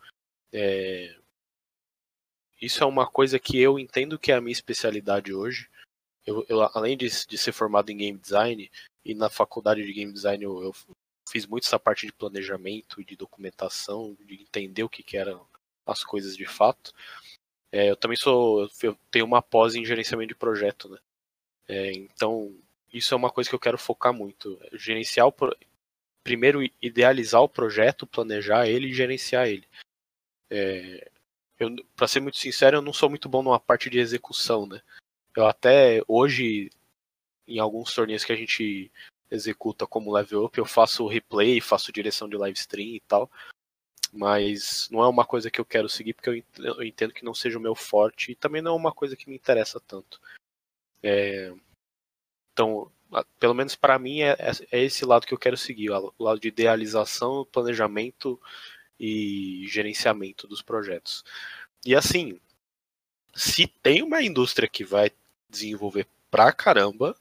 É... 0.53 1.17
Isso 2.61 2.83
é 2.83 2.87
uma 2.87 3.07
coisa 3.07 3.39
que 3.39 3.59
eu 3.59 3.79
entendo 3.79 4.19
que 4.19 4.33
é 4.33 4.35
a 4.35 4.41
minha 4.41 4.53
especialidade 4.53 5.33
hoje. 5.33 5.69
eu, 6.27 6.45
eu 6.49 6.63
além 6.75 6.97
de, 6.97 7.07
de, 7.07 7.39
ser 7.39 7.53
formado 7.53 7.91
em 7.91 7.97
game 7.97 8.19
design 8.19 8.71
e 9.07 9.15
na 9.15 9.31
faculdade 9.31 9.85
de 9.85 9.93
game 9.93 10.13
design 10.13 10.43
eu, 10.43 10.63
eu 10.65 10.75
fiz 11.29 11.47
muito 11.47 11.65
essa 11.65 11.79
parte 11.79 12.07
de 12.07 12.13
planejamento, 12.13 13.05
de 13.05 13.17
documentação, 13.17 14.17
de 14.21 14.35
entender 14.35 14.83
o 14.83 14.89
que, 14.89 15.03
que 15.03 15.17
eram 15.17 15.47
as 15.87 16.03
coisas 16.03 16.37
de 16.37 16.45
fato. 16.45 16.93
É, 17.71 17.89
eu 17.91 17.97
também 17.97 18.17
sou, 18.17 18.69
eu 18.83 18.99
tenho 19.11 19.25
uma 19.25 19.41
pós 19.41 19.77
em 19.77 19.85
gerenciamento 19.85 20.31
de 20.31 20.35
projeto, 20.35 20.89
né? 20.89 20.99
É, 21.69 21.93
então 21.93 22.53
isso 22.93 23.15
é 23.15 23.17
uma 23.17 23.31
coisa 23.31 23.49
que 23.49 23.55
eu 23.55 23.61
quero 23.61 23.79
focar 23.79 24.13
muito, 24.13 24.59
gerenciar 24.73 25.29
o 25.29 25.35
primeiro 26.25 26.61
idealizar 26.83 27.41
o 27.43 27.49
projeto, 27.49 28.07
planejar 28.07 28.67
ele 28.67 28.89
e 28.89 28.95
gerenciar 28.95 29.47
ele. 29.47 29.69
É, 30.51 31.11
para 31.95 32.09
ser 32.09 32.21
muito 32.21 32.39
sincero, 32.39 32.79
eu 32.79 32.83
não 32.83 32.93
sou 32.93 33.09
muito 33.09 33.29
bom 33.29 33.43
numa 33.43 33.61
parte 33.61 33.89
de 33.89 34.01
execução, 34.01 34.67
né? 34.67 34.83
Eu 35.37 35.47
até 35.47 36.03
hoje, 36.09 36.71
em 37.47 37.59
alguns 37.59 37.95
torneios 37.95 38.25
que 38.25 38.33
a 38.33 38.37
gente 38.37 38.91
executa 39.31 39.87
como 39.87 40.13
level 40.13 40.45
up, 40.45 40.57
eu 40.57 40.65
faço 40.65 41.07
replay, 41.07 41.61
faço 41.61 41.93
direção 41.93 42.29
de 42.29 42.37
live 42.37 42.59
stream 42.59 42.95
e 42.95 43.01
tal. 43.01 43.31
Mas 44.13 44.89
não 44.91 45.03
é 45.03 45.09
uma 45.09 45.25
coisa 45.25 45.51
que 45.51 45.61
eu 45.61 45.65
quero 45.65 45.89
seguir 45.89 46.15
porque 46.15 46.45
eu 46.59 46.83
entendo 46.83 47.13
que 47.13 47.25
não 47.25 47.35
seja 47.35 47.59
o 47.59 47.61
meu 47.61 47.75
forte 47.75 48.33
e 48.33 48.35
também 48.35 48.63
não 48.63 48.73
é 48.73 48.77
uma 48.77 48.93
coisa 48.93 49.17
que 49.17 49.29
me 49.29 49.37
interessa 49.37 49.81
tanto. 49.81 50.21
É... 51.03 51.53
Então, 52.53 52.91
pelo 53.39 53.55
menos 53.55 53.75
para 53.75 53.99
mim 53.99 54.21
é, 54.21 54.31
é, 54.31 54.53
é, 54.73 54.85
esse 54.85 55.05
lado 55.05 55.27
que 55.27 55.35
eu 55.35 55.39
quero 55.39 55.57
seguir, 55.57 55.91
o 55.91 56.13
lado 56.19 56.41
de 56.41 56.49
idealização, 56.49 57.47
planejamento 57.53 58.41
e 58.99 59.67
gerenciamento 59.69 60.47
dos 60.47 60.63
projetos. 60.63 61.25
E 61.85 61.95
assim, 61.95 62.41
se 63.35 63.67
tem 63.67 64.03
uma 64.03 64.23
indústria 64.23 64.69
que 64.69 64.85
vai 64.85 65.11
desenvolver 65.51 66.07
pra 66.31 66.53
caramba, 66.53 67.17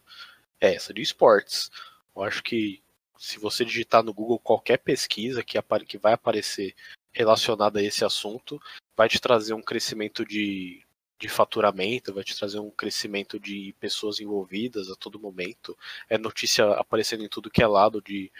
é 0.60 0.76
essa 0.76 0.94
de 0.94 1.02
esportes. 1.02 1.70
Eu 2.16 2.24
acho 2.24 2.44
que 2.44 2.82
se 3.18 3.40
você 3.40 3.64
digitar 3.64 4.04
no 4.04 4.14
Google 4.14 4.40
qualquer 4.40 4.78
pesquisa 4.78 5.44
que, 5.44 5.58
que 5.88 5.98
vai 5.98 6.14
aparecer 6.14 6.76
relacionada 7.12 7.80
a 7.80 7.84
esse 7.84 8.04
assunto, 8.04 8.60
vai 8.96 9.08
te 9.08 9.20
trazer 9.20 9.54
um 9.54 9.62
crescimento 9.62 10.26
de, 10.26 10.86
de 11.18 11.30
faturamento, 11.30 12.14
vai 12.14 12.24
te 12.24 12.38
trazer 12.38 12.60
um 12.60 12.70
crescimento 12.70 13.40
de 13.40 13.74
pessoas 13.80 14.20
envolvidas 14.20 14.90
a 14.90 14.96
todo 14.96 15.20
momento. 15.20 15.78
É 16.10 16.18
notícia 16.18 16.72
aparecendo 16.74 17.24
em 17.24 17.30
tudo 17.30 17.50
que 17.50 17.64
é 17.64 17.68
lado 17.68 18.02
de, 18.02 18.32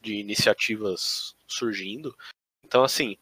de 0.00 0.14
iniciativas 0.14 1.36
surgindo. 1.46 2.16
Então, 2.64 2.84
assim, 2.84 3.16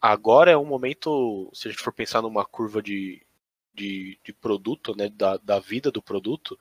agora 0.00 0.50
é 0.50 0.56
um 0.56 0.66
momento, 0.66 1.50
se 1.54 1.68
a 1.68 1.70
gente 1.70 1.82
for 1.82 1.92
pensar 1.92 2.20
numa 2.20 2.44
curva 2.44 2.82
de, 2.82 3.26
de, 3.72 4.18
de 4.22 4.32
produto, 4.32 4.94
né, 4.94 5.08
da, 5.08 5.38
da 5.38 5.58
vida 5.58 5.90
do 5.90 6.02
produto, 6.02 6.58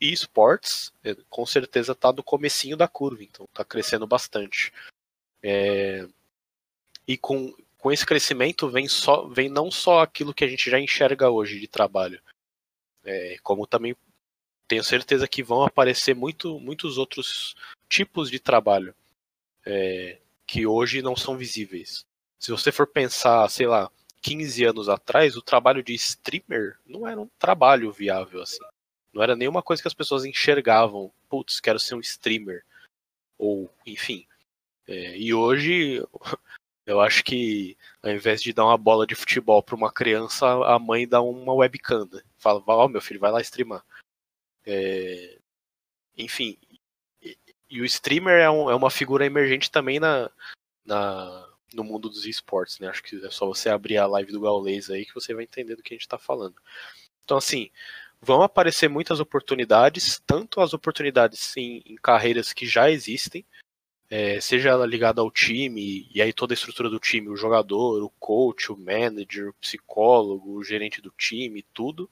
e 0.00 0.12
esportes 0.12 0.92
é, 1.04 1.14
com 1.28 1.44
certeza 1.44 1.92
está 1.92 2.12
no 2.12 2.22
comecinho 2.22 2.76
da 2.76 2.86
curva, 2.86 3.22
então 3.22 3.46
está 3.46 3.64
crescendo 3.64 4.06
bastante. 4.06 4.72
É, 5.42 6.06
e 7.06 7.16
com, 7.16 7.54
com 7.78 7.92
esse 7.92 8.04
crescimento 8.04 8.68
vem, 8.68 8.88
só, 8.88 9.26
vem 9.28 9.48
não 9.48 9.70
só 9.70 10.00
aquilo 10.00 10.34
que 10.34 10.44
a 10.44 10.48
gente 10.48 10.70
já 10.70 10.78
enxerga 10.78 11.30
hoje 11.30 11.58
de 11.58 11.68
trabalho, 11.68 12.20
é, 13.04 13.36
como 13.42 13.66
também 13.66 13.96
tenho 14.66 14.84
certeza 14.84 15.26
que 15.26 15.42
vão 15.42 15.62
aparecer 15.62 16.14
muito, 16.14 16.60
muitos 16.60 16.98
outros 16.98 17.56
tipos 17.88 18.30
de 18.30 18.38
trabalho 18.38 18.94
é, 19.64 20.18
que 20.46 20.66
hoje 20.66 21.00
não 21.00 21.16
são 21.16 21.36
visíveis. 21.36 22.04
Se 22.38 22.50
você 22.50 22.70
for 22.70 22.86
pensar, 22.86 23.48
sei 23.48 23.66
lá, 23.66 23.90
15 24.22 24.64
anos 24.64 24.88
atrás, 24.88 25.36
o 25.36 25.42
trabalho 25.42 25.82
de 25.82 25.94
streamer 25.94 26.78
não 26.86 27.08
era 27.08 27.20
um 27.20 27.28
trabalho 27.38 27.90
viável 27.90 28.42
assim. 28.42 28.62
Não 29.12 29.22
era 29.22 29.36
nenhuma 29.36 29.62
coisa 29.62 29.82
que 29.82 29.88
as 29.88 29.94
pessoas 29.94 30.24
enxergavam. 30.24 31.12
Putz, 31.28 31.60
quero 31.60 31.78
ser 31.78 31.94
um 31.94 32.00
streamer. 32.00 32.64
Ou, 33.38 33.72
enfim. 33.86 34.26
É, 34.86 35.16
e 35.18 35.34
hoje, 35.34 36.02
eu 36.86 37.00
acho 37.00 37.24
que 37.24 37.76
ao 38.02 38.10
invés 38.10 38.42
de 38.42 38.52
dar 38.52 38.64
uma 38.64 38.78
bola 38.78 39.06
de 39.06 39.14
futebol 39.14 39.62
para 39.62 39.76
uma 39.76 39.92
criança, 39.92 40.46
a 40.64 40.78
mãe 40.78 41.06
dá 41.06 41.20
uma 41.20 41.52
webcam. 41.54 42.08
Né? 42.10 42.22
Fala, 42.38 42.62
ó, 42.66 42.84
oh, 42.84 42.88
meu 42.88 43.00
filho, 43.00 43.20
vai 43.20 43.30
lá 43.30 43.40
streamar. 43.40 43.84
É, 44.66 45.38
enfim. 46.16 46.58
E, 47.22 47.36
e, 47.70 47.80
o 47.80 47.84
streamer 47.84 48.40
é, 48.40 48.50
um, 48.50 48.70
é, 48.70 48.74
uma 48.74 48.90
figura 48.90 49.24
emergente 49.24 49.70
também 49.70 50.00
na, 50.00 50.30
na, 50.84 51.48
no 51.72 51.84
mundo 51.84 52.08
dos 52.08 52.26
esportes, 52.26 52.78
né? 52.78 52.88
Acho 52.88 53.02
que 53.02 53.24
é 53.24 53.30
só 53.30 53.46
você 53.46 53.68
abrir 53.68 53.98
a 53.98 54.06
live 54.06 54.32
do 54.32 54.40
Gaules 54.40 54.90
aí 54.90 55.04
que 55.06 55.14
você 55.14 55.34
vai 55.34 55.44
entender 55.44 55.76
do 55.76 55.82
que 55.82 55.94
a 55.94 55.96
gente 55.96 56.02
está 56.02 56.18
falando. 56.18 56.56
Então, 57.24 57.36
assim, 57.38 57.70
vão 58.20 58.42
aparecer 58.42 58.88
muitas 58.88 59.20
oportunidades, 59.20 60.20
tanto 60.26 60.60
as 60.60 60.74
oportunidades 60.74 61.56
em, 61.56 61.82
em 61.86 61.96
carreiras 61.96 62.52
que 62.52 62.66
já 62.66 62.90
existem, 62.90 63.44
é, 64.10 64.40
seja 64.40 64.70
ela 64.70 64.86
ligada 64.86 65.20
ao 65.20 65.30
time, 65.30 66.08
e 66.12 66.22
aí 66.22 66.32
toda 66.32 66.52
a 66.52 66.56
estrutura 66.56 66.88
do 66.88 66.98
time, 66.98 67.28
o 67.28 67.36
jogador, 67.36 68.02
o 68.02 68.10
coach, 68.18 68.72
o 68.72 68.76
manager, 68.76 69.50
o 69.50 69.54
psicólogo, 69.54 70.52
o 70.52 70.64
gerente 70.64 71.00
do 71.00 71.12
time, 71.16 71.62
tudo, 71.74 72.08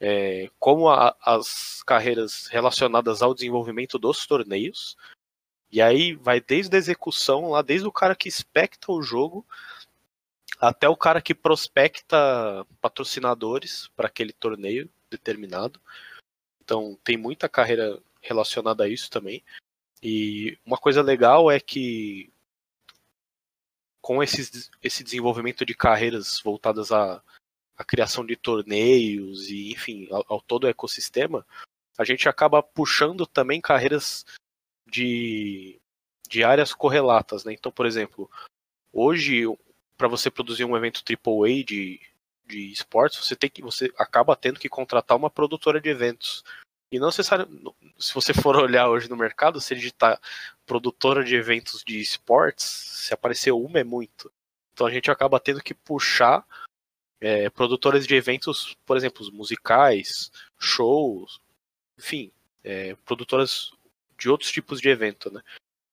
é, 0.00 0.50
como 0.58 0.88
a, 0.88 1.16
as 1.22 1.82
carreiras 1.84 2.46
relacionadas 2.48 3.22
ao 3.22 3.34
desenvolvimento 3.34 3.98
dos 3.98 4.26
torneios, 4.26 4.96
e 5.70 5.80
aí 5.80 6.14
vai 6.14 6.40
desde 6.40 6.74
a 6.76 6.78
execução, 6.78 7.50
lá 7.50 7.62
desde 7.62 7.86
o 7.86 7.92
cara 7.92 8.14
que 8.14 8.28
expecta 8.28 8.92
o 8.92 9.02
jogo, 9.02 9.46
até 10.60 10.88
o 10.88 10.96
cara 10.96 11.20
que 11.20 11.34
prospecta 11.34 12.66
patrocinadores 12.80 13.88
para 13.94 14.06
aquele 14.06 14.32
torneio 14.32 14.90
determinado. 15.10 15.80
Então 16.62 16.98
tem 17.04 17.16
muita 17.16 17.48
carreira 17.48 18.00
relacionada 18.20 18.84
a 18.84 18.88
isso 18.88 19.10
também. 19.10 19.42
E 20.02 20.58
uma 20.64 20.76
coisa 20.76 21.02
legal 21.02 21.50
é 21.50 21.58
que 21.58 22.30
com 24.06 24.22
esses, 24.22 24.70
esse 24.82 25.02
desenvolvimento 25.02 25.66
de 25.66 25.74
carreiras 25.74 26.40
voltadas 26.40 26.92
à, 26.92 27.20
à 27.76 27.84
criação 27.84 28.24
de 28.24 28.36
torneios 28.36 29.50
e, 29.50 29.72
enfim, 29.72 30.06
ao, 30.12 30.24
ao 30.28 30.40
todo 30.40 30.64
o 30.64 30.68
ecossistema, 30.68 31.44
a 31.98 32.04
gente 32.04 32.28
acaba 32.28 32.62
puxando 32.62 33.26
também 33.26 33.60
carreiras 33.60 34.24
de, 34.86 35.80
de 36.28 36.44
áreas 36.44 36.72
correlatas, 36.72 37.44
né? 37.44 37.52
Então, 37.52 37.72
por 37.72 37.84
exemplo, 37.84 38.30
hoje, 38.92 39.42
para 39.96 40.06
você 40.06 40.30
produzir 40.30 40.64
um 40.64 40.76
evento 40.76 41.02
AAA 41.02 41.64
de, 41.64 42.00
de 42.46 42.72
esportes, 42.72 43.18
você 43.18 43.36
tem 43.36 43.50
que 43.50 43.62
você 43.62 43.92
acaba 43.98 44.36
tendo 44.36 44.60
que 44.60 44.68
contratar 44.68 45.16
uma 45.16 45.30
produtora 45.30 45.80
de 45.80 45.88
eventos. 45.88 46.44
E 46.90 46.98
não 46.98 47.08
necessariamente, 47.08 47.74
se 47.98 48.14
você 48.14 48.32
for 48.32 48.56
olhar 48.56 48.88
hoje 48.88 49.08
no 49.08 49.16
mercado, 49.16 49.60
se 49.60 49.74
digitar 49.74 50.20
produtora 50.64 51.24
de 51.24 51.34
eventos 51.34 51.82
de 51.84 52.00
esportes, 52.00 52.64
se 52.64 53.14
aparecer 53.14 53.52
uma 53.52 53.80
é 53.80 53.84
muito. 53.84 54.32
Então 54.72 54.86
a 54.86 54.90
gente 54.90 55.10
acaba 55.10 55.40
tendo 55.40 55.62
que 55.62 55.74
puxar 55.74 56.46
é, 57.20 57.48
produtoras 57.50 58.06
de 58.06 58.14
eventos, 58.14 58.76
por 58.84 58.96
exemplo, 58.96 59.30
musicais, 59.32 60.30
shows, 60.58 61.40
enfim, 61.98 62.30
é, 62.62 62.94
produtoras 63.04 63.72
de 64.18 64.28
outros 64.28 64.50
tipos 64.50 64.80
de 64.80 64.88
evento, 64.88 65.32
né? 65.32 65.42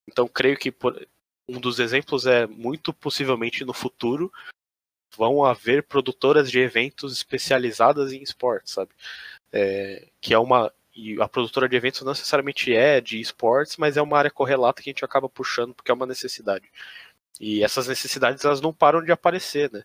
Então 0.07 0.27
creio 0.27 0.57
que 0.57 0.71
por, 0.71 1.07
um 1.47 1.59
dos 1.59 1.79
exemplos 1.79 2.25
é 2.25 2.47
muito 2.47 2.93
possivelmente 2.93 3.65
no 3.65 3.73
futuro 3.73 4.31
vão 5.15 5.43
haver 5.43 5.83
produtoras 5.83 6.49
de 6.49 6.59
eventos 6.59 7.13
especializadas 7.13 8.11
em 8.11 8.21
esportes, 8.21 8.73
sabe? 8.73 8.91
É, 9.51 10.07
que 10.19 10.33
é 10.33 10.39
uma 10.39 10.71
e 10.95 11.19
a 11.19 11.27
produtora 11.27 11.67
de 11.67 11.75
eventos 11.75 12.01
não 12.01 12.11
necessariamente 12.11 12.73
é 12.73 13.01
de 13.01 13.19
esportes, 13.19 13.77
mas 13.77 13.97
é 13.97 14.01
uma 14.01 14.17
área 14.17 14.29
correlata 14.29 14.81
que 14.81 14.89
a 14.89 14.93
gente 14.93 15.03
acaba 15.03 15.27
puxando 15.27 15.73
porque 15.73 15.89
é 15.89 15.93
uma 15.93 16.05
necessidade. 16.05 16.71
E 17.39 17.63
essas 17.63 17.87
necessidades 17.87 18.45
elas 18.45 18.61
não 18.61 18.71
param 18.71 19.03
de 19.03 19.11
aparecer, 19.11 19.71
né? 19.71 19.83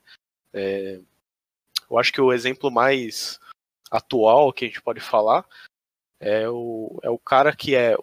É, 0.52 1.00
eu 1.90 1.98
acho 1.98 2.12
que 2.12 2.20
o 2.20 2.32
exemplo 2.32 2.70
mais 2.70 3.40
atual 3.90 4.52
que 4.52 4.66
a 4.66 4.68
gente 4.68 4.82
pode 4.82 5.00
falar 5.00 5.46
é 6.20 6.48
o, 6.48 6.98
é 7.02 7.08
o 7.08 7.18
cara 7.18 7.54
que 7.56 7.74
é 7.74 7.96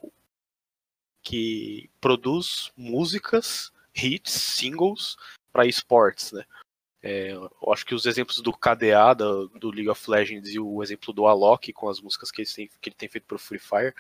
que 1.22 1.90
produz 2.00 2.72
músicas, 2.76 3.72
hits, 3.96 4.32
singles 4.32 5.18
para 5.52 5.66
esportes, 5.66 6.32
né? 6.32 6.44
É, 7.08 7.34
eu 7.34 7.72
acho 7.72 7.86
que 7.86 7.94
os 7.94 8.08
exemplos 8.08 8.42
do 8.42 8.52
KDA, 8.52 9.14
do, 9.16 9.48
do, 9.50 9.70
League 9.70 9.90
of 9.90 10.10
Legends, 10.10 10.52
e 10.52 10.60
o 10.60 10.82
exemplo 10.82 11.14
do 11.14 11.28
Alok 11.28 11.72
com 11.72 11.88
as 11.88 12.02
músicas 12.02 12.32
que 12.32 12.42
ele 12.42 12.50
tem, 12.50 12.68
que 12.82 12.90
ele 12.90 12.96
tem 12.96 13.08
feito 13.08 13.28
para 13.28 13.36
o 13.36 13.40
Free 13.40 13.60
Fire 13.60 13.94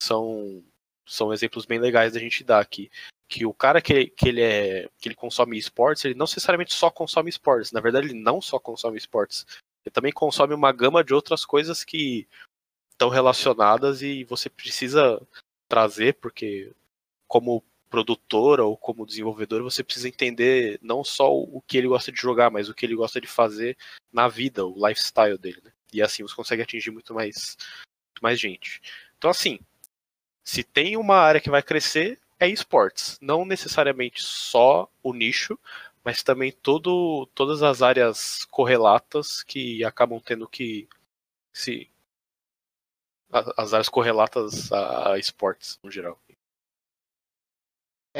são, 0.00 0.62
são 1.04 1.32
exemplos 1.32 1.66
bem 1.66 1.80
legais 1.80 2.12
da 2.12 2.20
gente 2.20 2.44
dar 2.44 2.60
aqui. 2.60 2.92
Que 3.28 3.44
o 3.44 3.52
cara 3.52 3.82
que, 3.82 4.06
que 4.06 4.28
ele 4.28 4.40
é 4.40 4.88
que 5.00 5.08
ele 5.08 5.16
consome 5.16 5.58
esportes, 5.58 6.04
ele 6.04 6.14
não 6.14 6.26
necessariamente 6.26 6.72
só 6.72 6.88
consome 6.92 7.28
esportes. 7.28 7.72
Na 7.72 7.80
verdade, 7.80 8.06
ele 8.06 8.14
não 8.14 8.40
só 8.40 8.56
consome 8.60 8.96
esportes. 8.96 9.44
Ele 9.84 9.92
também 9.92 10.12
consome 10.12 10.54
uma 10.54 10.70
gama 10.70 11.02
de 11.02 11.12
outras 11.12 11.44
coisas 11.44 11.82
que 11.82 12.28
estão 12.92 13.08
relacionadas 13.08 14.00
e 14.00 14.22
você 14.22 14.48
precisa 14.48 15.20
trazer, 15.68 16.14
porque 16.14 16.72
como 17.26 17.64
produtora 17.88 18.64
ou 18.64 18.76
como 18.76 19.06
desenvolvedor, 19.06 19.62
você 19.62 19.82
precisa 19.82 20.08
entender 20.08 20.78
não 20.82 21.02
só 21.02 21.32
o 21.32 21.62
que 21.66 21.76
ele 21.76 21.88
gosta 21.88 22.12
de 22.12 22.20
jogar, 22.20 22.50
mas 22.50 22.68
o 22.68 22.74
que 22.74 22.84
ele 22.84 22.94
gosta 22.94 23.20
de 23.20 23.26
fazer 23.26 23.76
na 24.12 24.28
vida, 24.28 24.66
o 24.66 24.86
lifestyle 24.86 25.38
dele. 25.38 25.60
Né? 25.64 25.72
E 25.92 26.02
assim 26.02 26.22
você 26.22 26.34
consegue 26.34 26.62
atingir 26.62 26.90
muito 26.90 27.14
mais, 27.14 27.56
muito 28.08 28.22
mais 28.22 28.38
gente. 28.38 28.80
Então, 29.16 29.30
assim, 29.30 29.58
se 30.44 30.62
tem 30.62 30.96
uma 30.96 31.16
área 31.16 31.40
que 31.40 31.50
vai 31.50 31.62
crescer, 31.62 32.20
é 32.38 32.48
esportes. 32.48 33.18
Não 33.20 33.44
necessariamente 33.44 34.22
só 34.22 34.90
o 35.02 35.12
nicho, 35.12 35.58
mas 36.04 36.22
também 36.22 36.52
todo, 36.52 37.26
todas 37.34 37.62
as 37.62 37.82
áreas 37.82 38.44
correlatas 38.46 39.42
que 39.42 39.84
acabam 39.84 40.20
tendo 40.20 40.48
que 40.48 40.88
se. 41.52 41.90
As 43.30 43.74
áreas 43.74 43.90
correlatas 43.90 44.72
a, 44.72 45.12
a 45.12 45.18
esportes, 45.18 45.78
no 45.82 45.90
geral. 45.90 46.18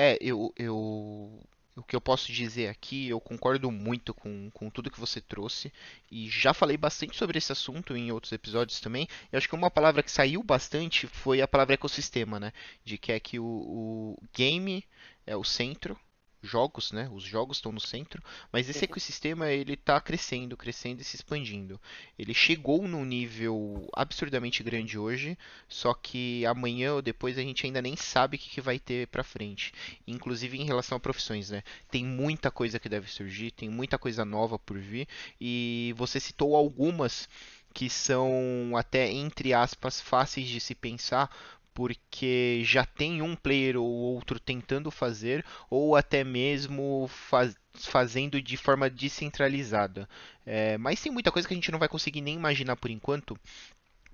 É, 0.00 0.16
eu, 0.20 0.54
eu 0.56 1.42
o 1.74 1.82
que 1.82 1.96
eu 1.96 2.00
posso 2.00 2.30
dizer 2.32 2.68
aqui, 2.68 3.08
eu 3.08 3.20
concordo 3.20 3.68
muito 3.68 4.14
com, 4.14 4.48
com 4.52 4.70
tudo 4.70 4.92
que 4.92 5.00
você 5.00 5.20
trouxe 5.20 5.72
e 6.08 6.28
já 6.28 6.54
falei 6.54 6.76
bastante 6.76 7.16
sobre 7.16 7.36
esse 7.36 7.50
assunto 7.50 7.96
em 7.96 8.12
outros 8.12 8.30
episódios 8.30 8.78
também. 8.78 9.08
Eu 9.32 9.38
acho 9.38 9.48
que 9.48 9.56
uma 9.56 9.72
palavra 9.72 10.00
que 10.00 10.10
saiu 10.12 10.40
bastante 10.40 11.08
foi 11.08 11.42
a 11.42 11.48
palavra 11.48 11.74
ecossistema, 11.74 12.38
né? 12.38 12.52
De 12.84 12.96
que 12.96 13.10
é 13.10 13.18
que 13.18 13.40
o, 13.40 13.44
o 13.44 14.16
game 14.32 14.84
é 15.26 15.36
o 15.36 15.42
centro 15.42 15.98
jogos, 16.42 16.92
né? 16.92 17.08
Os 17.12 17.22
jogos 17.22 17.56
estão 17.56 17.72
no 17.72 17.80
centro, 17.80 18.22
mas 18.52 18.68
esse 18.68 18.84
ecossistema 18.84 19.50
ele 19.50 19.74
está 19.74 20.00
crescendo, 20.00 20.56
crescendo 20.56 21.00
e 21.00 21.04
se 21.04 21.16
expandindo. 21.16 21.80
Ele 22.18 22.32
chegou 22.32 22.86
num 22.86 23.04
nível 23.04 23.88
absurdamente 23.92 24.62
grande 24.62 24.98
hoje, 24.98 25.36
só 25.68 25.92
que 25.94 26.46
amanhã 26.46 26.94
ou 26.94 27.02
depois 27.02 27.36
a 27.38 27.42
gente 27.42 27.66
ainda 27.66 27.82
nem 27.82 27.96
sabe 27.96 28.36
o 28.36 28.38
que, 28.38 28.50
que 28.50 28.60
vai 28.60 28.78
ter 28.78 29.08
para 29.08 29.24
frente. 29.24 29.72
Inclusive 30.06 30.58
em 30.60 30.64
relação 30.64 30.96
a 30.96 31.00
profissões, 31.00 31.50
né? 31.50 31.62
Tem 31.90 32.04
muita 32.04 32.50
coisa 32.50 32.78
que 32.78 32.88
deve 32.88 33.10
surgir, 33.10 33.50
tem 33.50 33.68
muita 33.68 33.98
coisa 33.98 34.24
nova 34.24 34.58
por 34.58 34.78
vir 34.78 35.08
e 35.40 35.94
você 35.96 36.20
citou 36.20 36.54
algumas 36.54 37.28
que 37.74 37.88
são 37.88 38.72
até 38.76 39.10
entre 39.10 39.52
aspas 39.52 40.00
fáceis 40.00 40.48
de 40.48 40.58
se 40.58 40.74
pensar, 40.74 41.30
porque 41.78 42.60
já 42.64 42.84
tem 42.84 43.22
um 43.22 43.36
player 43.36 43.76
ou 43.76 43.86
outro 43.86 44.40
tentando 44.40 44.90
fazer, 44.90 45.44
ou 45.70 45.94
até 45.94 46.24
mesmo 46.24 47.06
faz, 47.06 47.54
fazendo 47.72 48.42
de 48.42 48.56
forma 48.56 48.90
descentralizada. 48.90 50.08
É, 50.44 50.76
mas 50.76 51.00
tem 51.00 51.12
muita 51.12 51.30
coisa 51.30 51.46
que 51.46 51.54
a 51.54 51.56
gente 51.56 51.70
não 51.70 51.78
vai 51.78 51.88
conseguir 51.88 52.20
nem 52.20 52.34
imaginar 52.34 52.74
por 52.74 52.90
enquanto, 52.90 53.38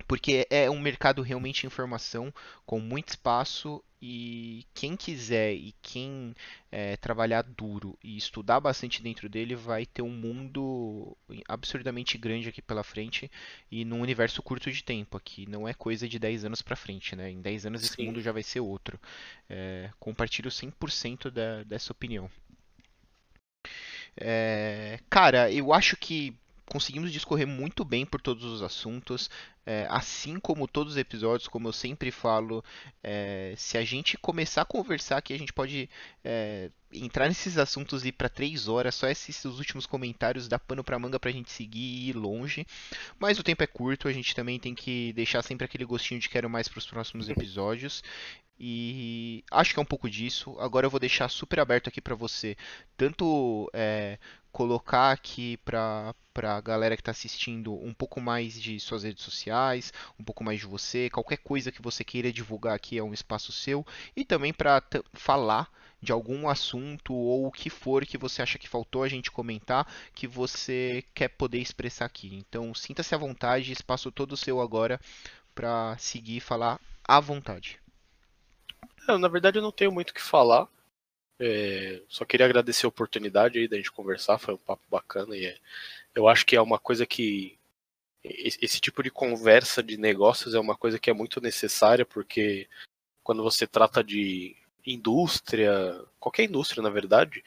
porque 0.07 0.47
é 0.51 0.70
um 0.70 0.80
mercado 0.80 1.22
realmente 1.22 1.66
em 1.66 1.70
formação, 1.70 2.32
com 2.66 2.78
muito 2.78 3.11
espaço 3.11 3.82
e 4.07 4.66
quem 4.74 4.97
quiser 4.97 5.55
e 5.55 5.74
quem 5.80 6.34
é, 6.70 6.95
trabalhar 6.99 7.42
duro 7.42 7.99
e 8.05 8.18
estudar 8.18 8.61
bastante 8.61 9.03
dentro 9.03 9.30
dele 9.30 9.55
vai 9.55 9.86
ter 9.86 10.03
um 10.03 10.11
mundo 10.11 11.16
absurdamente 11.49 12.18
grande 12.18 12.51
aqui 12.51 12.61
pela 12.61 12.84
frente 12.84 13.30
e 13.70 13.82
num 13.82 14.03
universo 14.03 14.42
curto 14.42 14.70
de 14.70 14.84
tempo 14.84 15.16
aqui. 15.16 15.49
Não 15.49 15.66
é 15.66 15.72
coisa 15.72 16.07
de 16.07 16.18
10 16.18 16.45
anos 16.45 16.61
para 16.61 16.76
frente, 16.76 17.16
né? 17.16 17.30
Em 17.30 17.40
10 17.40 17.64
anos 17.64 17.80
Sim. 17.80 17.86
esse 17.86 18.03
mundo 18.03 18.20
já 18.20 18.30
vai 18.30 18.42
ser 18.42 18.61
outro. 18.61 19.01
É, 19.49 19.90
compartilho 19.99 20.51
100% 20.51 21.30
da, 21.30 21.62
dessa 21.62 21.90
opinião. 21.90 22.30
É, 24.16 25.01
cara, 25.09 25.51
eu 25.51 25.72
acho 25.72 25.97
que 25.97 26.36
conseguimos 26.67 27.12
discorrer 27.12 27.47
muito 27.47 27.85
bem 27.85 28.05
por 28.07 28.21
todos 28.21 28.45
os 28.45 28.62
assuntos. 28.62 29.31
É, 29.67 29.87
assim 29.89 30.39
como 30.39 30.69
todos 30.69 30.93
os 30.93 30.99
episódios, 30.99 31.49
como 31.49 31.69
eu 31.69 31.73
sempre 31.73 32.11
falo, 32.11 32.62
é, 33.03 33.55
se 33.57 33.79
a 33.79 33.85
gente 33.85 34.19
começar 34.19 34.62
a 34.62 34.67
conversar 34.67 35.17
aqui, 35.17 35.33
a 35.33 35.39
gente 35.39 35.55
pode 35.55 35.89
é, 36.23 36.71
entrar 36.93 37.29
nesses 37.29 37.57
assuntos 37.57 38.05
e 38.05 38.09
ir 38.09 38.12
para 38.12 38.29
três 38.29 38.69
horas. 38.69 38.95
Só 38.95 39.09
esses 39.09 39.45
últimos 39.45 39.87
comentários 39.87 40.49
dá 40.49 40.59
pano 40.59 40.85
para 40.85 40.99
manga 40.99 41.19
para 41.19 41.31
a 41.31 41.33
gente 41.33 41.51
seguir 41.51 41.81
e 41.81 42.09
ir 42.11 42.12
longe. 42.12 42.67
Mas 43.19 43.39
o 43.39 43.43
tempo 43.43 43.62
é 43.62 43.67
curto, 43.67 44.09
a 44.09 44.12
gente 44.12 44.35
também 44.35 44.59
tem 44.59 44.75
que 44.75 45.12
deixar 45.15 45.43
sempre 45.43 45.65
aquele 45.65 45.85
gostinho 45.85 46.21
de 46.21 46.29
quero 46.29 46.51
mais 46.51 46.69
para 46.69 46.79
os 46.79 46.87
próximos 46.87 47.29
episódios. 47.29 48.03
E 48.59 49.45
acho 49.51 49.73
que 49.75 49.81
é 49.81 49.83
um 49.83 49.87
pouco 49.87 50.09
disso. 50.09 50.57
Agora 50.61 50.87
eu 50.87 50.91
vou 50.91 51.01
deixar 51.01 51.29
super 51.29 51.59
aberto 51.61 51.89
aqui 51.89 52.01
para 52.01 52.15
você, 52.15 52.57
tanto 52.97 53.69
é, 53.73 54.19
colocar 54.53 55.11
aqui 55.11 55.57
para 55.59 56.15
para 56.35 56.57
a 56.57 56.61
galera 56.61 56.97
que 56.97 57.01
está 57.01 57.12
assistindo 57.12 57.72
um 57.72 57.95
pouco 57.95 58.20
mais 58.20 58.61
de 58.61 58.80
suas 58.80 59.05
redes 59.05 59.22
sociais, 59.22 59.93
um 60.18 60.24
pouco 60.24 60.43
mais 60.43 60.59
de 60.59 60.66
você, 60.66 61.09
qualquer 61.09 61.39
coisa 61.39 61.70
que 61.70 61.80
você 61.80 62.03
queira 62.03 62.32
divulgar 62.32 62.74
aqui 62.74 62.99
é 62.99 63.03
um 63.03 63.14
espaço 63.14 63.53
seu 63.53 63.87
e 64.16 64.24
também 64.24 64.53
para 64.53 64.82
falar 65.12 65.70
de 66.03 66.12
algum 66.12 66.49
assunto 66.49 67.14
ou 67.14 67.47
o 67.47 67.53
que 67.53 67.70
for 67.70 68.05
que 68.05 68.18
você 68.18 68.43
acha 68.43 68.59
que 68.59 68.68
faltou 68.68 69.05
a 69.05 69.09
gente 69.09 69.30
comentar 69.30 69.91
que 70.12 70.26
você 70.26 71.05
quer 71.14 71.28
poder 71.28 71.59
expressar 71.59 72.05
aqui. 72.05 72.35
Então 72.35 72.74
sinta-se 72.74 73.14
à 73.14 73.18
vontade, 73.18 73.72
espaço 73.72 74.11
todo 74.11 74.37
seu 74.37 74.61
agora 74.61 75.01
para 75.55 75.97
seguir 75.99 76.39
e 76.39 76.41
falar 76.41 76.80
à 77.05 77.20
vontade. 77.20 77.80
Na 79.07 79.28
verdade 79.28 79.59
eu 79.59 79.62
não 79.62 79.72
tenho 79.72 79.93
muito 79.93 80.11
o 80.11 80.14
que 80.14 80.20
falar. 80.20 80.68
É, 81.39 82.01
só 82.09 82.24
queria 82.24 82.47
agradecer 82.47 82.87
a 82.87 82.89
oportunidade 82.89 83.59
aí 83.59 83.66
da 83.66 83.76
gente 83.76 83.91
conversar, 83.91 84.39
foi 84.39 84.55
um 84.55 84.59
papo 84.59 84.85
bacana 84.89 85.37
e 85.37 85.47
é, 85.47 85.59
eu 86.15 86.29
acho 86.29 86.47
que 86.47 86.57
é 86.57 86.61
uma 86.61 86.79
coisa 86.79 87.07
que 87.07 87.59
esse 88.23 88.81
tipo 88.81 89.03
de 89.03 89.11
conversa 89.11 89.83
de 89.83 89.99
negócios 89.99 90.55
é 90.55 90.59
uma 90.59 90.77
coisa 90.77 90.99
que 90.99 91.11
é 91.11 91.12
muito 91.12 91.41
necessária 91.43 92.07
porque 92.07 92.69
quando 93.23 93.43
você 93.43 93.67
trata 93.67 94.03
de 94.03 94.57
indústria, 94.87 96.03
qualquer 96.19 96.45
indústria 96.45 96.83
na 96.83 96.89
verdade, 96.89 97.45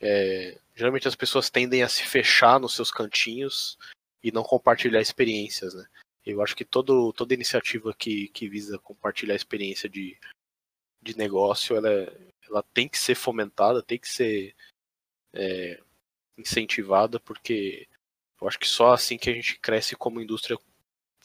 é, 0.00 0.58
geralmente 0.74 1.08
as 1.08 1.16
pessoas 1.16 1.48
tendem 1.48 1.82
a 1.82 1.88
se 1.88 2.02
fechar 2.02 2.60
nos 2.60 2.74
seus 2.74 2.90
cantinhos 2.90 3.78
e 4.22 4.30
não 4.30 4.42
compartilhar 4.42 5.00
experiências, 5.00 5.74
né? 5.74 5.86
Eu 6.24 6.40
acho 6.40 6.54
que 6.54 6.64
todo, 6.64 7.12
toda 7.12 7.34
iniciativa 7.34 7.92
que, 7.92 8.28
que 8.28 8.48
visa 8.48 8.78
compartilhar 8.78 9.34
experiência 9.34 9.88
de, 9.88 10.16
de 11.02 11.16
negócio, 11.16 11.76
ela, 11.76 11.90
ela 12.48 12.62
tem 12.74 12.88
que 12.88 12.98
ser 12.98 13.16
fomentada, 13.16 13.82
tem 13.82 13.98
que 13.98 14.08
ser 14.08 14.54
é, 15.32 15.80
incentivada, 16.38 17.18
porque 17.18 17.88
eu 18.42 18.48
acho 18.48 18.58
que 18.58 18.68
só 18.68 18.92
assim 18.92 19.16
que 19.16 19.30
a 19.30 19.32
gente 19.32 19.58
cresce 19.60 19.94
como 19.94 20.20
indústria 20.20 20.58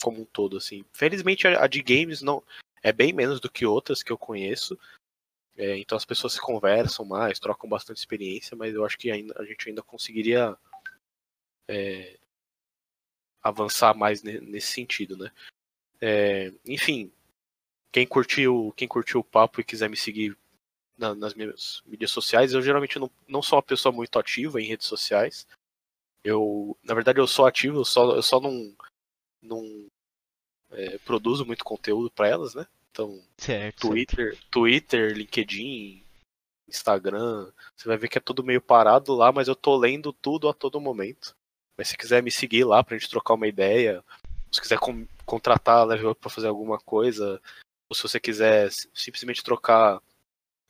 como 0.02 0.22
um 0.22 0.26
todo, 0.26 0.58
assim. 0.58 0.86
Felizmente 0.94 1.48
a 1.48 1.66
de 1.66 1.82
games 1.82 2.22
não 2.22 2.44
é 2.84 2.92
bem 2.92 3.12
menos 3.12 3.40
do 3.40 3.50
que 3.50 3.66
outras 3.66 4.04
que 4.04 4.12
eu 4.12 4.18
conheço. 4.18 4.78
É, 5.58 5.76
então 5.80 5.98
as 5.98 6.06
pessoas 6.06 6.34
se 6.34 6.40
conversam 6.40 7.04
mais, 7.04 7.40
trocam 7.40 7.68
bastante 7.68 7.98
experiência, 7.98 8.56
mas 8.56 8.76
eu 8.76 8.86
acho 8.86 8.96
que 8.98 9.10
ainda, 9.10 9.34
a 9.40 9.44
gente 9.44 9.68
ainda 9.68 9.82
conseguiria 9.82 10.56
é, 11.68 12.20
avançar 13.42 13.96
mais 13.96 14.22
nesse 14.22 14.68
sentido, 14.68 15.18
né? 15.18 15.32
É, 16.00 16.54
enfim, 16.68 17.12
quem 17.92 18.06
curtiu, 18.06 18.72
quem 18.78 18.88
curtiu 18.88 19.22
o 19.22 19.24
papo 19.24 19.60
e 19.60 19.64
quiser 19.64 19.90
me 19.90 19.98
seguir 19.98 20.38
na, 20.96 21.16
nas 21.16 21.34
minhas 21.34 21.82
mídias 21.88 22.12
sociais, 22.12 22.54
eu 22.54 22.62
geralmente 22.62 23.00
não, 23.00 23.10
não 23.28 23.42
sou 23.42 23.58
uma 23.58 23.64
pessoa 23.64 23.92
muito 23.92 24.20
ativa 24.20 24.62
em 24.62 24.68
redes 24.68 24.86
sociais. 24.86 25.48
Eu, 26.28 26.78
na 26.84 26.94
verdade, 26.94 27.22
eu 27.22 27.28
sou 27.28 27.46
ativo, 27.46 27.80
eu 27.80 27.86
só, 27.86 28.14
eu 28.14 28.22
só 28.22 28.38
não, 28.42 28.76
não 29.42 29.88
é, 30.72 30.98
produzo 30.98 31.46
muito 31.46 31.64
conteúdo 31.64 32.12
para 32.12 32.28
elas, 32.28 32.54
né? 32.54 32.68
Então, 32.92 33.24
certo, 33.38 33.88
Twitter, 33.88 34.34
certo. 34.34 34.48
Twitter, 34.52 35.14
LinkedIn, 35.16 36.04
Instagram, 36.68 37.50
você 37.74 37.88
vai 37.88 37.96
ver 37.96 38.10
que 38.10 38.18
é 38.18 38.22
tudo 38.22 38.44
meio 38.44 38.62
parado 38.62 39.16
lá, 39.16 39.32
mas 39.32 39.48
eu 39.48 39.56
tô 39.56 39.78
lendo 39.78 40.12
tudo 40.12 40.50
a 40.50 40.54
todo 40.54 40.82
momento. 40.82 41.34
Mas 41.78 41.88
se 41.88 41.98
quiser 41.98 42.22
me 42.22 42.30
seguir 42.30 42.66
lá 42.66 42.84
pra 42.84 42.98
gente 42.98 43.10
trocar 43.10 43.36
uma 43.36 43.48
ideia, 43.48 44.04
se 44.52 44.60
quiser 44.60 44.80
com, 44.80 45.08
contratar 45.26 45.78
a 45.78 45.84
Level 45.86 46.12
Up 46.12 46.20
pra 46.20 46.30
fazer 46.30 46.48
alguma 46.48 46.78
coisa, 46.78 47.42
ou 47.90 47.96
se 47.96 48.04
você 48.04 48.20
quiser 48.20 48.70
simplesmente 48.94 49.42
trocar 49.42 50.02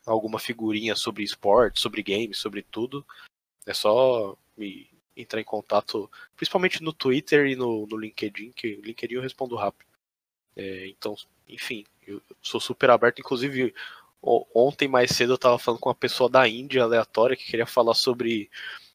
alguma 0.06 0.38
figurinha 0.38 0.94
sobre 0.94 1.24
esporte, 1.24 1.80
sobre 1.80 2.00
games, 2.00 2.38
sobre 2.38 2.62
tudo, 2.62 3.04
é 3.66 3.74
só 3.74 4.38
me 4.56 4.88
entrar 5.20 5.40
em 5.40 5.44
contato, 5.44 6.10
principalmente 6.36 6.82
no 6.82 6.92
Twitter 6.92 7.46
e 7.46 7.56
no, 7.56 7.86
no 7.86 7.96
LinkedIn, 7.96 8.52
que 8.52 8.76
o 8.76 8.82
LinkedIn 8.82 9.14
eu 9.14 9.22
respondo 9.22 9.56
rápido. 9.56 9.88
É, 10.56 10.86
então, 10.88 11.16
enfim, 11.48 11.84
eu 12.06 12.22
sou 12.40 12.60
super 12.60 12.90
aberto. 12.90 13.20
Inclusive, 13.20 13.74
ontem 14.22 14.88
mais 14.88 15.10
cedo 15.10 15.32
eu 15.32 15.36
estava 15.36 15.58
falando 15.58 15.80
com 15.80 15.88
uma 15.88 15.94
pessoa 15.94 16.28
da 16.28 16.48
Índia 16.48 16.82
aleatória 16.82 17.36
que 17.36 17.46
queria 17.46 17.66
falar 17.66 17.94
sobre 17.94 18.50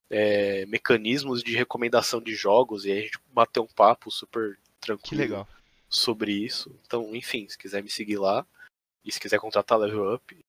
é, 0.09 0.65
mecanismos 0.65 1.41
de 1.41 1.55
recomendação 1.55 2.21
de 2.21 2.35
jogos 2.35 2.85
e 2.85 2.91
aí 2.91 2.99
a 2.99 3.01
gente 3.01 3.19
bateu 3.31 3.63
um 3.63 3.67
papo 3.67 4.11
super 4.11 4.59
tranquilo 4.79 5.47
sobre 5.89 6.31
isso. 6.31 6.75
Então, 6.85 7.15
enfim, 7.15 7.47
se 7.47 7.57
quiser 7.57 7.81
me 7.83 7.89
seguir 7.89 8.17
lá 8.17 8.45
e 9.03 9.11
se 9.11 9.19
quiser 9.19 9.39
contratar 9.39 9.77
Level 9.77 10.15
Up, 10.15 10.45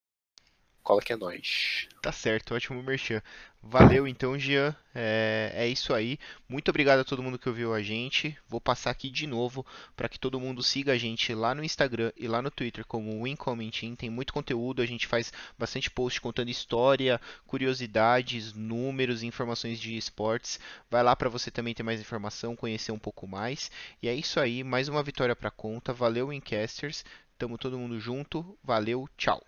cola 0.84 1.00
que 1.00 1.12
é 1.12 1.16
nós. 1.16 1.88
Tá 2.02 2.12
certo, 2.12 2.54
ótimo 2.54 2.82
merchan. 2.82 3.22
Valeu 3.62 4.06
então, 4.06 4.38
Jean. 4.38 4.76
É, 4.94 5.50
é, 5.54 5.66
isso 5.66 5.94
aí. 5.94 6.18
Muito 6.46 6.68
obrigado 6.68 7.00
a 7.00 7.04
todo 7.04 7.22
mundo 7.22 7.38
que 7.38 7.48
ouviu 7.48 7.72
a 7.72 7.82
gente. 7.82 8.36
Vou 8.46 8.60
passar 8.60 8.90
aqui 8.90 9.08
de 9.08 9.26
novo 9.26 9.64
para 9.96 10.06
que 10.06 10.18
todo 10.18 10.38
mundo 10.38 10.62
siga 10.62 10.92
a 10.92 10.98
gente 10.98 11.34
lá 11.34 11.54
no 11.54 11.64
Instagram 11.64 12.12
e 12.14 12.28
lá 12.28 12.42
no 12.42 12.50
Twitter 12.50 12.84
como 12.84 13.22
WinCommenting. 13.22 13.96
Tem 13.96 14.10
muito 14.10 14.34
conteúdo, 14.34 14.82
a 14.82 14.86
gente 14.86 15.06
faz 15.06 15.32
bastante 15.58 15.90
post 15.90 16.20
contando 16.20 16.50
história, 16.50 17.18
curiosidades, 17.46 18.52
números, 18.52 19.22
informações 19.22 19.80
de 19.80 19.96
esportes. 19.96 20.60
Vai 20.90 21.02
lá 21.02 21.16
para 21.16 21.30
você 21.30 21.50
também 21.50 21.72
ter 21.72 21.82
mais 21.82 22.00
informação, 22.00 22.54
conhecer 22.54 22.92
um 22.92 22.98
pouco 22.98 23.26
mais. 23.26 23.70
E 24.02 24.08
é 24.08 24.14
isso 24.14 24.38
aí, 24.38 24.62
mais 24.62 24.88
uma 24.88 25.02
vitória 25.02 25.34
para 25.34 25.50
conta. 25.50 25.94
Valeu, 25.94 26.28
Wincasters. 26.28 27.02
Tamo 27.38 27.56
todo 27.56 27.78
mundo 27.78 27.98
junto. 27.98 28.56
Valeu, 28.62 29.08
tchau. 29.16 29.42